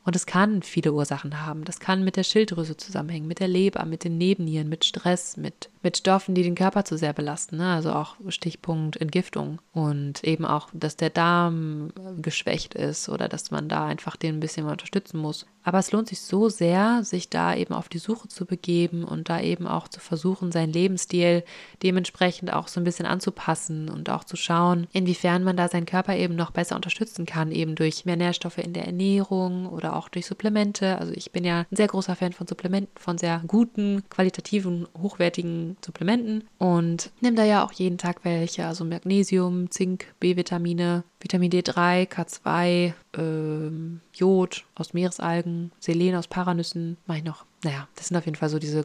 Und 0.05 0.17
es 0.17 0.27
kann 0.27 0.63
viele 0.63 0.93
Ursachen 0.93 1.47
haben. 1.47 1.65
Das 1.65 1.79
kann 1.79 2.03
mit 2.03 2.17
der 2.17 2.25
Schilddrüse 2.25 2.77
zusammenhängen, 2.77 3.29
mit 3.29 3.39
der 3.39 3.49
Leber, 3.49 3.85
mit 3.85 4.05
den 4.05 4.19
Nebennieren, 4.19 4.69
mit 4.69 4.85
Stress, 4.85 5.37
mit, 5.37 5.71
mit 5.83 5.97
Stoffen, 5.97 6.35
die 6.35 6.43
den 6.43 6.57
Körper 6.57 6.85
zu 6.85 6.99
sehr 6.99 7.13
belasten. 7.13 7.59
Ne? 7.59 7.73
Also 7.73 7.93
auch 7.93 8.17
Stichpunkt 8.29 8.97
Entgiftung. 8.97 9.61
Und 9.73 10.25
eben 10.25 10.45
auch, 10.45 10.69
dass 10.73 10.97
der 10.97 11.11
Darm 11.11 11.93
geschwächt 12.21 12.75
ist 12.75 13.09
oder 13.09 13.29
dass 13.29 13.51
man 13.51 13.69
da 13.69 13.87
einfach 13.87 14.17
den 14.17 14.37
ein 14.37 14.41
bisschen 14.41 14.67
unterstützen 14.67 15.19
muss. 15.19 15.47
Aber 15.65 15.79
es 15.79 15.93
lohnt 15.93 16.09
sich 16.09 16.21
so 16.21 16.49
sehr, 16.49 17.05
sich 17.05 17.29
da 17.29 17.55
eben 17.55 17.73
auf 17.73 17.89
die 17.89 17.99
Suche 17.99 18.27
zu 18.27 18.47
begeben 18.47 19.05
und 19.05 19.29
da 19.29 19.41
eben 19.41 19.69
auch 19.69 19.87
zu 19.87 20.01
versuchen, 20.01 20.51
seinen 20.51 20.73
Lebensstil 20.73 21.45
dementsprechend 21.83 22.53
auch 22.53 22.67
so 22.67 22.81
ein 22.81 22.85
bisschen 22.85 23.07
anzupassen 23.07 23.89
und 23.89 24.11
auch 24.11 24.25
zu 24.25 24.37
schauen, 24.37 24.89
inwiefern 24.93 25.45
man 25.45 25.57
da 25.57 25.69
seinen 25.69 25.87
Körper 25.87 26.17
eben 26.17 26.35
noch 26.35 26.51
besser 26.51 26.75
unterstützen 26.75 27.27
kann, 27.27 27.53
eben 27.53 27.77
durch 27.77 28.05
mehr 28.05 28.17
Nährstoffe 28.17 28.59
in 28.59 28.73
der 28.73 28.87
Ernährung 28.87 29.67
oder 29.67 29.92
auch 29.97 30.09
durch 30.09 30.27
Supplemente. 30.27 30.99
Also 30.99 31.13
ich 31.13 31.33
bin 31.33 31.45
ja 31.45 31.67
ein 31.71 31.77
sehr 31.77 31.89
großer 31.89 32.17
Fan 32.17 32.33
von 32.33 32.47
Supplementen, 32.47 32.93
von 32.99 33.19
sehr 33.19 33.43
guten, 33.47 34.03
qualitativen, 34.11 34.87
hochwertigen 35.01 35.77
Supplementen 35.85 36.45
und 36.59 37.11
nehme 37.21 37.37
da 37.37 37.45
ja 37.45 37.65
auch 37.65 37.73
jeden 37.73 37.99
Tag 37.99 38.25
welche, 38.25 38.67
also 38.67 38.85
Magnesium, 38.85 39.71
Zink, 39.71 40.07
B-Vitamine, 40.21 41.05
Vitamin 41.21 41.51
D3, 41.51 42.09
K2, 42.09 42.93
ähm, 43.17 44.01
Jod 44.15 44.65
aus 44.75 44.93
Meeresalgen, 44.93 45.73
Selen 45.79 46.17
aus 46.17 46.29
Paranüssen, 46.29 46.97
mache 47.07 47.19
ich 47.19 47.25
noch. 47.25 47.45
Naja, 47.65 47.89
das 47.95 48.09
sind 48.09 48.17
auf 48.17 48.25
jeden 48.25 48.37
Fall 48.37 48.49
so 48.49 48.59
diese 48.59 48.85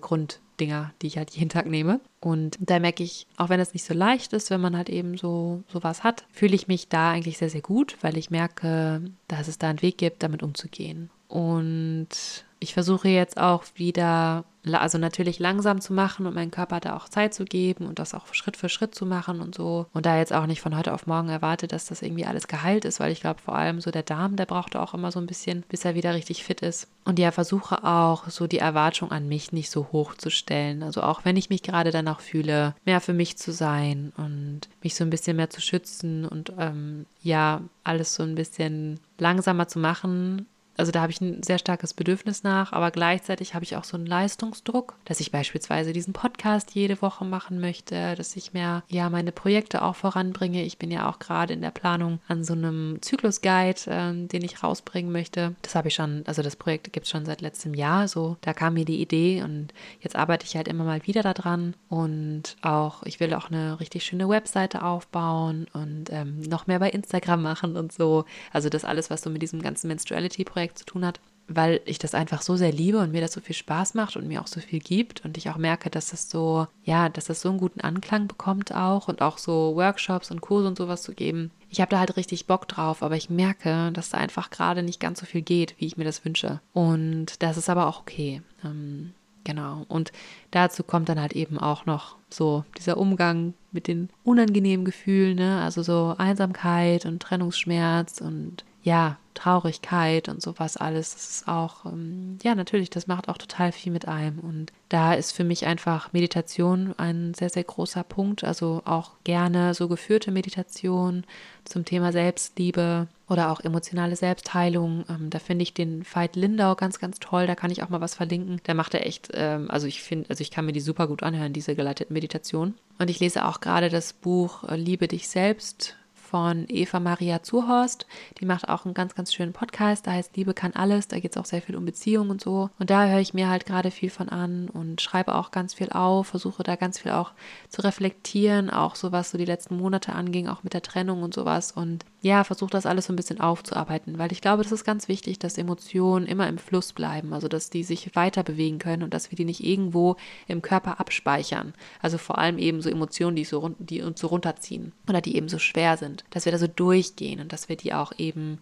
Grunddinger, 0.58 0.92
die 1.02 1.08
ich 1.08 1.18
halt 1.18 1.32
jeden 1.32 1.50
Tag 1.50 1.68
nehme. 1.68 2.02
Und 2.20 2.58
da 2.60 2.80
merke 2.80 3.04
ich, 3.04 3.28
auch 3.38 3.50
wenn 3.50 3.60
es 3.60 3.74
nicht 3.74 3.86
so 3.86 3.94
leicht 3.94 4.34
ist, 4.34 4.50
wenn 4.50 4.60
man 4.60 4.76
halt 4.76 4.90
eben 4.90 5.18
so 5.18 5.64
sowas 5.72 6.04
hat, 6.04 6.26
fühle 6.32 6.56
ich 6.56 6.68
mich 6.68 6.90
da 6.90 7.12
eigentlich 7.12 7.38
sehr, 7.38 7.50
sehr 7.50 7.62
gut, 7.62 7.96
weil 8.02 8.18
ich 8.18 8.32
merke, 8.32 9.02
dass 9.28 9.48
es 9.48 9.60
da 9.60 9.70
einen 9.70 9.82
Weg 9.82 9.98
gibt, 10.00 10.24
damit 10.24 10.42
umzugehen. 10.42 11.10
Und 11.28 12.46
ich 12.60 12.74
versuche 12.74 13.08
jetzt 13.10 13.38
auch 13.38 13.64
wieder 13.76 14.46
also 14.76 14.98
natürlich 14.98 15.40
langsam 15.40 15.82
zu 15.82 15.94
machen 15.94 16.26
und 16.26 16.36
meinem 16.36 16.52
Körper 16.52 16.80
da 16.80 16.96
auch 16.96 17.08
Zeit 17.08 17.34
zu 17.34 17.46
geben 17.46 17.86
und 17.86 18.00
das 18.00 18.14
auch 18.14 18.34
Schritt 18.34 18.58
für 18.58 18.70
Schritt 18.70 18.96
zu 18.96 19.06
machen 19.06 19.40
und 19.40 19.56
so. 19.56 19.86
Und 19.94 20.06
da 20.06 20.18
jetzt 20.18 20.34
auch 20.34 20.46
nicht 20.46 20.62
von 20.62 20.76
heute 20.76 20.94
auf 20.94 21.08
morgen 21.08 21.30
erwartet, 21.30 21.72
dass 21.72 21.86
das 21.86 22.02
irgendwie 22.02 22.26
alles 22.26 22.48
geheilt 22.48 22.86
ist, 22.86 23.00
weil 23.00 23.12
ich 23.12 23.22
glaube, 23.22 23.40
vor 23.42 23.56
allem 23.56 23.82
so 23.82 23.92
der 23.92 24.04
Darm, 24.04 24.36
der 24.36 24.46
braucht 24.46 24.76
auch 24.76 24.94
immer 24.94 25.12
so 25.12 25.20
ein 25.20 25.28
bisschen, 25.28 25.64
bis 25.70 25.86
er 25.86 25.96
wieder 25.96 26.14
richtig 26.14 26.44
fit 26.44 26.62
ist. 26.62 26.88
Und 27.06 27.20
ja, 27.20 27.32
versuche 27.32 27.84
auch 27.84 28.28
so 28.30 28.48
die 28.48 28.60
Erwartung 28.60 29.12
an 29.12 29.28
mich 29.28 29.52
nicht 29.52 29.70
so 29.70 29.88
hoch 29.92 30.16
zu 30.16 30.30
stellen. 30.30 30.84
Also 30.84 31.02
auch 31.02 31.24
wenn 31.24 31.38
ich 31.38 31.50
mich 31.50 31.64
gerade 31.64 31.92
danach 31.92 32.20
fühle, 32.20 32.76
mehr 32.86 33.02
für 33.02 33.14
mich 33.14 33.38
zu 33.38 33.52
sein 33.52 34.12
und 34.18 34.62
mich 34.84 34.96
so 34.96 35.04
ein 35.04 35.10
bisschen 35.10 35.38
mehr 35.38 35.50
zu 35.50 35.62
schützen 35.62 36.26
und 36.26 36.52
ähm, 36.58 37.06
ja, 37.22 37.62
alles 37.84 38.16
so 38.16 38.24
ein 38.24 38.36
bisschen 38.36 39.00
langsamer 39.18 39.68
zu 39.68 39.80
machen 39.80 40.48
also 40.78 40.92
da 40.92 41.02
habe 41.02 41.12
ich 41.12 41.20
ein 41.22 41.44
sehr 41.44 41.58
starkes 41.58 41.94
Bedürfnis 41.94 42.44
nach, 42.44 42.72
aber 42.72 42.92
gleichzeitig 42.92 43.56
habe 43.56 43.66
ich 43.66 43.76
auch 43.76 43.84
so 43.84 43.98
einen 43.98 44.06
Leistungsdruck, 44.06 44.96
dass 45.06 45.20
ich 45.20 45.32
beispielsweise 45.32 45.92
diesen 45.92 46.14
Podcast 46.14 46.76
jede 46.76 47.02
Woche 47.02 47.26
machen 47.26 47.60
möchte, 47.60 48.16
dass 48.16 48.36
ich 48.36 48.54
mehr 48.54 48.84
ja 48.88 49.10
meine 49.10 49.32
Projekte 49.32 49.82
auch 49.82 49.96
voranbringe. 49.96 50.64
Ich 50.64 50.78
bin 50.78 50.92
ja 50.92 51.10
auch 51.10 51.20
gerade 51.20 51.54
in 51.54 51.62
der 51.62 51.72
Planung 51.72 52.20
an 52.28 52.44
so 52.44 52.54
einem 52.54 53.00
Zyklusguide, 53.02 53.82
ähm, 53.88 54.28
den 54.28 54.44
ich 54.44 54.64
rausbringen 54.64 55.12
möchte. 55.12 55.56
Das 55.64 55.76
habe 55.76 55.88
ich 55.88 55.96
schon, 55.96 56.24
also 56.28 56.42
das 56.42 56.56
Projekt 56.56 56.94
gibt 56.94 57.06
es 57.06 57.12
schon 57.12 57.26
seit 57.26 57.42
letztem 57.42 57.74
Jahr. 57.74 58.08
So, 58.08 58.38
da 58.42 58.54
kam 58.54 58.76
mir 58.76 58.86
die 58.86 59.02
Idee 59.02 59.42
und 59.44 59.74
jetzt 60.00 60.16
arbeite 60.16 60.46
ich 60.46 60.56
halt 60.56 60.68
immer 60.68 60.84
mal 60.84 61.06
wieder 61.08 61.24
daran 61.24 61.74
und 61.90 62.56
auch 62.62 63.04
ich 63.04 63.20
will 63.20 63.34
auch 63.34 63.50
eine 63.50 63.80
richtig 63.80 64.06
schöne 64.06 64.30
Webseite 64.30 64.84
aufbauen 64.84 65.68
und 65.74 66.12
ähm, 66.12 66.42
noch 66.42 66.68
mehr 66.68 66.80
bei 66.80 66.92
Instagram 66.92 67.42
machen 67.42 67.76
und 67.76 67.92
so. 67.92 68.26
Also 68.54 68.70
das 68.70 68.86
alles, 68.86 69.10
was 69.10 69.22
so 69.22 69.30
mit 69.30 69.42
diesem 69.42 69.62
ganzen 69.62 69.88
Menstruality-Projekt 69.88 70.67
Projekt 70.68 70.80
zu 70.80 70.86
tun 70.86 71.06
hat, 71.06 71.20
weil 71.48 71.80
ich 71.86 71.98
das 71.98 72.14
einfach 72.14 72.42
so 72.42 72.58
sehr 72.58 72.74
liebe 72.74 73.00
und 73.00 73.12
mir 73.12 73.22
das 73.22 73.32
so 73.32 73.40
viel 73.40 73.56
Spaß 73.56 73.94
macht 73.94 74.18
und 74.18 74.28
mir 74.28 74.42
auch 74.42 74.48
so 74.48 74.60
viel 74.60 74.80
gibt 74.80 75.24
und 75.24 75.38
ich 75.38 75.50
auch 75.50 75.58
merke, 75.58 75.90
dass 75.90 76.10
das 76.10 76.30
so, 76.30 76.68
ja, 76.84 77.08
dass 77.08 77.26
das 77.26 77.42
so 77.42 77.50
einen 77.50 77.60
guten 77.60 77.82
Anklang 77.82 78.28
bekommt 78.28 78.74
auch 78.74 79.08
und 79.08 79.22
auch 79.22 79.38
so 79.38 79.76
Workshops 79.76 80.30
und 80.30 80.42
Kurse 80.42 80.68
und 80.68 80.78
sowas 80.78 81.04
zu 81.04 81.14
geben. 81.14 81.52
Ich 81.70 81.80
habe 81.80 81.92
da 81.92 82.00
halt 82.00 82.18
richtig 82.18 82.48
Bock 82.48 82.68
drauf, 82.68 83.02
aber 83.02 83.16
ich 83.16 83.30
merke, 83.30 83.92
dass 83.94 84.10
da 84.10 84.18
einfach 84.18 84.50
gerade 84.50 84.84
nicht 84.84 85.00
ganz 85.00 85.20
so 85.20 85.26
viel 85.26 85.42
geht, 85.42 85.76
wie 85.80 85.86
ich 85.86 85.98
mir 85.98 86.06
das 86.06 86.24
wünsche. 86.26 86.60
Und 86.74 87.42
das 87.42 87.58
ist 87.58 87.70
aber 87.70 87.88
auch 87.88 88.02
okay. 88.02 88.42
Ähm, 88.64 89.14
genau. 89.44 89.86
Und 89.88 90.12
dazu 90.52 90.84
kommt 90.84 91.10
dann 91.10 91.20
halt 91.20 91.34
eben 91.34 91.58
auch 91.58 91.86
noch 91.86 92.16
so 92.30 92.64
dieser 92.78 92.98
Umgang 92.98 93.54
mit 93.72 93.88
den 93.88 94.10
unangenehmen 94.24 94.86
Gefühlen, 94.86 95.36
ne? 95.36 95.62
also 95.62 95.84
so 95.84 96.16
Einsamkeit 96.18 97.06
und 97.06 97.22
Trennungsschmerz 97.22 98.22
und 98.22 98.64
ja, 98.88 99.18
Traurigkeit 99.34 100.30
und 100.30 100.42
sowas 100.42 100.78
alles. 100.78 101.14
Das 101.14 101.30
ist 101.30 101.48
auch, 101.50 101.86
ähm, 101.86 102.40
ja, 102.42 102.56
natürlich, 102.56 102.90
das 102.90 103.06
macht 103.06 103.28
auch 103.28 103.38
total 103.38 103.74
viel 103.74 103.92
mit 103.92 104.08
einem. 104.08 104.40
Und 104.40 104.72
da 104.88 105.14
ist 105.14 105.34
für 105.34 105.44
mich 105.44 105.66
einfach 105.68 106.14
Meditation 106.14 106.96
ein 106.98 107.34
sehr, 107.34 107.50
sehr 107.50 107.66
großer 107.66 108.04
Punkt. 108.04 108.46
Also 108.46 108.82
auch 108.86 109.12
gerne 109.26 109.74
so 109.74 109.90
geführte 109.90 110.32
Meditation 110.32 111.26
zum 111.66 111.84
Thema 111.84 112.14
Selbstliebe 112.14 113.10
oder 113.28 113.52
auch 113.52 113.60
emotionale 113.60 114.16
Selbstheilung. 114.16 115.04
Ähm, 115.10 115.30
da 115.32 115.40
finde 115.40 115.64
ich 115.64 115.74
den 115.74 116.06
Veit 116.10 116.38
Lindau 116.38 116.76
ganz, 116.76 116.98
ganz 116.98 117.20
toll. 117.20 117.46
Da 117.46 117.56
kann 117.56 117.72
ich 117.72 117.84
auch 117.84 117.90
mal 117.90 118.00
was 118.00 118.16
verlinken. 118.16 118.62
Der 118.68 118.74
macht 118.74 118.94
er 118.94 119.06
echt, 119.06 119.32
ähm, 119.34 119.70
also 119.70 119.86
ich 119.86 120.02
finde, 120.02 120.30
also 120.30 120.42
ich 120.42 120.50
kann 120.50 120.66
mir 120.66 120.72
die 120.72 120.80
super 120.80 121.08
gut 121.08 121.24
anhören, 121.24 121.52
diese 121.52 121.76
geleiteten 121.76 122.14
Meditation. 122.14 122.76
Und 123.00 123.10
ich 123.10 123.20
lese 123.20 123.44
auch 123.44 123.60
gerade 123.60 123.90
das 123.90 124.14
Buch 124.14 124.64
äh, 124.64 124.78
Liebe 124.78 125.10
dich 125.10 125.28
selbst 125.28 125.98
von 126.30 126.66
Eva 126.68 127.00
Maria 127.00 127.42
Zuhorst. 127.42 128.06
Die 128.40 128.46
macht 128.46 128.68
auch 128.68 128.86
einen 128.86 128.94
ganz, 128.94 129.16
ganz 129.16 129.34
schönen 129.34 129.54
Podcast. 129.54 130.06
Da 130.06 130.12
heißt 130.12 130.36
Liebe 130.36 130.54
kann 130.54 130.74
alles. 130.74 131.08
Da 131.08 131.20
geht 131.20 131.32
es 131.32 131.38
auch 131.38 131.46
sehr 131.46 131.62
viel 131.62 131.76
um 131.76 131.86
Beziehungen 131.86 132.30
und 132.30 132.42
so. 132.42 132.70
Und 132.80 132.90
da 132.90 133.08
höre 133.08 133.20
ich 133.20 133.34
mir 133.34 133.50
halt 133.50 133.66
gerade 133.66 133.92
viel 133.92 134.10
von 134.10 134.30
an 134.30 134.70
und 134.70 135.02
schreibe 135.02 135.36
auch 135.36 135.52
ganz 135.52 135.74
viel 135.74 135.90
auf, 135.90 136.28
versuche 136.28 136.64
da 136.64 136.76
ganz 136.76 137.00
viel 137.00 137.12
auch 137.12 137.32
zu 137.70 137.82
reflektieren, 137.82 138.70
auch 138.70 138.96
so 138.96 139.12
was 139.12 139.32
so 139.32 139.38
die 139.38 139.46
letzten 139.46 139.78
Monate 139.78 140.14
anging, 140.14 140.48
auch 140.48 140.64
mit 140.64 140.74
der 140.74 140.82
Trennung 140.82 141.24
und 141.24 141.34
sowas. 141.34 141.72
Und 141.72 142.04
ja, 142.20 142.44
versuche 142.44 142.72
das 142.72 142.88
alles 142.88 143.06
so 143.06 143.14
ein 143.14 143.16
bisschen 143.16 143.40
aufzuarbeiten, 143.40 144.18
weil 144.18 144.32
ich 144.32 144.42
glaube, 144.42 144.64
das 144.64 144.72
ist 144.72 144.84
ganz 144.84 145.08
wichtig, 145.08 145.38
dass 145.38 145.60
Emotionen 145.60 146.26
immer 146.26 146.48
im 146.50 146.58
Fluss 146.58 146.94
bleiben, 146.94 147.32
also 147.32 147.48
dass 147.48 147.70
die 147.70 147.84
sich 147.84 148.16
weiter 148.16 148.42
bewegen 148.42 148.80
können 148.80 149.04
und 149.04 149.14
dass 149.14 149.30
wir 149.30 149.36
die 149.36 149.46
nicht 149.46 149.64
irgendwo 149.64 150.16
im 150.48 150.64
Körper 150.64 151.00
abspeichern. 151.00 151.74
Also 152.02 152.18
vor 152.18 152.40
allem 152.40 152.58
eben 152.58 152.82
so 152.82 152.90
Emotionen, 152.90 153.36
die, 153.36 153.46
so, 153.46 153.76
die 153.78 154.02
uns 154.02 154.20
so 154.20 154.28
runterziehen 154.28 154.94
oder 155.08 155.22
die 155.22 155.36
eben 155.36 155.48
so 155.48 155.60
schwer 155.60 155.96
sind 155.96 156.08
sind, 156.08 156.24
dass 156.30 156.46
wir 156.46 156.52
da 156.52 156.58
so 156.58 156.68
durchgehen 156.68 157.40
und 157.40 157.54
dass 157.54 157.70
wir 157.70 157.76
die 157.76 157.94
auch 157.94 158.14
eben, 158.18 158.60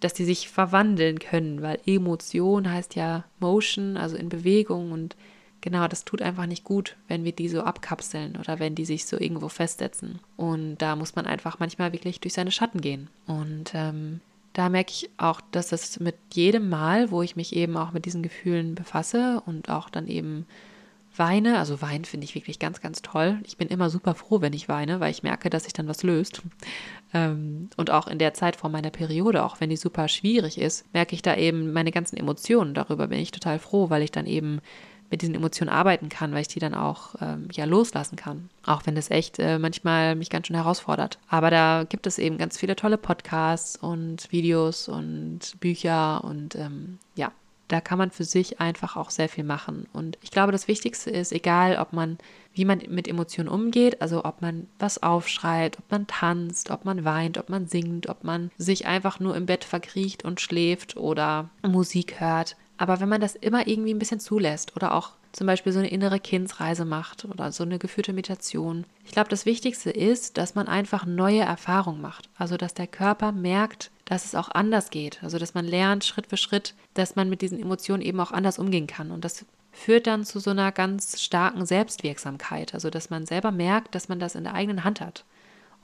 dass 0.00 0.14
die 0.14 0.24
sich 0.24 0.48
verwandeln 0.48 1.18
können, 1.18 1.62
weil 1.62 1.78
Emotion 1.86 2.70
heißt 2.70 2.94
ja 2.96 3.24
Motion, 3.38 3.96
also 3.96 4.16
in 4.16 4.28
Bewegung 4.28 4.92
und 4.92 5.16
genau, 5.60 5.88
das 5.88 6.04
tut 6.04 6.22
einfach 6.22 6.46
nicht 6.46 6.64
gut, 6.64 6.96
wenn 7.08 7.24
wir 7.24 7.32
die 7.32 7.48
so 7.48 7.62
abkapseln 7.62 8.36
oder 8.36 8.58
wenn 8.58 8.74
die 8.74 8.84
sich 8.84 9.06
so 9.06 9.18
irgendwo 9.18 9.48
festsetzen. 9.48 10.20
Und 10.36 10.78
da 10.78 10.96
muss 10.96 11.14
man 11.14 11.26
einfach 11.26 11.58
manchmal 11.58 11.92
wirklich 11.92 12.20
durch 12.20 12.34
seine 12.34 12.50
Schatten 12.50 12.80
gehen. 12.80 13.08
Und 13.26 13.72
ähm, 13.74 14.20
da 14.52 14.68
merke 14.68 14.92
ich 14.92 15.10
auch, 15.16 15.40
dass 15.52 15.68
das 15.68 16.00
mit 16.00 16.16
jedem 16.32 16.68
Mal, 16.68 17.10
wo 17.10 17.22
ich 17.22 17.36
mich 17.36 17.54
eben 17.54 17.76
auch 17.76 17.92
mit 17.92 18.04
diesen 18.04 18.22
Gefühlen 18.22 18.74
befasse 18.74 19.42
und 19.46 19.68
auch 19.70 19.90
dann 19.90 20.06
eben 20.06 20.46
weine, 21.16 21.58
also 21.58 21.82
weinen 21.82 22.04
finde 22.04 22.24
ich 22.24 22.34
wirklich 22.34 22.58
ganz, 22.58 22.80
ganz 22.80 23.02
toll. 23.02 23.38
Ich 23.44 23.56
bin 23.56 23.68
immer 23.68 23.90
super 23.90 24.14
froh, 24.14 24.40
wenn 24.40 24.52
ich 24.52 24.68
weine, 24.68 25.00
weil 25.00 25.10
ich 25.10 25.22
merke, 25.22 25.50
dass 25.50 25.64
sich 25.64 25.72
dann 25.72 25.88
was 25.88 26.02
löst. 26.02 26.42
Ähm, 27.12 27.70
und 27.76 27.90
auch 27.90 28.06
in 28.06 28.20
der 28.20 28.34
Zeit 28.34 28.54
vor 28.54 28.70
meiner 28.70 28.90
Periode, 28.90 29.42
auch 29.42 29.60
wenn 29.60 29.68
die 29.68 29.76
super 29.76 30.06
schwierig 30.06 30.58
ist, 30.58 30.84
merke 30.94 31.16
ich 31.16 31.22
da 31.22 31.34
eben 31.34 31.72
meine 31.72 31.90
ganzen 31.90 32.16
Emotionen. 32.16 32.72
Darüber 32.72 33.08
bin 33.08 33.18
ich 33.18 33.32
total 33.32 33.58
froh, 33.58 33.90
weil 33.90 34.02
ich 34.02 34.12
dann 34.12 34.26
eben 34.26 34.60
mit 35.10 35.22
diesen 35.22 35.34
Emotionen 35.34 35.70
arbeiten 35.70 36.08
kann, 36.08 36.32
weil 36.32 36.42
ich 36.42 36.48
die 36.48 36.60
dann 36.60 36.74
auch 36.74 37.14
ähm, 37.20 37.48
ja 37.52 37.64
loslassen 37.64 38.16
kann. 38.16 38.48
Auch 38.64 38.82
wenn 38.86 38.94
das 38.94 39.10
echt 39.10 39.38
äh, 39.38 39.58
manchmal 39.58 40.14
mich 40.14 40.30
ganz 40.30 40.46
schön 40.46 40.56
herausfordert. 40.56 41.18
Aber 41.28 41.50
da 41.50 41.84
gibt 41.88 42.06
es 42.06 42.18
eben 42.18 42.38
ganz 42.38 42.56
viele 42.56 42.76
tolle 42.76 42.96
Podcasts 42.96 43.76
und 43.76 44.30
Videos 44.30 44.88
und 44.88 45.58
Bücher 45.60 46.22
und 46.24 46.54
ähm, 46.54 46.98
ja, 47.16 47.32
da 47.70 47.80
kann 47.80 47.98
man 47.98 48.10
für 48.10 48.24
sich 48.24 48.60
einfach 48.60 48.96
auch 48.96 49.10
sehr 49.10 49.28
viel 49.28 49.44
machen. 49.44 49.86
Und 49.92 50.18
ich 50.22 50.30
glaube, 50.30 50.52
das 50.52 50.66
Wichtigste 50.66 51.10
ist, 51.10 51.32
egal 51.32 51.76
ob 51.78 51.92
man, 51.92 52.18
wie 52.52 52.64
man 52.64 52.82
mit 52.88 53.06
Emotionen 53.06 53.48
umgeht, 53.48 54.02
also 54.02 54.24
ob 54.24 54.42
man 54.42 54.66
was 54.78 55.02
aufschreit, 55.02 55.78
ob 55.78 55.90
man 55.90 56.06
tanzt, 56.06 56.70
ob 56.70 56.84
man 56.84 57.04
weint, 57.04 57.38
ob 57.38 57.48
man 57.48 57.68
singt, 57.68 58.08
ob 58.08 58.24
man 58.24 58.50
sich 58.58 58.86
einfach 58.86 59.20
nur 59.20 59.36
im 59.36 59.46
Bett 59.46 59.64
verkriecht 59.64 60.24
und 60.24 60.40
schläft 60.40 60.96
oder 60.96 61.50
Musik 61.62 62.20
hört. 62.20 62.56
Aber 62.80 62.98
wenn 62.98 63.10
man 63.10 63.20
das 63.20 63.34
immer 63.34 63.66
irgendwie 63.66 63.92
ein 63.92 63.98
bisschen 63.98 64.20
zulässt 64.20 64.74
oder 64.74 64.94
auch 64.94 65.10
zum 65.32 65.46
Beispiel 65.46 65.70
so 65.70 65.80
eine 65.80 65.90
innere 65.90 66.18
Kindsreise 66.18 66.86
macht 66.86 67.26
oder 67.26 67.52
so 67.52 67.62
eine 67.62 67.78
geführte 67.78 68.14
Meditation. 68.14 68.86
Ich 69.04 69.12
glaube, 69.12 69.28
das 69.28 69.44
Wichtigste 69.44 69.90
ist, 69.90 70.38
dass 70.38 70.54
man 70.54 70.66
einfach 70.66 71.04
neue 71.04 71.42
Erfahrungen 71.42 72.00
macht. 72.00 72.30
Also, 72.38 72.56
dass 72.56 72.72
der 72.72 72.86
Körper 72.86 73.32
merkt, 73.32 73.90
dass 74.06 74.24
es 74.24 74.34
auch 74.34 74.48
anders 74.48 74.88
geht. 74.88 75.22
Also, 75.22 75.36
dass 75.36 75.52
man 75.52 75.66
lernt 75.66 76.06
Schritt 76.06 76.26
für 76.26 76.38
Schritt, 76.38 76.74
dass 76.94 77.16
man 77.16 77.28
mit 77.28 77.42
diesen 77.42 77.60
Emotionen 77.60 78.02
eben 78.02 78.18
auch 78.18 78.32
anders 78.32 78.58
umgehen 78.58 78.86
kann. 78.86 79.10
Und 79.10 79.26
das 79.26 79.44
führt 79.72 80.06
dann 80.06 80.24
zu 80.24 80.40
so 80.40 80.48
einer 80.48 80.72
ganz 80.72 81.20
starken 81.20 81.66
Selbstwirksamkeit. 81.66 82.72
Also, 82.72 82.88
dass 82.88 83.10
man 83.10 83.26
selber 83.26 83.52
merkt, 83.52 83.94
dass 83.94 84.08
man 84.08 84.20
das 84.20 84.34
in 84.34 84.44
der 84.44 84.54
eigenen 84.54 84.84
Hand 84.84 85.02
hat. 85.02 85.26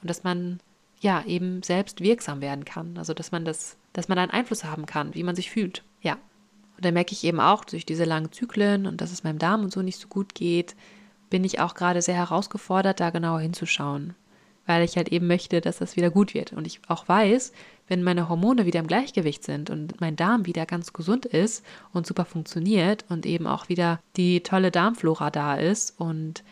Und 0.00 0.08
dass 0.08 0.24
man 0.24 0.60
ja 1.00 1.22
eben 1.26 1.62
selbst 1.62 2.00
wirksam 2.00 2.40
werden 2.40 2.64
kann. 2.64 2.96
Also, 2.96 3.12
dass 3.12 3.32
man 3.32 3.44
das, 3.44 3.76
dass 3.92 4.08
man 4.08 4.16
einen 4.18 4.30
Einfluss 4.30 4.64
haben 4.64 4.86
kann, 4.86 5.14
wie 5.14 5.24
man 5.24 5.36
sich 5.36 5.50
fühlt. 5.50 5.82
Ja. 6.00 6.16
Und 6.76 6.84
da 6.84 6.90
merke 6.90 7.12
ich 7.12 7.24
eben 7.24 7.40
auch 7.40 7.64
durch 7.64 7.86
diese 7.86 8.04
langen 8.04 8.32
Zyklen 8.32 8.86
und 8.86 9.00
dass 9.00 9.12
es 9.12 9.24
meinem 9.24 9.38
Darm 9.38 9.64
und 9.64 9.72
so 9.72 9.82
nicht 9.82 10.00
so 10.00 10.08
gut 10.08 10.34
geht, 10.34 10.76
bin 11.30 11.44
ich 11.44 11.60
auch 11.60 11.74
gerade 11.74 12.02
sehr 12.02 12.14
herausgefordert, 12.14 13.00
da 13.00 13.10
genauer 13.10 13.40
hinzuschauen. 13.40 14.14
Weil 14.66 14.84
ich 14.84 14.96
halt 14.96 15.08
eben 15.08 15.26
möchte, 15.26 15.60
dass 15.60 15.78
das 15.78 15.96
wieder 15.96 16.10
gut 16.10 16.34
wird. 16.34 16.52
Und 16.52 16.66
ich 16.66 16.80
auch 16.88 17.08
weiß, 17.08 17.52
wenn 17.88 18.02
meine 18.02 18.28
Hormone 18.28 18.66
wieder 18.66 18.80
im 18.80 18.88
Gleichgewicht 18.88 19.44
sind 19.44 19.70
und 19.70 20.00
mein 20.00 20.16
Darm 20.16 20.46
wieder 20.46 20.66
ganz 20.66 20.92
gesund 20.92 21.24
ist 21.24 21.64
und 21.92 22.06
super 22.06 22.24
funktioniert 22.24 23.04
und 23.08 23.26
eben 23.26 23.46
auch 23.46 23.68
wieder 23.68 24.00
die 24.16 24.42
tolle 24.42 24.70
Darmflora 24.70 25.30
da 25.30 25.54
ist 25.54 25.98
und 25.98 26.42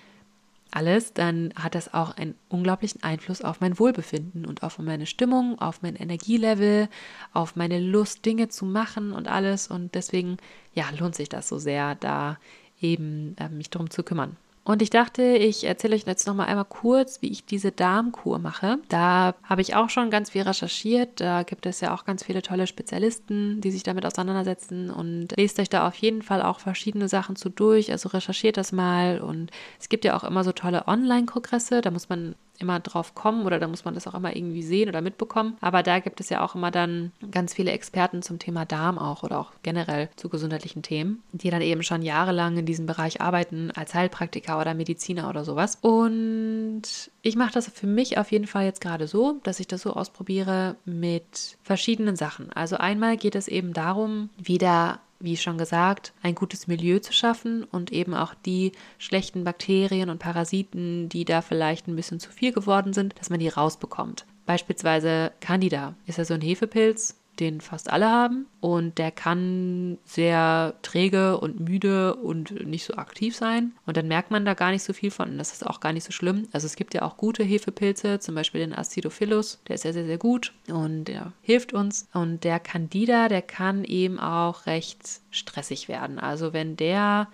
alles, 0.75 1.13
dann 1.13 1.53
hat 1.55 1.75
das 1.75 1.95
auch 1.95 2.17
einen 2.17 2.35
unglaublichen 2.49 3.03
Einfluss 3.03 3.43
auf 3.43 3.61
mein 3.61 3.79
Wohlbefinden 3.79 4.45
und 4.45 4.63
auf 4.63 4.79
meine 4.79 5.07
Stimmung, 5.07 5.59
auf 5.61 5.83
mein 5.83 5.97
Energielevel, 5.97 6.89
auf 7.33 7.57
meine 7.57 7.81
Lust, 7.81 8.25
Dinge 8.25 8.49
zu 8.49 8.65
machen 8.65 9.13
und 9.13 9.29
alles. 9.29 9.69
Und 9.69 9.95
deswegen, 9.95 10.37
ja, 10.73 10.85
lohnt 10.99 11.15
sich 11.15 11.29
das 11.29 11.49
so 11.49 11.59
sehr, 11.59 11.95
da 11.95 12.39
eben 12.81 13.37
äh, 13.39 13.49
mich 13.49 13.71
darum 13.71 13.91
zu 13.91 14.03
kümmern. 14.03 14.37
Und 14.65 14.81
ich 14.81 14.89
dachte, 14.89 15.23
ich 15.23 15.65
erzähle 15.65 15.95
euch 15.95 16.07
jetzt 16.07 16.27
noch 16.27 16.35
mal 16.35 16.47
einmal 16.47 16.65
kurz, 16.65 17.21
wie 17.21 17.31
ich 17.31 17.45
diese 17.45 17.71
Darmkur 17.71 18.39
mache. 18.39 18.79
Da 18.89 19.35
habe 19.43 19.61
ich 19.61 19.77
auch 19.77 19.91
schon 19.91 20.09
ganz 20.09 20.31
viel 20.31 20.41
recherchiert. 20.41 21.21
Da 21.21 21.43
gibt 21.43 21.67
es 21.67 21.83
ja 21.83 21.95
auch 21.95 22.07
ganz 22.07 22.25
viele 22.25 22.41
tolle 22.41 22.67
Spezialisten, 22.67 23.61
die 23.61 23.71
sich 23.71 23.83
damit 23.83 24.07
auseinandersetzen 24.07 24.91
und 24.91 25.37
lest 25.37 25.61
euch 25.61 25.69
da 25.69 25.87
auf 25.87 25.97
jeden 25.97 26.23
Fall 26.23 26.41
auch 26.41 26.61
verschiedene 26.61 27.09
Sachen 27.09 27.37
zu 27.37 27.51
durch. 27.51 27.93
Also 27.93 28.09
recherchiert 28.09 28.57
das 28.57 28.73
mal 28.73 29.21
und 29.21 29.51
es 29.79 29.91
gibt 29.91 30.07
ja 30.07 30.17
auch 30.17 30.25
immer 30.25 30.45
so 30.45 30.53
tolle 30.53 30.89
Online-Kongresse. 30.89 31.83
Da 31.83 31.91
muss 31.91 32.09
man 32.09 32.35
immer 32.59 32.81
drauf 32.81 33.15
kommen 33.15 33.47
oder 33.47 33.59
da 33.59 33.69
muss 33.69 33.85
man 33.85 33.95
das 33.95 34.07
auch 34.07 34.15
immer 34.15 34.35
irgendwie 34.35 34.63
sehen 34.63 34.89
oder 34.89 35.01
mitbekommen. 35.01 35.57
Aber 35.61 35.83
da 35.83 35.99
gibt 35.99 36.21
es 36.21 36.29
ja 36.29 36.45
auch 36.45 36.55
immer 36.55 36.71
dann 36.71 37.13
ganz 37.31 37.55
viele 37.55 37.73
Experten 37.73 38.23
zum 38.23 38.39
Thema 38.39 38.65
Darm 38.65 38.99
auch 38.99 39.23
oder 39.23 39.41
auch 39.41 39.53
generell 39.63 40.09
zu 40.17 40.29
gesundheitlichen 40.29 40.83
Themen, 40.83 41.23
die 41.33 41.51
dann 41.51 41.63
eben 41.63 41.83
schon 41.83 42.03
jahrelang 42.03 42.57
in 42.57 42.67
diesem 42.67 42.87
Bereich 42.87 43.21
arbeiten 43.21 43.71
als 43.73 43.95
Heilpraktiker 43.95 44.61
oder 44.61 44.75
Mediziner 44.75 45.29
oder 45.29 45.45
sowas. 45.45 45.79
Und 45.81 46.83
ich 47.23 47.37
mache 47.37 47.53
das 47.53 47.69
für 47.69 47.87
mich 47.87 48.19
auf 48.19 48.31
jeden 48.33 48.47
Fall 48.47 48.65
jetzt 48.65 48.81
gerade 48.81 49.07
so, 49.07 49.41
dass 49.43 49.61
ich 49.61 49.67
das 49.67 49.83
so 49.83 49.95
ausprobiere 49.95 50.77
mit 50.85 51.59
verschiedenen 51.63 52.17
Sachen. 52.17 52.53
Also 52.53 52.77
einmal 52.77 53.17
geht 53.17 53.35
es 53.35 53.49
eben 53.49 53.73
darum, 53.73 54.31
wieder 54.37 55.01
wie 55.21 55.37
schon 55.37 55.59
gesagt, 55.59 56.13
ein 56.23 56.35
gutes 56.35 56.67
Milieu 56.67 56.99
zu 56.99 57.13
schaffen 57.13 57.65
und 57.65 57.93
eben 57.93 58.15
auch 58.15 58.35
die 58.35 58.73
schlechten 58.99 59.45
Bakterien 59.45 60.11
und 60.11 60.19
Parasiten, 60.19 61.09
die 61.09 61.25
da 61.25 61.41
vielleicht 61.41 61.89
ein 61.89 61.97
bisschen 61.97 62.21
zu 62.21 62.31
viel 62.31 62.53
geworden 62.53 62.93
sind, 62.93 63.19
dass 63.19 63.31
man 63.31 63.41
die 63.41 63.49
rausbekommt. 63.49 64.27
Beispielsweise 64.47 65.33
Candida 65.41 65.95
ist 66.07 66.19
ja 66.19 66.25
so 66.25 66.35
ein 66.35 66.41
Hefepilz, 66.41 67.17
den 67.41 67.61
fast 67.61 67.91
alle 67.91 68.11
haben. 68.11 68.47
Und 68.61 68.99
der 68.99 69.11
kann 69.11 69.99
sehr 70.05 70.75
träge 70.83 71.39
und 71.39 71.61
müde 71.61 72.15
und 72.15 72.67
nicht 72.67 72.85
so 72.85 72.95
aktiv 72.95 73.37
sein. 73.37 73.73
Und 73.87 73.97
dann 73.97 74.09
merkt 74.09 74.31
man 74.31 74.45
da 74.45 74.55
gar 74.55 74.71
nicht 74.71 74.83
so 74.83 74.93
viel 74.93 75.11
von. 75.11 75.31
Und 75.31 75.39
das 75.39 75.53
ist 75.53 75.67
auch 75.67 75.81
gar 75.81 75.93
nicht 75.93 76.05
so 76.05 76.13
schlimm. 76.13 76.49
Also 76.53 76.67
es 76.67 76.77
gibt 76.77 76.95
ja 76.95 77.03
auch 77.03 77.17
gute 77.17 77.45
Hefepilze, 77.45 78.21
zum 78.21 78.35
Beispiel 78.35 78.61
den 78.61 78.75
Acidophilus. 78.75 79.61
Der 79.69 79.75
ist 79.75 79.85
ja 79.85 79.93
sehr, 79.93 80.07
sehr 80.07 80.19
gut 80.19 80.53
und 80.69 81.05
der 81.05 81.33
hilft 81.43 81.73
uns. 81.73 82.09
Und 82.15 82.45
der 82.45 82.61
Candida, 82.61 83.29
der 83.29 83.43
kann 83.43 83.85
eben 83.85 84.19
auch 84.19 84.67
recht 84.67 85.01
stressig 85.31 85.89
werden. 85.89 86.19
Also 86.19 86.53
wenn 86.53 86.77
der 86.77 87.29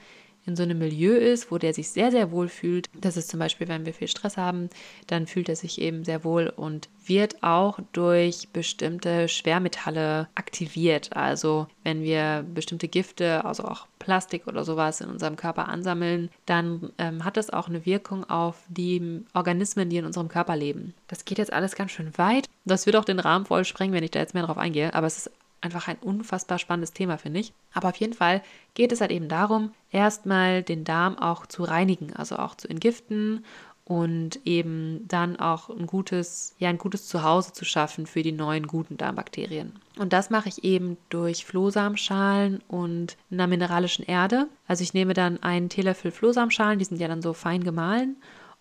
in 0.50 0.56
so 0.56 0.64
einem 0.64 0.78
Milieu 0.78 1.14
ist, 1.14 1.50
wo 1.50 1.58
der 1.58 1.72
sich 1.72 1.90
sehr, 1.90 2.10
sehr 2.10 2.30
wohl 2.30 2.48
fühlt. 2.48 2.90
Das 3.00 3.16
ist 3.16 3.30
zum 3.30 3.38
Beispiel, 3.38 3.68
wenn 3.68 3.86
wir 3.86 3.94
viel 3.94 4.08
Stress 4.08 4.36
haben, 4.36 4.68
dann 5.06 5.26
fühlt 5.26 5.48
er 5.48 5.56
sich 5.56 5.80
eben 5.80 6.04
sehr 6.04 6.24
wohl 6.24 6.52
und 6.54 6.88
wird 7.06 7.42
auch 7.42 7.78
durch 7.92 8.48
bestimmte 8.52 9.28
Schwermetalle 9.28 10.28
aktiviert. 10.34 11.16
Also 11.16 11.66
wenn 11.84 12.02
wir 12.02 12.44
bestimmte 12.54 12.88
Gifte, 12.88 13.44
also 13.44 13.64
auch 13.64 13.86
Plastik 13.98 14.46
oder 14.46 14.64
sowas 14.64 15.00
in 15.00 15.08
unserem 15.08 15.36
Körper 15.36 15.68
ansammeln, 15.68 16.30
dann 16.46 16.90
ähm, 16.98 17.24
hat 17.24 17.36
das 17.36 17.50
auch 17.50 17.68
eine 17.68 17.86
Wirkung 17.86 18.28
auf 18.28 18.56
die 18.68 19.22
Organismen, 19.34 19.88
die 19.88 19.98
in 19.98 20.04
unserem 20.04 20.28
Körper 20.28 20.56
leben. 20.56 20.94
Das 21.06 21.24
geht 21.24 21.38
jetzt 21.38 21.52
alles 21.52 21.74
ganz 21.76 21.92
schön 21.92 22.16
weit. 22.18 22.48
Das 22.64 22.86
wird 22.86 22.96
auch 22.96 23.04
den 23.04 23.20
Rahmen 23.20 23.46
voll 23.46 23.64
sprengen, 23.64 23.94
wenn 23.94 24.04
ich 24.04 24.10
da 24.10 24.18
jetzt 24.18 24.34
mehr 24.34 24.44
drauf 24.44 24.58
eingehe, 24.58 24.94
aber 24.94 25.06
es 25.06 25.18
ist 25.18 25.30
einfach 25.60 25.88
ein 25.88 25.98
unfassbar 25.98 26.58
spannendes 26.58 26.92
Thema, 26.92 27.18
finde 27.18 27.40
ich. 27.40 27.52
Aber 27.72 27.88
auf 27.88 27.96
jeden 27.96 28.14
Fall 28.14 28.42
geht 28.74 28.92
es 28.92 29.00
halt 29.00 29.10
eben 29.10 29.28
darum, 29.28 29.72
erstmal 29.90 30.62
den 30.62 30.84
Darm 30.84 31.18
auch 31.18 31.46
zu 31.46 31.64
reinigen, 31.64 32.14
also 32.14 32.36
auch 32.36 32.54
zu 32.54 32.68
entgiften 32.68 33.44
und 33.84 34.38
eben 34.46 35.06
dann 35.08 35.40
auch 35.40 35.68
ein 35.68 35.88
gutes, 35.88 36.54
ja, 36.58 36.68
ein 36.68 36.78
gutes 36.78 37.08
Zuhause 37.08 37.52
zu 37.52 37.64
schaffen 37.64 38.06
für 38.06 38.22
die 38.22 38.30
neuen 38.30 38.68
guten 38.68 38.96
Darmbakterien. 38.96 39.72
Und 39.98 40.12
das 40.12 40.30
mache 40.30 40.48
ich 40.48 40.62
eben 40.62 40.96
durch 41.08 41.44
Flohsamenschalen 41.44 42.60
und 42.68 43.16
einer 43.32 43.48
mineralischen 43.48 44.04
Erde. 44.04 44.46
Also 44.68 44.84
ich 44.84 44.94
nehme 44.94 45.12
dann 45.12 45.42
einen 45.42 45.68
Teelöffel 45.68 46.12
Flohsamenschalen, 46.12 46.78
die 46.78 46.84
sind 46.84 47.00
ja 47.00 47.08
dann 47.08 47.20
so 47.20 47.32
fein 47.32 47.64
gemahlen 47.64 48.16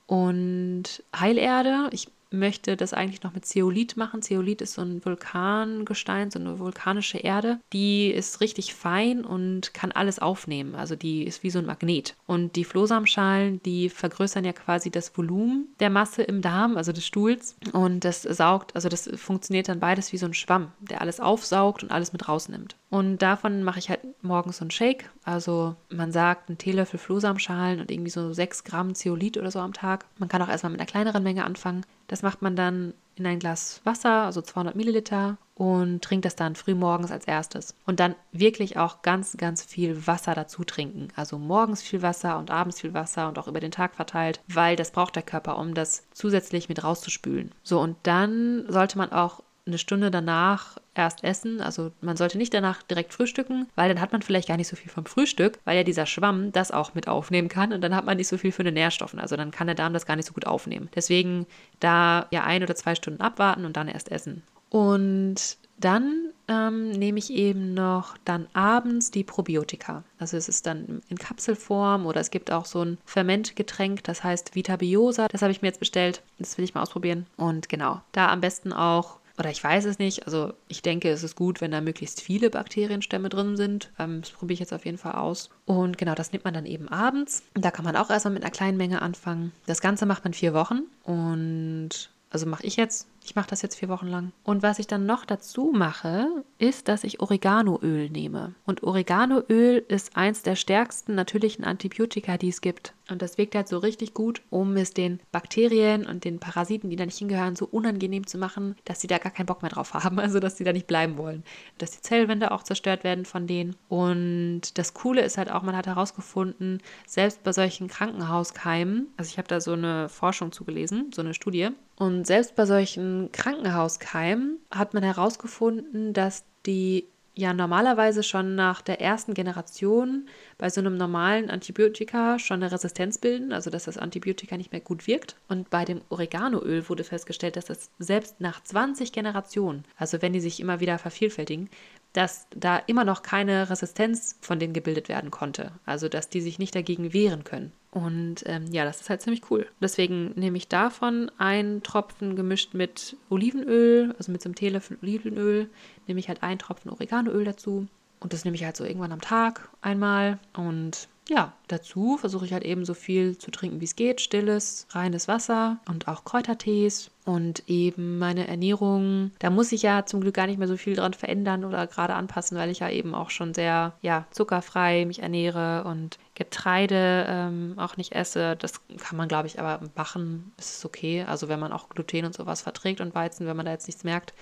und 0.08 1.04
Heilerde. 1.16 1.90
Ich 1.92 2.08
möchte 2.32 2.78
das 2.78 2.94
eigentlich 2.94 3.24
noch 3.24 3.34
mit 3.34 3.46
Zeolit 3.46 3.98
machen. 3.98 4.22
Zeolit 4.22 4.62
ist 4.62 4.74
so 4.74 4.82
ein 4.82 5.04
Vulkangestein, 5.04 6.32
so 6.32 6.40
eine 6.40 6.60
vulkanische 6.60 7.18
Erde. 7.18 7.60
Die 7.74 8.12
ist 8.12 8.42
richtig 8.42 8.74
fein 8.74 9.26
und 9.26 9.74
kann 9.74 9.92
alles 9.92 10.20
aufnehmen. 10.20 10.76
Also 10.76 10.96
die 10.96 11.24
ist 11.24 11.44
wie 11.44 11.50
so 11.50 11.60
ein 11.60 11.66
Magnet. 11.66 12.16
Und 12.28 12.56
die 12.56 12.64
Flohsamenschalen, 12.64 13.62
die 13.64 13.90
vergrößern 13.90 14.46
ja 14.46 14.54
quasi 14.54 14.92
das 14.92 15.18
Volumen 15.18 15.68
der 15.80 15.90
Masse 15.90 16.24
im 16.24 16.42
Darm, 16.42 16.78
also 16.78 16.92
des 16.92 17.06
Stuhls. 17.06 17.56
Und 17.74 18.06
das 18.06 18.24
saugt, 18.24 18.76
also 18.76 18.90
das 18.90 19.10
funktioniert 19.16 19.70
dann 19.70 19.80
beides 19.80 20.14
wie 20.14 20.18
so 20.18 20.26
ein 20.26 20.34
Schwamm, 20.34 20.72
der 20.80 21.02
alles 21.02 21.20
aufsaugt 21.20 21.84
und 21.84 21.92
alles 21.92 22.14
mit 22.14 22.28
rausnimmt. 22.28 22.76
Und 22.90 23.22
davon 23.22 23.64
mache 23.64 23.80
ich 23.80 23.90
halt 23.90 24.02
morgens 24.24 24.58
so 24.58 24.64
einen 24.64 24.72
Shake. 24.72 25.10
Also 25.24 25.76
man 25.90 26.12
sagt, 26.12 26.50
einen 26.50 26.58
Teelöffel 26.58 27.00
Flohsamenschalen 27.00 27.80
und 27.80 27.92
irgendwie 27.92 28.10
so 28.10 28.34
6 28.34 28.64
Gramm 28.64 28.96
Zeolit 28.96 29.38
oder 29.38 29.52
so 29.52 29.60
am 29.60 29.74
Tag. 29.74 30.06
Man 30.18 30.30
kann 30.30 30.42
auch 30.42 30.50
erstmal 30.50 30.72
mit 30.72 30.80
einer 30.80 30.90
kleineren 30.90 31.24
Menge 31.24 31.46
anfangen. 31.46 31.86
Das 32.10 32.24
macht 32.24 32.42
man 32.42 32.56
dann 32.56 32.94
in 33.16 33.26
ein 33.26 33.40
Glas 33.40 33.82
Wasser, 33.84 34.24
also 34.24 34.42
200 34.42 34.76
Milliliter, 34.76 35.38
und 35.54 36.02
trinkt 36.02 36.26
das 36.26 36.36
dann 36.38 36.56
früh 36.56 36.74
morgens 36.74 37.12
als 37.12 37.26
erstes. 37.26 37.76
Und 37.86 38.00
dann 38.00 38.16
wirklich 38.32 38.78
auch 38.78 39.02
ganz, 39.02 39.36
ganz 39.38 39.62
viel 39.62 40.08
Wasser 40.08 40.34
dazu 40.34 40.64
trinken. 40.64 41.10
Also 41.16 41.38
morgens 41.38 41.82
viel 41.82 42.02
Wasser 42.02 42.40
und 42.40 42.50
abends 42.50 42.80
viel 42.80 42.94
Wasser 42.94 43.28
und 43.28 43.38
auch 43.38 43.48
über 43.48 43.60
den 43.60 43.72
Tag 43.72 43.96
verteilt, 43.96 44.40
weil 44.48 44.78
das 44.78 44.92
braucht 44.92 45.18
der 45.18 45.24
Körper, 45.24 45.58
um 45.58 45.74
das 45.74 46.08
zusätzlich 46.14 46.70
mit 46.70 46.84
rauszuspülen. 46.84 47.52
So, 47.62 47.80
und 47.80 47.98
dann 48.04 48.66
sollte 48.70 48.98
man 48.98 49.12
auch 49.12 49.44
eine 49.70 49.78
Stunde 49.78 50.12
danach 50.12 50.78
erst 50.94 51.24
essen. 51.24 51.62
Also 51.62 51.92
man 52.02 52.18
sollte 52.18 52.38
nicht 52.38 52.54
danach 52.54 52.84
direkt 52.84 53.14
frühstücken, 53.14 53.68
weil 53.76 53.90
dann 53.90 54.02
hat 54.02 54.12
man 54.12 54.22
vielleicht 54.22 54.48
gar 54.48 54.58
nicht 54.58 54.68
so 54.68 54.76
viel 54.76 54.92
vom 54.92 55.06
Frühstück, 55.06 55.60
weil 55.66 55.78
ja 55.78 55.84
dieser 55.84 56.06
Schwamm 56.06 56.52
das 56.52 56.72
auch 56.72 56.94
mit 56.94 57.08
aufnehmen 57.08 57.48
kann 57.48 57.74
und 57.74 57.82
dann 57.82 57.96
hat 57.96 58.06
man 58.06 58.18
nicht 58.18 58.28
so 58.28 58.38
viel 58.38 58.52
für 58.52 58.64
den 58.64 58.74
Nährstoffen. 58.74 59.20
Also 59.20 59.36
dann 59.38 59.52
kann 59.52 59.68
der 59.68 59.76
Darm 59.76 59.94
das 59.94 60.06
gar 60.06 60.16
nicht 60.16 60.28
so 60.28 60.34
gut 60.34 60.46
aufnehmen. 60.46 60.90
Deswegen 60.96 61.48
da 61.80 62.28
ja 62.32 62.44
ein 62.44 62.64
oder 62.64 62.76
zwei 62.76 62.96
Stunden 62.96 63.22
abwarten 63.22 63.66
und 63.66 63.78
dann 63.78 63.88
erst 63.88 64.12
essen. 64.12 64.44
Und 64.70 65.58
dann 65.80 66.34
ähm, 66.50 66.92
nehme 66.92 67.20
ich 67.20 67.32
eben 67.32 67.74
noch 67.74 68.18
dann 68.26 68.48
abends 68.54 69.12
die 69.12 69.24
Probiotika. 69.24 70.04
Also 70.18 70.36
es 70.36 70.50
ist 70.50 70.66
dann 70.66 71.02
in 71.08 71.18
Kapselform 71.18 72.06
oder 72.06 72.20
es 72.20 72.32
gibt 72.32 72.52
auch 72.52 72.66
so 72.66 72.84
ein 72.84 72.98
Fermentgetränk, 73.06 74.04
das 74.04 74.24
heißt 74.24 74.56
Vitabiosa. 74.56 75.28
Das 75.30 75.42
habe 75.42 75.52
ich 75.52 75.62
mir 75.62 75.70
jetzt 75.70 75.80
bestellt. 75.80 76.22
Das 76.38 76.58
will 76.58 76.66
ich 76.66 76.74
mal 76.74 76.82
ausprobieren. 76.82 77.28
Und 77.38 77.70
genau, 77.70 78.02
da 78.12 78.30
am 78.30 78.42
besten 78.42 78.74
auch 78.74 79.19
oder 79.40 79.50
ich 79.50 79.64
weiß 79.64 79.86
es 79.86 80.00
nicht. 80.00 80.26
Also 80.26 80.54
ich 80.68 80.82
denke, 80.82 81.10
es 81.10 81.24
ist 81.24 81.36
gut, 81.36 81.62
wenn 81.62 81.72
da 81.72 81.80
möglichst 81.80 82.22
viele 82.22 82.50
Bakterienstämme 82.50 83.30
drin 83.30 83.56
sind. 83.56 83.90
Ähm, 83.98 84.22
das 84.22 84.32
probiere 84.32 84.56
ich 84.56 84.60
jetzt 84.60 84.74
auf 84.74 84.86
jeden 84.86 84.98
Fall 84.98 85.14
aus. 85.14 85.50
Und 85.66 85.98
genau, 85.98 86.14
das 86.14 86.34
nimmt 86.34 86.44
man 86.44 86.54
dann 86.54 86.66
eben 86.66 86.90
abends. 86.90 87.44
Da 87.54 87.72
kann 87.72 87.86
man 87.86 87.96
auch 87.96 88.10
erstmal 88.10 88.34
mit 88.34 88.44
einer 88.44 88.52
kleinen 88.52 88.78
Menge 88.78 89.02
anfangen. 89.02 89.54
Das 89.66 89.80
Ganze 89.80 90.06
macht 90.06 90.26
man 90.26 90.34
vier 90.34 90.54
Wochen 90.54 90.82
und 91.04 92.10
also 92.32 92.46
mache 92.46 92.66
ich 92.66 92.76
jetzt 92.76 93.08
ich 93.30 93.36
mache 93.36 93.52
das 93.52 93.62
jetzt 93.62 93.76
vier 93.76 93.90
Wochen 93.90 94.08
lang. 94.08 94.32
Und 94.44 94.64
was 94.64 94.80
ich 94.80 94.88
dann 94.88 95.06
noch 95.06 95.24
dazu 95.24 95.72
mache, 95.72 96.44
ist, 96.58 96.88
dass 96.88 97.04
ich 97.04 97.20
Oreganoöl 97.20 98.10
nehme. 98.10 98.56
Und 98.66 98.82
Oreganoöl 98.82 99.86
ist 99.88 100.18
eins 100.18 100.42
der 100.42 100.56
stärksten 100.56 101.14
natürlichen 101.14 101.64
Antibiotika, 101.64 102.38
die 102.38 102.50
es 102.50 102.62
gibt. 102.62 102.96
Und 103.08 103.22
das 103.22 103.38
wirkt 103.38 103.54
halt 103.54 103.68
so 103.68 103.78
richtig 103.78 104.16
gut, 104.16 104.42
um 104.50 104.76
es 104.78 104.94
den 104.94 105.20
Bakterien 105.32 106.08
und 106.08 106.26
den 106.26 106.40
Parasiten, 106.40 106.90
die 106.90 106.96
da 106.96 107.06
nicht 107.06 107.20
hingehören, 107.20 107.56
so 107.56 107.66
unangenehm 107.66 108.26
zu 108.26 108.40
machen, 108.40 108.76
dass 108.86 109.00
sie 109.00 109.08
da 109.08 109.20
gar 109.20 109.32
keinen 109.32 109.46
Bock 109.46 109.62
mehr 109.62 109.72
drauf 109.72 109.94
haben. 109.94 110.20
Also, 110.30 110.40
dass 110.40 110.58
sie 110.58 110.64
da 110.64 110.74
nicht 110.74 110.86
bleiben 110.86 111.18
wollen. 111.18 111.44
Dass 111.78 111.92
die 111.92 112.02
Zellwände 112.02 112.52
auch 112.52 112.62
zerstört 112.62 113.04
werden 113.04 113.26
von 113.26 113.48
denen. 113.48 113.76
Und 113.88 114.78
das 114.78 114.94
Coole 114.94 115.22
ist 115.22 115.38
halt 115.38 115.50
auch, 115.50 115.64
man 115.64 115.76
hat 115.76 115.88
herausgefunden, 115.88 116.82
selbst 117.08 117.42
bei 117.44 117.52
solchen 117.52 117.88
Krankenhauskeimen, 117.88 119.08
also 119.18 119.30
ich 119.30 119.38
habe 119.38 119.48
da 119.48 119.60
so 119.60 119.74
eine 119.74 120.08
Forschung 120.10 120.52
zugelesen, 120.52 121.12
so 121.14 121.22
eine 121.22 121.34
Studie, 121.34 121.70
und 122.00 122.26
selbst 122.26 122.56
bei 122.56 122.66
solchen 122.66 123.19
Krankenhauskeimen 123.32 124.60
hat 124.72 124.94
man 124.94 125.04
herausgefunden, 125.04 126.14
dass 126.14 126.44
die 126.66 127.06
ja 127.40 127.54
normalerweise 127.54 128.22
schon 128.22 128.56
nach 128.56 128.82
der 128.82 129.02
ersten 129.02 129.34
Generation 129.34 130.28
bei 130.58 130.70
so 130.70 130.82
einem 130.82 130.98
normalen 130.98 131.50
Antibiotika 131.50 132.38
schon 132.38 132.62
eine 132.62 132.72
Resistenz 132.72 133.18
bilden, 133.18 133.54
also 133.54 133.70
dass 133.70 133.86
das 133.86 133.98
Antibiotika 133.98 134.58
nicht 134.58 134.72
mehr 134.72 134.82
gut 134.82 135.08
wirkt. 135.08 135.36
Und 135.48 135.70
bei 135.70 135.86
dem 135.86 136.02
Oreganoöl 136.10 136.88
wurde 136.90 137.04
festgestellt, 137.04 137.56
dass 137.56 137.66
das 137.66 137.90
selbst 137.98 138.42
nach 138.42 138.62
20 138.62 139.12
Generationen, 139.12 139.86
also 139.96 140.22
wenn 140.22 140.34
die 140.34 140.42
sich 140.42 140.60
immer 140.60 140.80
wieder 140.80 140.98
vervielfältigen, 141.00 141.70
dass 142.14 142.48
da 142.56 142.78
immer 142.78 143.06
noch 143.06 143.22
keine 143.22 143.70
Resistenz 143.70 144.38
von 144.42 144.60
denen 144.60 144.74
gebildet 144.74 145.10
werden 145.10 145.32
konnte. 145.32 145.72
Also 145.86 146.10
dass 146.10 146.30
die 146.30 146.42
sich 146.42 146.60
nicht 146.60 146.76
dagegen 146.76 147.14
wehren 147.14 147.44
können. 147.44 147.72
Und 147.92 148.44
ähm, 148.46 148.66
ja, 148.72 148.86
das 148.86 149.02
ist 149.02 149.10
halt 149.10 149.22
ziemlich 149.22 149.50
cool. 149.50 149.68
Deswegen 149.82 150.32
nehme 150.36 150.58
ich 150.58 150.68
davon 150.68 151.32
einen 151.38 151.82
Tropfen 151.82 152.36
gemischt 152.36 152.74
mit 152.74 153.18
Olivenöl, 153.30 154.14
also 154.18 154.32
mit 154.32 154.42
so 154.42 154.48
einem 154.48 154.56
Teelöffel 154.56 154.98
Olivenöl, 155.02 155.70
nehme 156.08 156.20
ich 156.20 156.28
halt 156.28 156.44
einen 156.44 156.60
Tropfen 156.60 156.92
Oreganoöl 156.92 157.46
dazu. 157.46 157.88
Und 158.20 158.34
das 158.34 158.46
nehme 158.46 158.56
ich 158.56 158.64
halt 158.64 158.78
so 158.78 158.84
irgendwann 158.84 159.12
am 159.12 159.22
Tag 159.22 159.70
einmal. 159.82 160.40
Und 160.54 161.08
ja, 161.30 161.54
dazu 161.68 162.18
versuche 162.18 162.46
ich 162.46 162.54
halt 162.54 162.64
eben 162.64 162.86
so 162.86 162.96
viel 162.96 163.38
zu 163.38 163.52
trinken, 163.52 163.80
wie 163.80 163.86
es 163.86 163.96
geht. 163.96 164.20
Stilles, 164.20 164.88
reines 164.90 165.28
Wasser 165.28 165.78
und 165.88 166.08
auch 166.08 166.24
Kräutertees. 166.24 167.12
Und 167.24 167.64
eben 167.68 168.18
meine 168.18 168.48
Ernährung, 168.48 169.30
da 169.38 169.52
muss 169.52 169.72
ich 169.72 169.84
ja 169.84 170.08
zum 170.08 170.22
Glück 170.22 170.34
gar 170.34 170.48
nicht 170.48 170.58
mehr 170.58 170.68
so 170.68 170.76
viel 170.76 170.96
dran 170.96 171.14
verändern 171.14 171.64
oder 171.64 171.86
gerade 171.86 172.16
anpassen, 172.16 172.58
weil 172.58 172.72
ich 172.72 172.80
ja 172.80 172.90
eben 172.90 173.14
auch 173.14 173.30
schon 173.30 173.54
sehr, 173.54 173.94
ja, 174.02 174.26
zuckerfrei 174.32 175.06
mich 175.06 175.22
ernähre 175.22 175.84
und 175.84 176.18
Getreide 176.34 177.28
ähm, 177.30 177.76
auch 177.78 177.98
nicht 177.98 178.14
esse. 178.14 178.56
Das 178.56 178.82
kann 178.98 179.18
man, 179.18 179.28
glaube 179.28 179.48
ich, 179.48 179.60
aber 179.60 179.82
machen, 179.96 180.52
ist 180.58 180.78
es 180.80 180.86
okay. 180.86 181.24
Also 181.28 181.48
wenn 181.48 181.60
man 181.60 181.72
auch 181.72 181.90
Gluten 181.90 182.26
und 182.26 182.34
sowas 182.34 182.64
verträgt 182.64 183.02
und 183.02 183.14
Weizen, 183.14 183.46
wenn 183.46 183.58
man 183.58 183.68
da 183.68 183.72
jetzt 183.72 183.88
nichts 183.88 184.04
merkt. 184.04 184.34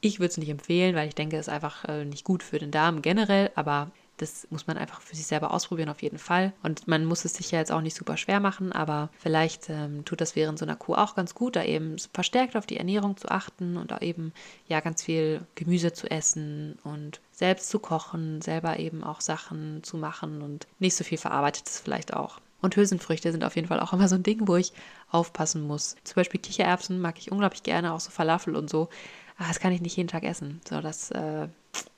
Ich 0.00 0.20
würde 0.20 0.30
es 0.30 0.36
nicht 0.36 0.50
empfehlen, 0.50 0.94
weil 0.94 1.08
ich 1.08 1.16
denke, 1.16 1.36
es 1.36 1.48
ist 1.48 1.52
einfach 1.52 1.84
äh, 1.86 2.04
nicht 2.04 2.22
gut 2.22 2.44
für 2.44 2.60
den 2.60 2.70
Darm 2.70 3.02
generell, 3.02 3.50
aber 3.56 3.90
das 4.18 4.46
muss 4.50 4.66
man 4.66 4.76
einfach 4.76 5.00
für 5.00 5.16
sich 5.16 5.26
selber 5.26 5.52
ausprobieren, 5.52 5.88
auf 5.88 6.02
jeden 6.02 6.18
Fall. 6.18 6.52
Und 6.62 6.86
man 6.86 7.04
muss 7.04 7.24
es 7.24 7.34
sich 7.34 7.50
ja 7.50 7.58
jetzt 7.58 7.72
auch 7.72 7.80
nicht 7.80 7.96
super 7.96 8.16
schwer 8.16 8.40
machen, 8.40 8.72
aber 8.72 9.08
vielleicht 9.18 9.70
ähm, 9.70 10.04
tut 10.04 10.20
das 10.20 10.36
während 10.36 10.58
so 10.58 10.64
einer 10.64 10.76
Kuh 10.76 10.94
auch 10.94 11.14
ganz 11.14 11.34
gut, 11.34 11.56
da 11.56 11.64
eben 11.64 11.96
verstärkt 12.12 12.56
auf 12.56 12.66
die 12.66 12.76
Ernährung 12.76 13.16
zu 13.16 13.28
achten 13.28 13.76
und 13.76 13.90
da 13.90 13.98
eben 13.98 14.32
ja 14.66 14.80
ganz 14.80 15.02
viel 15.02 15.40
Gemüse 15.54 15.92
zu 15.92 16.10
essen 16.10 16.78
und 16.84 17.20
selbst 17.30 17.70
zu 17.70 17.78
kochen, 17.78 18.42
selber 18.42 18.78
eben 18.78 19.04
auch 19.04 19.20
Sachen 19.20 19.82
zu 19.82 19.96
machen 19.96 20.42
und 20.42 20.66
nicht 20.78 20.96
so 20.96 21.04
viel 21.04 21.18
verarbeitetes 21.18 21.80
vielleicht 21.80 22.14
auch. 22.14 22.40
Und 22.60 22.76
Hülsenfrüchte 22.76 23.30
sind 23.30 23.44
auf 23.44 23.54
jeden 23.54 23.68
Fall 23.68 23.80
auch 23.80 23.92
immer 23.92 24.08
so 24.08 24.16
ein 24.16 24.24
Ding, 24.24 24.48
wo 24.48 24.56
ich 24.56 24.72
aufpassen 25.10 25.62
muss. 25.62 25.94
Zum 26.02 26.16
Beispiel 26.16 26.40
Kichererbsen 26.40 27.00
mag 27.00 27.18
ich 27.18 27.30
unglaublich 27.30 27.62
gerne, 27.62 27.92
auch 27.94 28.00
so 28.00 28.10
Falafel 28.10 28.56
und 28.56 28.68
so. 28.68 28.88
Aber 29.38 29.46
das 29.46 29.60
kann 29.60 29.72
ich 29.72 29.80
nicht 29.80 29.96
jeden 29.96 30.08
Tag 30.08 30.24
essen. 30.24 30.60
So, 30.68 30.80
das 30.80 31.12
äh, 31.12 31.48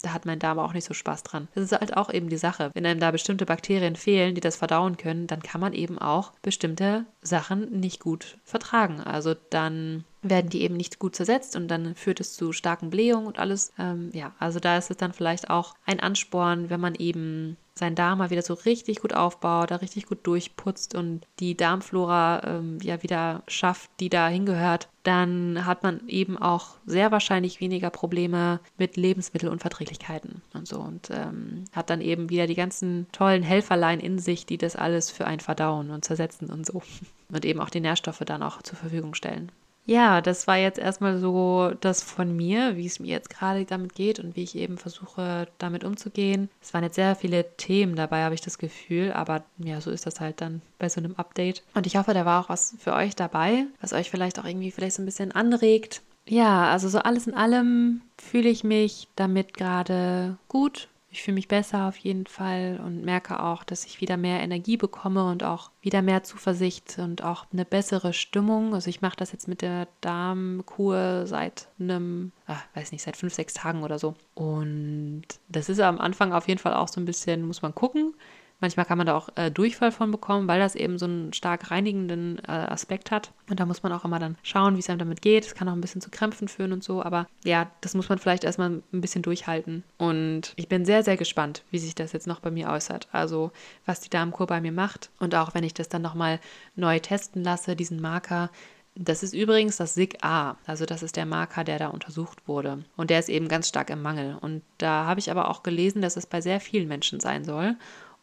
da 0.03 0.13
hat 0.13 0.27
mein 0.27 0.39
Darm 0.39 0.59
auch 0.59 0.73
nicht 0.73 0.87
so 0.87 0.95
Spaß 0.95 1.23
dran. 1.23 1.49
Das 1.55 1.65
ist 1.65 1.73
halt 1.73 1.97
auch 1.97 2.13
eben 2.13 2.29
die 2.29 2.37
Sache. 2.37 2.71
Wenn 2.75 2.87
einem 2.87 3.01
da 3.01 3.11
bestimmte 3.11 3.47
Bakterien 3.47 3.97
fehlen, 3.97 4.35
die 4.35 4.41
das 4.41 4.57
verdauen 4.57 4.97
können, 4.97 5.27
dann 5.27 5.43
kann 5.43 5.61
man 5.61 5.73
eben 5.73 5.99
auch 5.99 6.33
bestimmte 6.43 7.07
Sachen 7.23 7.81
nicht 7.81 8.01
gut 8.01 8.39
vertragen. 8.45 9.01
Also 9.01 9.35
dann 9.51 10.05
werden 10.23 10.51
die 10.51 10.63
eben 10.63 10.77
nicht 10.77 10.99
gut 10.99 11.17
zersetzt 11.17 11.57
und 11.57 11.69
dann 11.69 11.95
führt 11.95 12.21
es 12.21 12.35
zu 12.35 12.53
starken 12.53 12.91
Blähungen 12.91 13.27
und 13.27 13.39
alles. 13.39 13.73
Ähm, 13.79 14.11
ja, 14.13 14.33
also 14.39 14.61
da 14.61 14.77
ist 14.77 14.91
es 14.91 14.97
dann 14.97 15.13
vielleicht 15.13 15.51
auch 15.51 15.75
ein 15.87 16.01
Ansporn, 16.01 16.71
wenn 16.71 16.81
man 16.81 16.95
eben 16.95 17.57
seinen 17.81 17.97
Darm 17.97 18.19
mal 18.19 18.31
wieder 18.31 18.43
so 18.43 18.55
richtig 18.55 19.01
gut 19.01 19.15
aufbaut, 19.15 19.71
da 19.71 19.77
richtig 19.77 20.07
gut 20.07 20.27
durchputzt 20.27 20.95
und 20.95 21.27
die 21.41 21.57
Darmflora 21.57 22.43
ähm, 22.45 22.79
ja 22.83 23.03
wieder 23.03 23.43
schafft, 23.49 23.91
die 24.01 24.11
da 24.11 24.29
hingehört, 24.29 24.89
dann 25.03 25.65
hat 25.65 25.83
man 25.83 26.07
eben 26.07 26.37
auch 26.37 26.77
sehr 26.85 27.11
wahrscheinlich 27.11 27.61
weniger 27.61 27.89
Probleme 27.89 28.61
mit 28.77 28.97
Lebensmittelunverträglichkeiten 28.97 30.43
und 30.53 30.69
so 30.69 30.79
und 30.79 31.09
ähm, 31.11 31.65
hat 31.73 31.89
dann 31.89 32.03
eben 32.03 32.29
wieder 32.29 32.47
die 32.47 32.55
ganzen 32.55 33.07
tollen 33.13 33.43
Helferlein 33.43 33.99
in 33.99 34.19
sich, 34.19 34.45
die 34.45 34.59
das 34.59 34.77
alles 34.77 35.11
für 35.11 35.27
einen 35.27 35.41
verdauen 35.41 35.91
und 35.91 36.05
zersetzen 36.05 36.51
und 36.51 36.67
so 36.67 36.83
und 37.33 37.45
eben 37.45 37.61
auch 37.61 37.71
die 37.71 37.81
Nährstoffe 37.81 38.23
dann 38.27 38.43
auch 38.43 38.61
zur 38.63 38.77
Verfügung 38.77 39.15
stellen. 39.15 39.51
Ja, 39.91 40.21
das 40.21 40.47
war 40.47 40.57
jetzt 40.57 40.79
erstmal 40.79 41.19
so 41.19 41.73
das 41.81 42.01
von 42.01 42.37
mir, 42.37 42.77
wie 42.77 42.87
es 42.87 43.01
mir 43.01 43.09
jetzt 43.09 43.29
gerade 43.29 43.65
damit 43.65 43.93
geht 43.97 44.21
und 44.21 44.37
wie 44.37 44.45
ich 44.45 44.55
eben 44.55 44.79
versuche, 44.79 45.49
damit 45.59 45.83
umzugehen. 45.83 46.49
Es 46.63 46.73
waren 46.73 46.85
jetzt 46.85 46.95
sehr 46.95 47.17
viele 47.17 47.57
Themen 47.57 47.97
dabei, 47.97 48.23
habe 48.23 48.37
ich 48.37 48.41
das 48.41 48.59
Gefühl, 48.59 49.11
aber 49.11 49.43
ja, 49.59 49.81
so 49.81 49.91
ist 49.91 50.07
das 50.07 50.21
halt 50.21 50.43
dann 50.43 50.63
bei 50.79 50.89
so 50.89 51.01
einem 51.01 51.17
Update. 51.17 51.65
Und 51.75 51.89
ich 51.89 51.97
hoffe, 51.97 52.15
da 52.15 52.25
war 52.25 52.41
auch 52.41 52.49
was 52.49 52.77
für 52.79 52.95
euch 52.95 53.17
dabei, 53.17 53.67
was 53.81 53.93
euch 53.93 54.11
vielleicht 54.11 54.39
auch 54.39 54.45
irgendwie 54.45 54.71
vielleicht 54.71 54.95
so 54.95 55.03
ein 55.03 55.07
bisschen 55.07 55.33
anregt. 55.33 56.03
Ja, 56.25 56.71
also 56.71 56.89
so 56.89 57.01
alles 57.01 57.27
in 57.27 57.35
allem 57.35 58.03
fühle 58.17 58.49
ich 58.49 58.63
mich 58.63 59.09
damit 59.17 59.55
gerade 59.55 60.37
gut 60.47 60.87
Ich 61.13 61.23
fühle 61.23 61.35
mich 61.35 61.49
besser 61.49 61.89
auf 61.89 61.97
jeden 61.97 62.27
Fall 62.27 62.81
und 62.85 63.05
merke 63.05 63.43
auch, 63.43 63.65
dass 63.65 63.85
ich 63.85 64.01
wieder 64.01 64.17
mehr 64.17 64.41
Energie 64.41 64.77
bekomme 64.77 65.29
und 65.29 65.43
auch 65.43 65.73
wieder 65.83 66.03
mehr 66.03 66.23
Zuversicht 66.23 67.01
und 67.01 67.25
auch 67.25 67.47
eine 67.53 67.65
bessere 67.65 68.13
Stimmung. 68.13 68.75
Also 68.75 68.89
ich 68.89 69.01
mache 69.01 69.17
das 69.17 69.33
jetzt 69.33 69.49
mit 69.49 69.61
der 69.61 69.89
Darmkur 70.03 71.27
seit 71.27 71.67
einem, 71.81 72.31
ach, 72.47 72.63
weiß 72.75 72.93
nicht, 72.93 73.03
seit 73.03 73.17
fünf, 73.17 73.35
sechs 73.35 73.55
Tagen 73.55 73.83
oder 73.83 73.99
so. 73.99 74.15
Und 74.35 75.25
das 75.49 75.69
ist 75.69 75.81
am 75.81 75.99
Anfang 75.99 76.33
auf 76.33 76.47
jeden 76.47 76.61
Fall 76.61 76.75
auch 76.75 76.89
so 76.89 77.01
ein 77.01 77.07
bisschen, 77.07 77.45
muss 77.45 77.63
man 77.63 77.75
gucken. 77.75 78.15
Manchmal 78.61 78.87
kann 78.87 78.99
man 78.99 79.07
da 79.07 79.17
auch 79.17 79.29
äh, 79.37 79.51
Durchfall 79.51 79.91
von 79.91 80.11
bekommen, 80.11 80.47
weil 80.47 80.61
das 80.61 80.75
eben 80.75 80.99
so 80.99 81.07
einen 81.07 81.33
stark 81.33 81.71
reinigenden 81.71 82.39
äh, 82.47 82.53
Aspekt 82.53 83.11
hat. 83.11 83.33
Und 83.49 83.59
da 83.59 83.67
muss 83.67 83.83
man 83.83 83.93
auch 83.93 84.05
immer 84.05 84.19
dann 84.19 84.37
schauen, 84.43 84.77
wie 84.77 84.81
es 84.81 84.91
einem 84.91 84.99
damit 84.99 85.23
geht. 85.23 85.47
Es 85.47 85.55
kann 85.55 85.69
auch 85.69 85.73
ein 85.73 85.81
bisschen 85.81 86.01
zu 86.01 86.11
Krämpfen 86.11 86.49
führen 86.49 86.73
und 86.73 86.85
so. 86.85 87.03
Aber 87.03 87.27
ja, 87.45 87.71
das 87.81 87.95
muss 87.95 88.09
man 88.09 88.19
vielleicht 88.19 88.45
erstmal 88.45 88.71
ein 88.71 89.01
bisschen 89.01 89.23
durchhalten. 89.23 89.83
Und 89.99 90.53
ich 90.57 90.69
bin 90.69 90.85
sehr, 90.85 91.03
sehr 91.03 91.17
gespannt, 91.17 91.65
wie 91.71 91.79
sich 91.79 91.95
das 91.95 92.13
jetzt 92.13 92.27
noch 92.27 92.41
bei 92.41 92.51
mir 92.51 92.69
äußert. 92.69 93.09
Also, 93.13 93.51
was 93.87 94.01
die 94.01 94.11
Darmkur 94.11 94.47
bei 94.47 94.61
mir 94.61 94.73
macht. 94.73 95.11
Und 95.19 95.35
auch 95.35 95.55
wenn 95.55 95.65
ich 95.65 95.75
das 95.75 95.89
dann 95.89 96.03
nochmal 96.03 96.39
neu 96.77 96.99
testen 96.99 97.43
lasse, 97.43 97.77
diesen 97.77 98.01
Marker, 98.01 98.51
das 98.95 99.23
ist 99.23 99.35
übrigens 99.35 99.77
das 99.77 99.95
SIG-A, 99.95 100.57
also 100.67 100.85
das 100.85 101.03
ist 101.03 101.17
der 101.17 101.25
Marker, 101.25 101.65
der 101.65 101.79
da 101.79 101.89
untersucht 101.89 102.47
wurde. 102.47 102.85
Und 102.97 103.11
der 103.11 103.21
ist 103.21 103.29
eben 103.29 103.49
ganz 103.49 103.69
stark 103.69 103.89
im 103.91 104.03
Mangel. 104.03 104.37
Und 104.41 104.63
da 104.79 105.07
habe 105.07 105.21
ich 105.21 105.31
aber 105.31 105.49
auch 105.49 105.63
gelesen, 105.63 106.03
dass 106.03 106.17
es 106.17 106.27
bei 106.27 106.41
sehr 106.41 106.61
vielen 106.61 106.89
Menschen 106.89 107.21
sein 107.21 107.45
soll. 107.45 107.77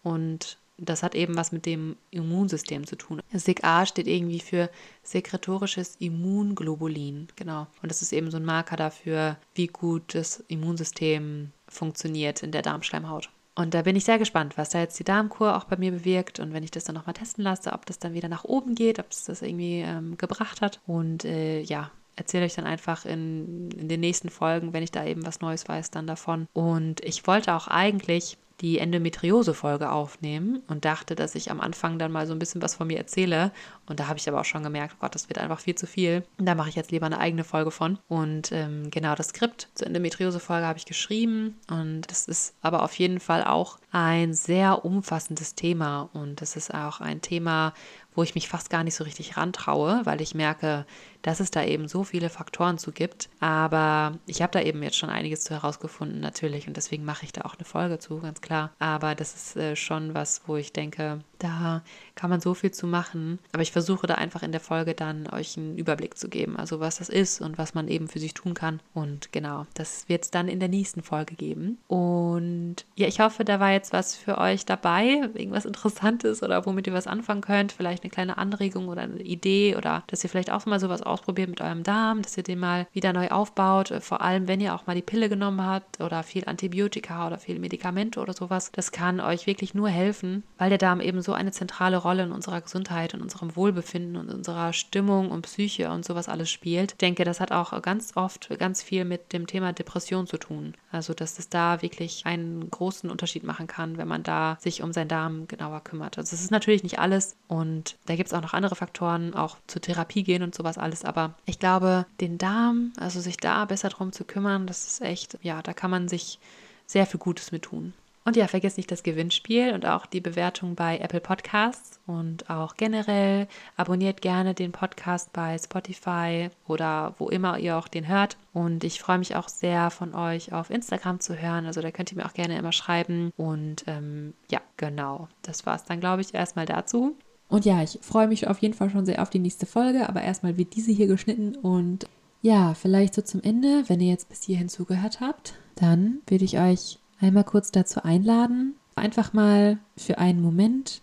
Und 0.07 0.57
das 0.77 1.03
hat 1.03 1.15
eben 1.15 1.35
was 1.35 1.51
mit 1.51 1.65
dem 1.65 1.97
Immunsystem 2.11 2.85
zu 2.85 2.95
tun. 2.95 3.21
SIG-A 3.33 3.85
steht 3.85 4.07
irgendwie 4.07 4.39
für 4.39 4.69
sekretorisches 5.03 5.95
Immunglobulin, 5.99 7.27
genau. 7.35 7.67
Und 7.81 7.89
das 7.89 8.01
ist 8.01 8.13
eben 8.13 8.29
so 8.29 8.37
ein 8.37 8.45
Marker 8.45 8.75
dafür, 8.75 9.37
wie 9.55 9.67
gut 9.67 10.13
das 10.13 10.43
Immunsystem 10.47 11.51
funktioniert 11.67 12.43
in 12.43 12.51
der 12.51 12.61
Darmschleimhaut. 12.61 13.29
Und 13.55 13.73
da 13.73 13.81
bin 13.81 13.95
ich 13.95 14.05
sehr 14.05 14.19
gespannt, 14.19 14.55
was 14.55 14.69
da 14.69 14.79
jetzt 14.79 14.99
die 14.99 15.03
Darmkur 15.03 15.57
auch 15.57 15.63
bei 15.63 15.77
mir 15.77 15.91
bewirkt 15.91 16.39
und 16.39 16.53
wenn 16.53 16.63
ich 16.63 16.69
das 16.69 16.83
dann 16.83 16.93
nochmal 16.93 17.15
testen 17.15 17.43
lasse, 17.43 17.73
ob 17.73 17.87
das 17.87 17.97
dann 17.97 18.13
wieder 18.13 18.29
nach 18.29 18.43
oben 18.43 18.75
geht, 18.75 18.99
ob 18.99 19.07
es 19.09 19.23
das 19.23 19.41
irgendwie 19.41 19.79
ähm, 19.79 20.15
gebracht 20.17 20.61
hat. 20.61 20.79
Und 20.85 21.25
äh, 21.25 21.61
ja, 21.61 21.89
erzähle 22.15 22.45
euch 22.45 22.53
dann 22.53 22.67
einfach 22.67 23.05
in, 23.05 23.71
in 23.71 23.87
den 23.87 23.99
nächsten 23.99 24.29
Folgen, 24.29 24.73
wenn 24.73 24.83
ich 24.83 24.91
da 24.91 25.03
eben 25.03 25.25
was 25.25 25.41
Neues 25.41 25.67
weiß, 25.67 25.89
dann 25.89 26.05
davon. 26.05 26.47
Und 26.53 27.03
ich 27.03 27.25
wollte 27.25 27.55
auch 27.55 27.67
eigentlich 27.67 28.37
die 28.61 28.79
Endometriose-Folge 28.79 29.91
aufnehmen 29.91 30.63
und 30.67 30.83
dachte, 30.83 31.15
dass 31.15 31.35
ich 31.35 31.51
am 31.51 31.61
Anfang 31.61 31.99
dann 31.99 32.11
mal 32.11 32.25
so 32.25 32.33
ein 32.33 32.39
bisschen 32.39 32.61
was 32.61 32.75
von 32.75 32.87
mir 32.87 32.97
erzähle. 32.97 33.51
Und 33.85 33.99
da 33.99 34.07
habe 34.07 34.17
ich 34.17 34.27
aber 34.27 34.41
auch 34.41 34.45
schon 34.45 34.63
gemerkt, 34.63 34.95
oh 34.95 35.01
Gott, 35.01 35.13
das 35.13 35.29
wird 35.29 35.37
einfach 35.37 35.59
viel 35.59 35.75
zu 35.75 35.85
viel. 35.85 36.23
Da 36.37 36.55
mache 36.55 36.69
ich 36.69 36.75
jetzt 36.75 36.91
lieber 36.91 37.05
eine 37.05 37.19
eigene 37.19 37.43
Folge 37.43 37.69
von. 37.69 37.99
Und 38.07 38.51
ähm, 38.51 38.89
genau 38.89 39.13
das 39.13 39.29
Skript 39.29 39.69
zur 39.75 39.87
Endometriose-Folge 39.87 40.65
habe 40.65 40.79
ich 40.79 40.85
geschrieben. 40.85 41.59
Und 41.69 42.09
das 42.09 42.27
ist 42.27 42.55
aber 42.61 42.81
auf 42.83 42.97
jeden 42.97 43.19
Fall 43.19 43.43
auch 43.43 43.77
ein 43.91 44.33
sehr 44.33 44.83
umfassendes 44.83 45.53
Thema. 45.53 46.09
Und 46.13 46.41
das 46.41 46.55
ist 46.55 46.73
auch 46.73 46.99
ein 46.99 47.21
Thema, 47.21 47.73
wo 48.15 48.23
ich 48.23 48.33
mich 48.33 48.49
fast 48.49 48.71
gar 48.71 48.83
nicht 48.83 48.95
so 48.95 49.03
richtig 49.03 49.37
rantraue, 49.37 50.01
weil 50.05 50.21
ich 50.21 50.33
merke, 50.33 50.87
dass 51.21 51.39
es 51.39 51.51
da 51.51 51.63
eben 51.63 51.87
so 51.87 52.03
viele 52.03 52.29
Faktoren 52.29 52.77
zu 52.77 52.91
gibt. 52.91 53.29
Aber 53.39 54.17
ich 54.25 54.41
habe 54.41 54.51
da 54.51 54.61
eben 54.61 54.83
jetzt 54.83 54.97
schon 54.97 55.09
einiges 55.09 55.43
zu 55.43 55.53
herausgefunden, 55.53 56.19
natürlich. 56.19 56.67
Und 56.67 56.77
deswegen 56.77 57.05
mache 57.05 57.25
ich 57.25 57.33
da 57.33 57.41
auch 57.41 57.55
eine 57.55 57.65
Folge 57.65 57.99
zu, 57.99 58.19
ganz 58.19 58.41
klar. 58.41 58.71
Aber 58.79 59.15
das 59.15 59.35
ist 59.35 59.55
äh, 59.57 59.75
schon 59.75 60.13
was, 60.13 60.41
wo 60.47 60.55
ich 60.55 60.73
denke, 60.73 61.19
da 61.39 61.81
kann 62.15 62.29
man 62.29 62.41
so 62.41 62.53
viel 62.53 62.71
zu 62.71 62.87
machen. 62.87 63.39
Aber 63.53 63.61
ich 63.61 63.71
versuche 63.71 64.07
da 64.07 64.15
einfach 64.15 64.43
in 64.43 64.51
der 64.51 64.61
Folge 64.61 64.93
dann 64.93 65.27
euch 65.27 65.57
einen 65.57 65.77
Überblick 65.77 66.17
zu 66.17 66.29
geben, 66.29 66.57
also 66.57 66.79
was 66.79 66.97
das 66.97 67.09
ist 67.09 67.41
und 67.41 67.57
was 67.57 67.73
man 67.73 67.87
eben 67.87 68.07
für 68.07 68.19
sich 68.19 68.33
tun 68.33 68.53
kann. 68.53 68.79
Und 68.93 69.31
genau, 69.31 69.65
das 69.73 70.09
wird 70.09 70.23
es 70.23 70.31
dann 70.31 70.47
in 70.47 70.59
der 70.59 70.69
nächsten 70.69 71.03
Folge 71.03 71.35
geben. 71.35 71.77
Und 71.87 72.85
ja, 72.95 73.07
ich 73.07 73.19
hoffe, 73.19 73.45
da 73.45 73.59
war 73.59 73.71
jetzt 73.71 73.93
was 73.93 74.15
für 74.15 74.37
euch 74.37 74.65
dabei, 74.65 75.29
irgendwas 75.33 75.65
Interessantes 75.65 76.43
oder 76.43 76.65
womit 76.65 76.87
ihr 76.87 76.93
was 76.93 77.07
anfangen 77.07 77.41
könnt. 77.41 77.71
Vielleicht 77.71 78.03
eine 78.03 78.11
kleine 78.11 78.37
Anregung 78.37 78.87
oder 78.87 79.01
eine 79.01 79.21
Idee 79.21 79.75
oder 79.75 80.03
dass 80.07 80.23
ihr 80.23 80.29
vielleicht 80.29 80.51
auch 80.51 80.65
mal 80.65 80.79
sowas 80.79 81.03
ausprobiert 81.07 81.49
mit 81.49 81.61
eurem 81.61 81.83
Darm, 81.83 82.21
dass 82.21 82.37
ihr 82.37 82.43
den 82.43 82.59
mal 82.59 82.87
wieder 82.93 83.13
neu 83.13 83.29
aufbaut. 83.29 83.93
Vor 84.01 84.21
allem, 84.21 84.47
wenn 84.47 84.61
ihr 84.61 84.75
auch 84.75 84.87
mal 84.87 84.95
die 84.95 85.01
Pille 85.01 85.29
genommen 85.29 85.65
habt 85.65 86.01
oder 86.01 86.23
viel 86.23 86.45
Antibiotika 86.45 87.27
oder 87.27 87.39
viel 87.39 87.59
Medikamente 87.59 88.19
oder 88.19 88.33
sowas. 88.33 88.71
Das 88.71 88.91
kann 88.91 89.19
euch 89.19 89.47
wirklich 89.47 89.73
nur 89.73 89.89
helfen, 89.89 90.43
weil 90.57 90.69
der 90.69 90.77
Darm 90.77 91.01
eben 91.01 91.21
so 91.21 91.33
eine 91.33 91.51
zentrale 91.51 91.97
Rolle 91.97 92.23
in 92.23 92.31
unserer 92.31 92.61
Gesundheit, 92.61 93.13
in 93.13 93.21
unserem 93.21 93.55
Wohlbefinden 93.55 94.15
und 94.17 94.29
unserer 94.29 94.73
Stimmung 94.73 95.31
und 95.31 95.43
Psyche 95.43 95.89
und 95.89 96.05
sowas 96.05 96.29
alles 96.29 96.49
spielt. 96.49 96.93
Ich 96.93 96.97
denke, 96.97 97.23
das 97.23 97.39
hat 97.39 97.51
auch 97.51 97.81
ganz 97.81 98.11
oft 98.15 98.49
ganz 98.59 98.83
viel 98.83 99.05
mit 99.05 99.33
dem 99.33 99.47
Thema 99.47 99.73
Depression 99.73 100.27
zu 100.27 100.37
tun. 100.37 100.73
Also, 100.91 101.13
dass 101.13 101.39
es 101.39 101.49
da 101.49 101.81
wirklich 101.81 102.25
einen 102.25 102.69
großen 102.69 103.09
Unterschied 103.09 103.43
machen 103.43 103.67
kann, 103.67 103.97
wenn 103.97 104.07
man 104.07 104.23
da 104.23 104.57
sich 104.59 104.81
um 104.83 104.93
seinen 104.93 105.09
Darm 105.09 105.47
genauer 105.47 105.81
kümmert. 105.83 106.17
Also, 106.17 106.33
es 106.35 106.41
ist 106.41 106.51
natürlich 106.51 106.83
nicht 106.83 106.99
alles 106.99 107.35
und 107.47 107.97
da 108.05 108.15
gibt 108.15 108.27
es 108.27 108.33
auch 108.33 108.41
noch 108.41 108.53
andere 108.53 108.75
Faktoren, 108.75 109.33
auch 109.33 109.57
zur 109.67 109.81
Therapie 109.81 110.23
gehen 110.23 110.43
und 110.43 110.55
sowas 110.55 110.77
alles. 110.77 110.96
Aber 111.05 111.33
ich 111.45 111.59
glaube, 111.59 112.05
den 112.21 112.37
Darm, 112.37 112.93
also 112.99 113.19
sich 113.19 113.37
da 113.37 113.65
besser 113.65 113.89
drum 113.89 114.11
zu 114.11 114.23
kümmern, 114.23 114.67
das 114.67 114.87
ist 114.87 115.01
echt, 115.01 115.37
ja, 115.41 115.61
da 115.61 115.73
kann 115.73 115.91
man 115.91 116.07
sich 116.07 116.39
sehr 116.85 117.05
viel 117.05 117.19
Gutes 117.19 117.51
mit 117.51 117.63
tun. 117.63 117.93
Und 118.27 118.35
ja, 118.35 118.49
vergesst 118.49 118.75
nicht 118.75 118.91
das 118.91 119.03
Gewinnspiel 119.03 119.73
und 119.73 119.85
auch 119.85 120.05
die 120.05 120.19
Bewertung 120.19 120.75
bei 120.75 120.97
Apple 120.97 121.21
Podcasts 121.21 122.01
und 122.07 122.49
auch 122.49 122.75
generell 122.75 123.47
abonniert 123.77 124.21
gerne 124.21 124.53
den 124.53 124.73
Podcast 124.73 125.31
bei 125.31 125.57
Spotify 125.57 126.49
oder 126.67 127.15
wo 127.19 127.29
immer 127.29 127.57
ihr 127.57 127.77
auch 127.77 127.87
den 127.87 128.09
hört. 128.09 128.35
Und 128.51 128.83
ich 128.83 128.99
freue 128.99 129.19
mich 129.19 129.37
auch 129.37 129.47
sehr 129.47 129.91
von 129.91 130.13
euch 130.13 130.51
auf 130.51 130.69
Instagram 130.69 131.21
zu 131.21 131.41
hören. 131.41 131.65
Also 131.65 131.79
da 131.79 131.89
könnt 131.89 132.11
ihr 132.11 132.17
mir 132.17 132.25
auch 132.25 132.33
gerne 132.33 132.57
immer 132.57 132.73
schreiben. 132.73 133.31
Und 133.37 133.85
ähm, 133.87 134.33
ja, 134.51 134.59
genau. 134.75 135.29
Das 135.41 135.65
war 135.65 135.77
es 135.77 135.85
dann, 135.85 136.01
glaube 136.01 136.21
ich, 136.21 136.33
erstmal 136.33 136.65
dazu. 136.65 137.15
Und 137.49 137.65
ja, 137.65 137.81
ich 137.81 137.99
freue 138.01 138.27
mich 138.27 138.47
auf 138.47 138.59
jeden 138.59 138.73
Fall 138.73 138.89
schon 138.89 139.05
sehr 139.05 139.21
auf 139.21 139.29
die 139.29 139.39
nächste 139.39 139.65
Folge, 139.65 140.09
aber 140.09 140.21
erstmal 140.21 140.57
wird 140.57 140.75
diese 140.75 140.91
hier 140.91 141.07
geschnitten 141.07 141.55
und 141.55 142.05
ja, 142.41 142.73
vielleicht 142.73 143.13
so 143.13 143.21
zum 143.21 143.41
Ende, 143.41 143.83
wenn 143.87 143.99
ihr 143.99 144.09
jetzt 144.09 144.29
bis 144.29 144.43
hierhin 144.43 144.69
zugehört 144.69 145.21
habt, 145.21 145.55
dann 145.75 146.19
würde 146.27 146.45
ich 146.45 146.59
euch 146.59 146.99
einmal 147.19 147.43
kurz 147.43 147.71
dazu 147.71 148.03
einladen, 148.03 148.75
einfach 148.95 149.33
mal 149.33 149.79
für 149.95 150.17
einen 150.17 150.41
Moment 150.41 151.01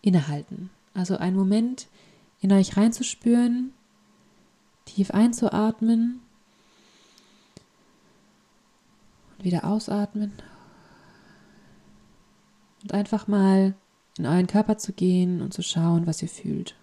innehalten. 0.00 0.70
Also 0.94 1.16
einen 1.16 1.36
Moment 1.36 1.88
in 2.40 2.52
euch 2.52 2.76
reinzuspüren, 2.76 3.72
tief 4.84 5.12
einzuatmen 5.12 6.20
und 9.38 9.44
wieder 9.44 9.64
ausatmen. 9.64 10.32
Und 12.82 12.92
einfach 12.92 13.28
mal 13.28 13.74
in 14.18 14.26
euren 14.26 14.46
Körper 14.46 14.78
zu 14.78 14.92
gehen 14.92 15.40
und 15.40 15.54
zu 15.54 15.62
schauen, 15.62 16.06
was 16.06 16.22
ihr 16.22 16.28
fühlt. 16.28 16.76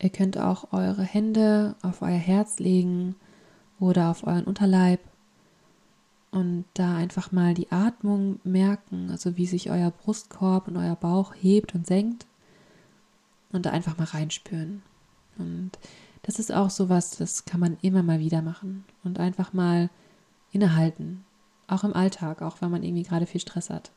Ihr 0.00 0.10
könnt 0.10 0.38
auch 0.38 0.72
eure 0.72 1.02
Hände 1.02 1.76
auf 1.82 2.02
euer 2.02 2.10
Herz 2.18 2.58
legen 2.58 3.14
oder 3.78 4.10
auf 4.10 4.26
euren 4.26 4.44
Unterleib 4.44 5.00
und 6.30 6.64
da 6.74 6.96
einfach 6.96 7.30
mal 7.30 7.54
die 7.54 7.70
Atmung 7.70 8.40
merken, 8.42 9.08
also 9.10 9.36
wie 9.36 9.46
sich 9.46 9.70
euer 9.70 9.90
Brustkorb 9.90 10.68
und 10.68 10.76
euer 10.76 10.96
Bauch 10.96 11.34
hebt 11.34 11.74
und 11.74 11.86
senkt 11.86 12.26
und 13.52 13.66
da 13.66 13.70
einfach 13.70 13.96
mal 13.96 14.04
reinspüren. 14.04 14.82
Und 15.38 15.70
das 16.22 16.38
ist 16.38 16.52
auch 16.52 16.70
sowas, 16.70 17.12
das 17.12 17.44
kann 17.44 17.60
man 17.60 17.76
immer 17.82 18.02
mal 18.02 18.18
wieder 18.18 18.42
machen 18.42 18.84
und 19.04 19.20
einfach 19.20 19.52
mal 19.52 19.90
innehalten, 20.50 21.24
auch 21.68 21.84
im 21.84 21.94
Alltag, 21.94 22.42
auch 22.42 22.60
wenn 22.60 22.70
man 22.70 22.82
irgendwie 22.82 23.04
gerade 23.04 23.26
viel 23.26 23.40
Stress 23.40 23.70
hat. 23.70 23.92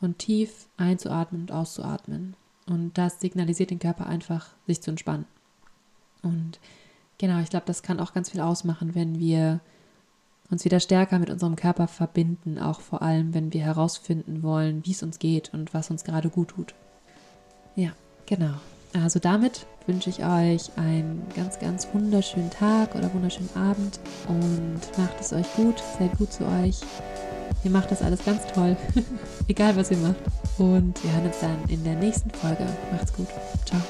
Und 0.00 0.18
tief 0.18 0.68
einzuatmen 0.76 1.42
und 1.42 1.52
auszuatmen. 1.52 2.36
Und 2.66 2.96
das 2.98 3.20
signalisiert 3.20 3.70
den 3.70 3.78
Körper 3.78 4.06
einfach, 4.06 4.48
sich 4.66 4.80
zu 4.80 4.90
entspannen. 4.90 5.26
Und 6.22 6.60
genau, 7.18 7.40
ich 7.40 7.50
glaube, 7.50 7.66
das 7.66 7.82
kann 7.82 8.00
auch 8.00 8.12
ganz 8.12 8.30
viel 8.30 8.40
ausmachen, 8.40 8.94
wenn 8.94 9.18
wir 9.18 9.60
uns 10.50 10.64
wieder 10.64 10.80
stärker 10.80 11.18
mit 11.18 11.30
unserem 11.30 11.56
Körper 11.56 11.88
verbinden, 11.88 12.58
auch 12.58 12.80
vor 12.80 13.02
allem, 13.02 13.34
wenn 13.34 13.52
wir 13.52 13.62
herausfinden 13.62 14.42
wollen, 14.42 14.84
wie 14.84 14.92
es 14.92 15.02
uns 15.02 15.18
geht 15.18 15.52
und 15.52 15.74
was 15.74 15.90
uns 15.90 16.04
gerade 16.04 16.30
gut 16.30 16.48
tut. 16.48 16.74
Ja, 17.76 17.90
genau. 18.26 18.54
Also 18.94 19.18
damit 19.18 19.66
wünsche 19.86 20.08
ich 20.08 20.24
euch 20.24 20.70
einen 20.76 21.26
ganz, 21.36 21.58
ganz 21.58 21.86
wunderschönen 21.92 22.50
Tag 22.50 22.94
oder 22.94 23.12
wunderschönen 23.12 23.54
Abend 23.54 24.00
und 24.26 24.80
macht 24.96 25.20
es 25.20 25.32
euch 25.32 25.46
gut, 25.54 25.82
seid 25.98 26.16
gut 26.16 26.32
zu 26.32 26.46
euch. 26.46 26.80
Ihr 27.64 27.70
macht 27.70 27.90
das 27.90 28.02
alles 28.02 28.24
ganz 28.24 28.46
toll, 28.54 28.76
egal 29.48 29.76
was 29.76 29.90
ihr 29.90 29.98
macht. 29.98 30.16
Und 30.58 31.02
wir 31.02 31.12
hören 31.12 31.26
uns 31.26 31.40
dann 31.40 31.58
in 31.68 31.82
der 31.84 31.96
nächsten 31.96 32.30
Folge. 32.30 32.66
Macht's 32.92 33.12
gut. 33.12 33.28
Ciao. 33.64 33.80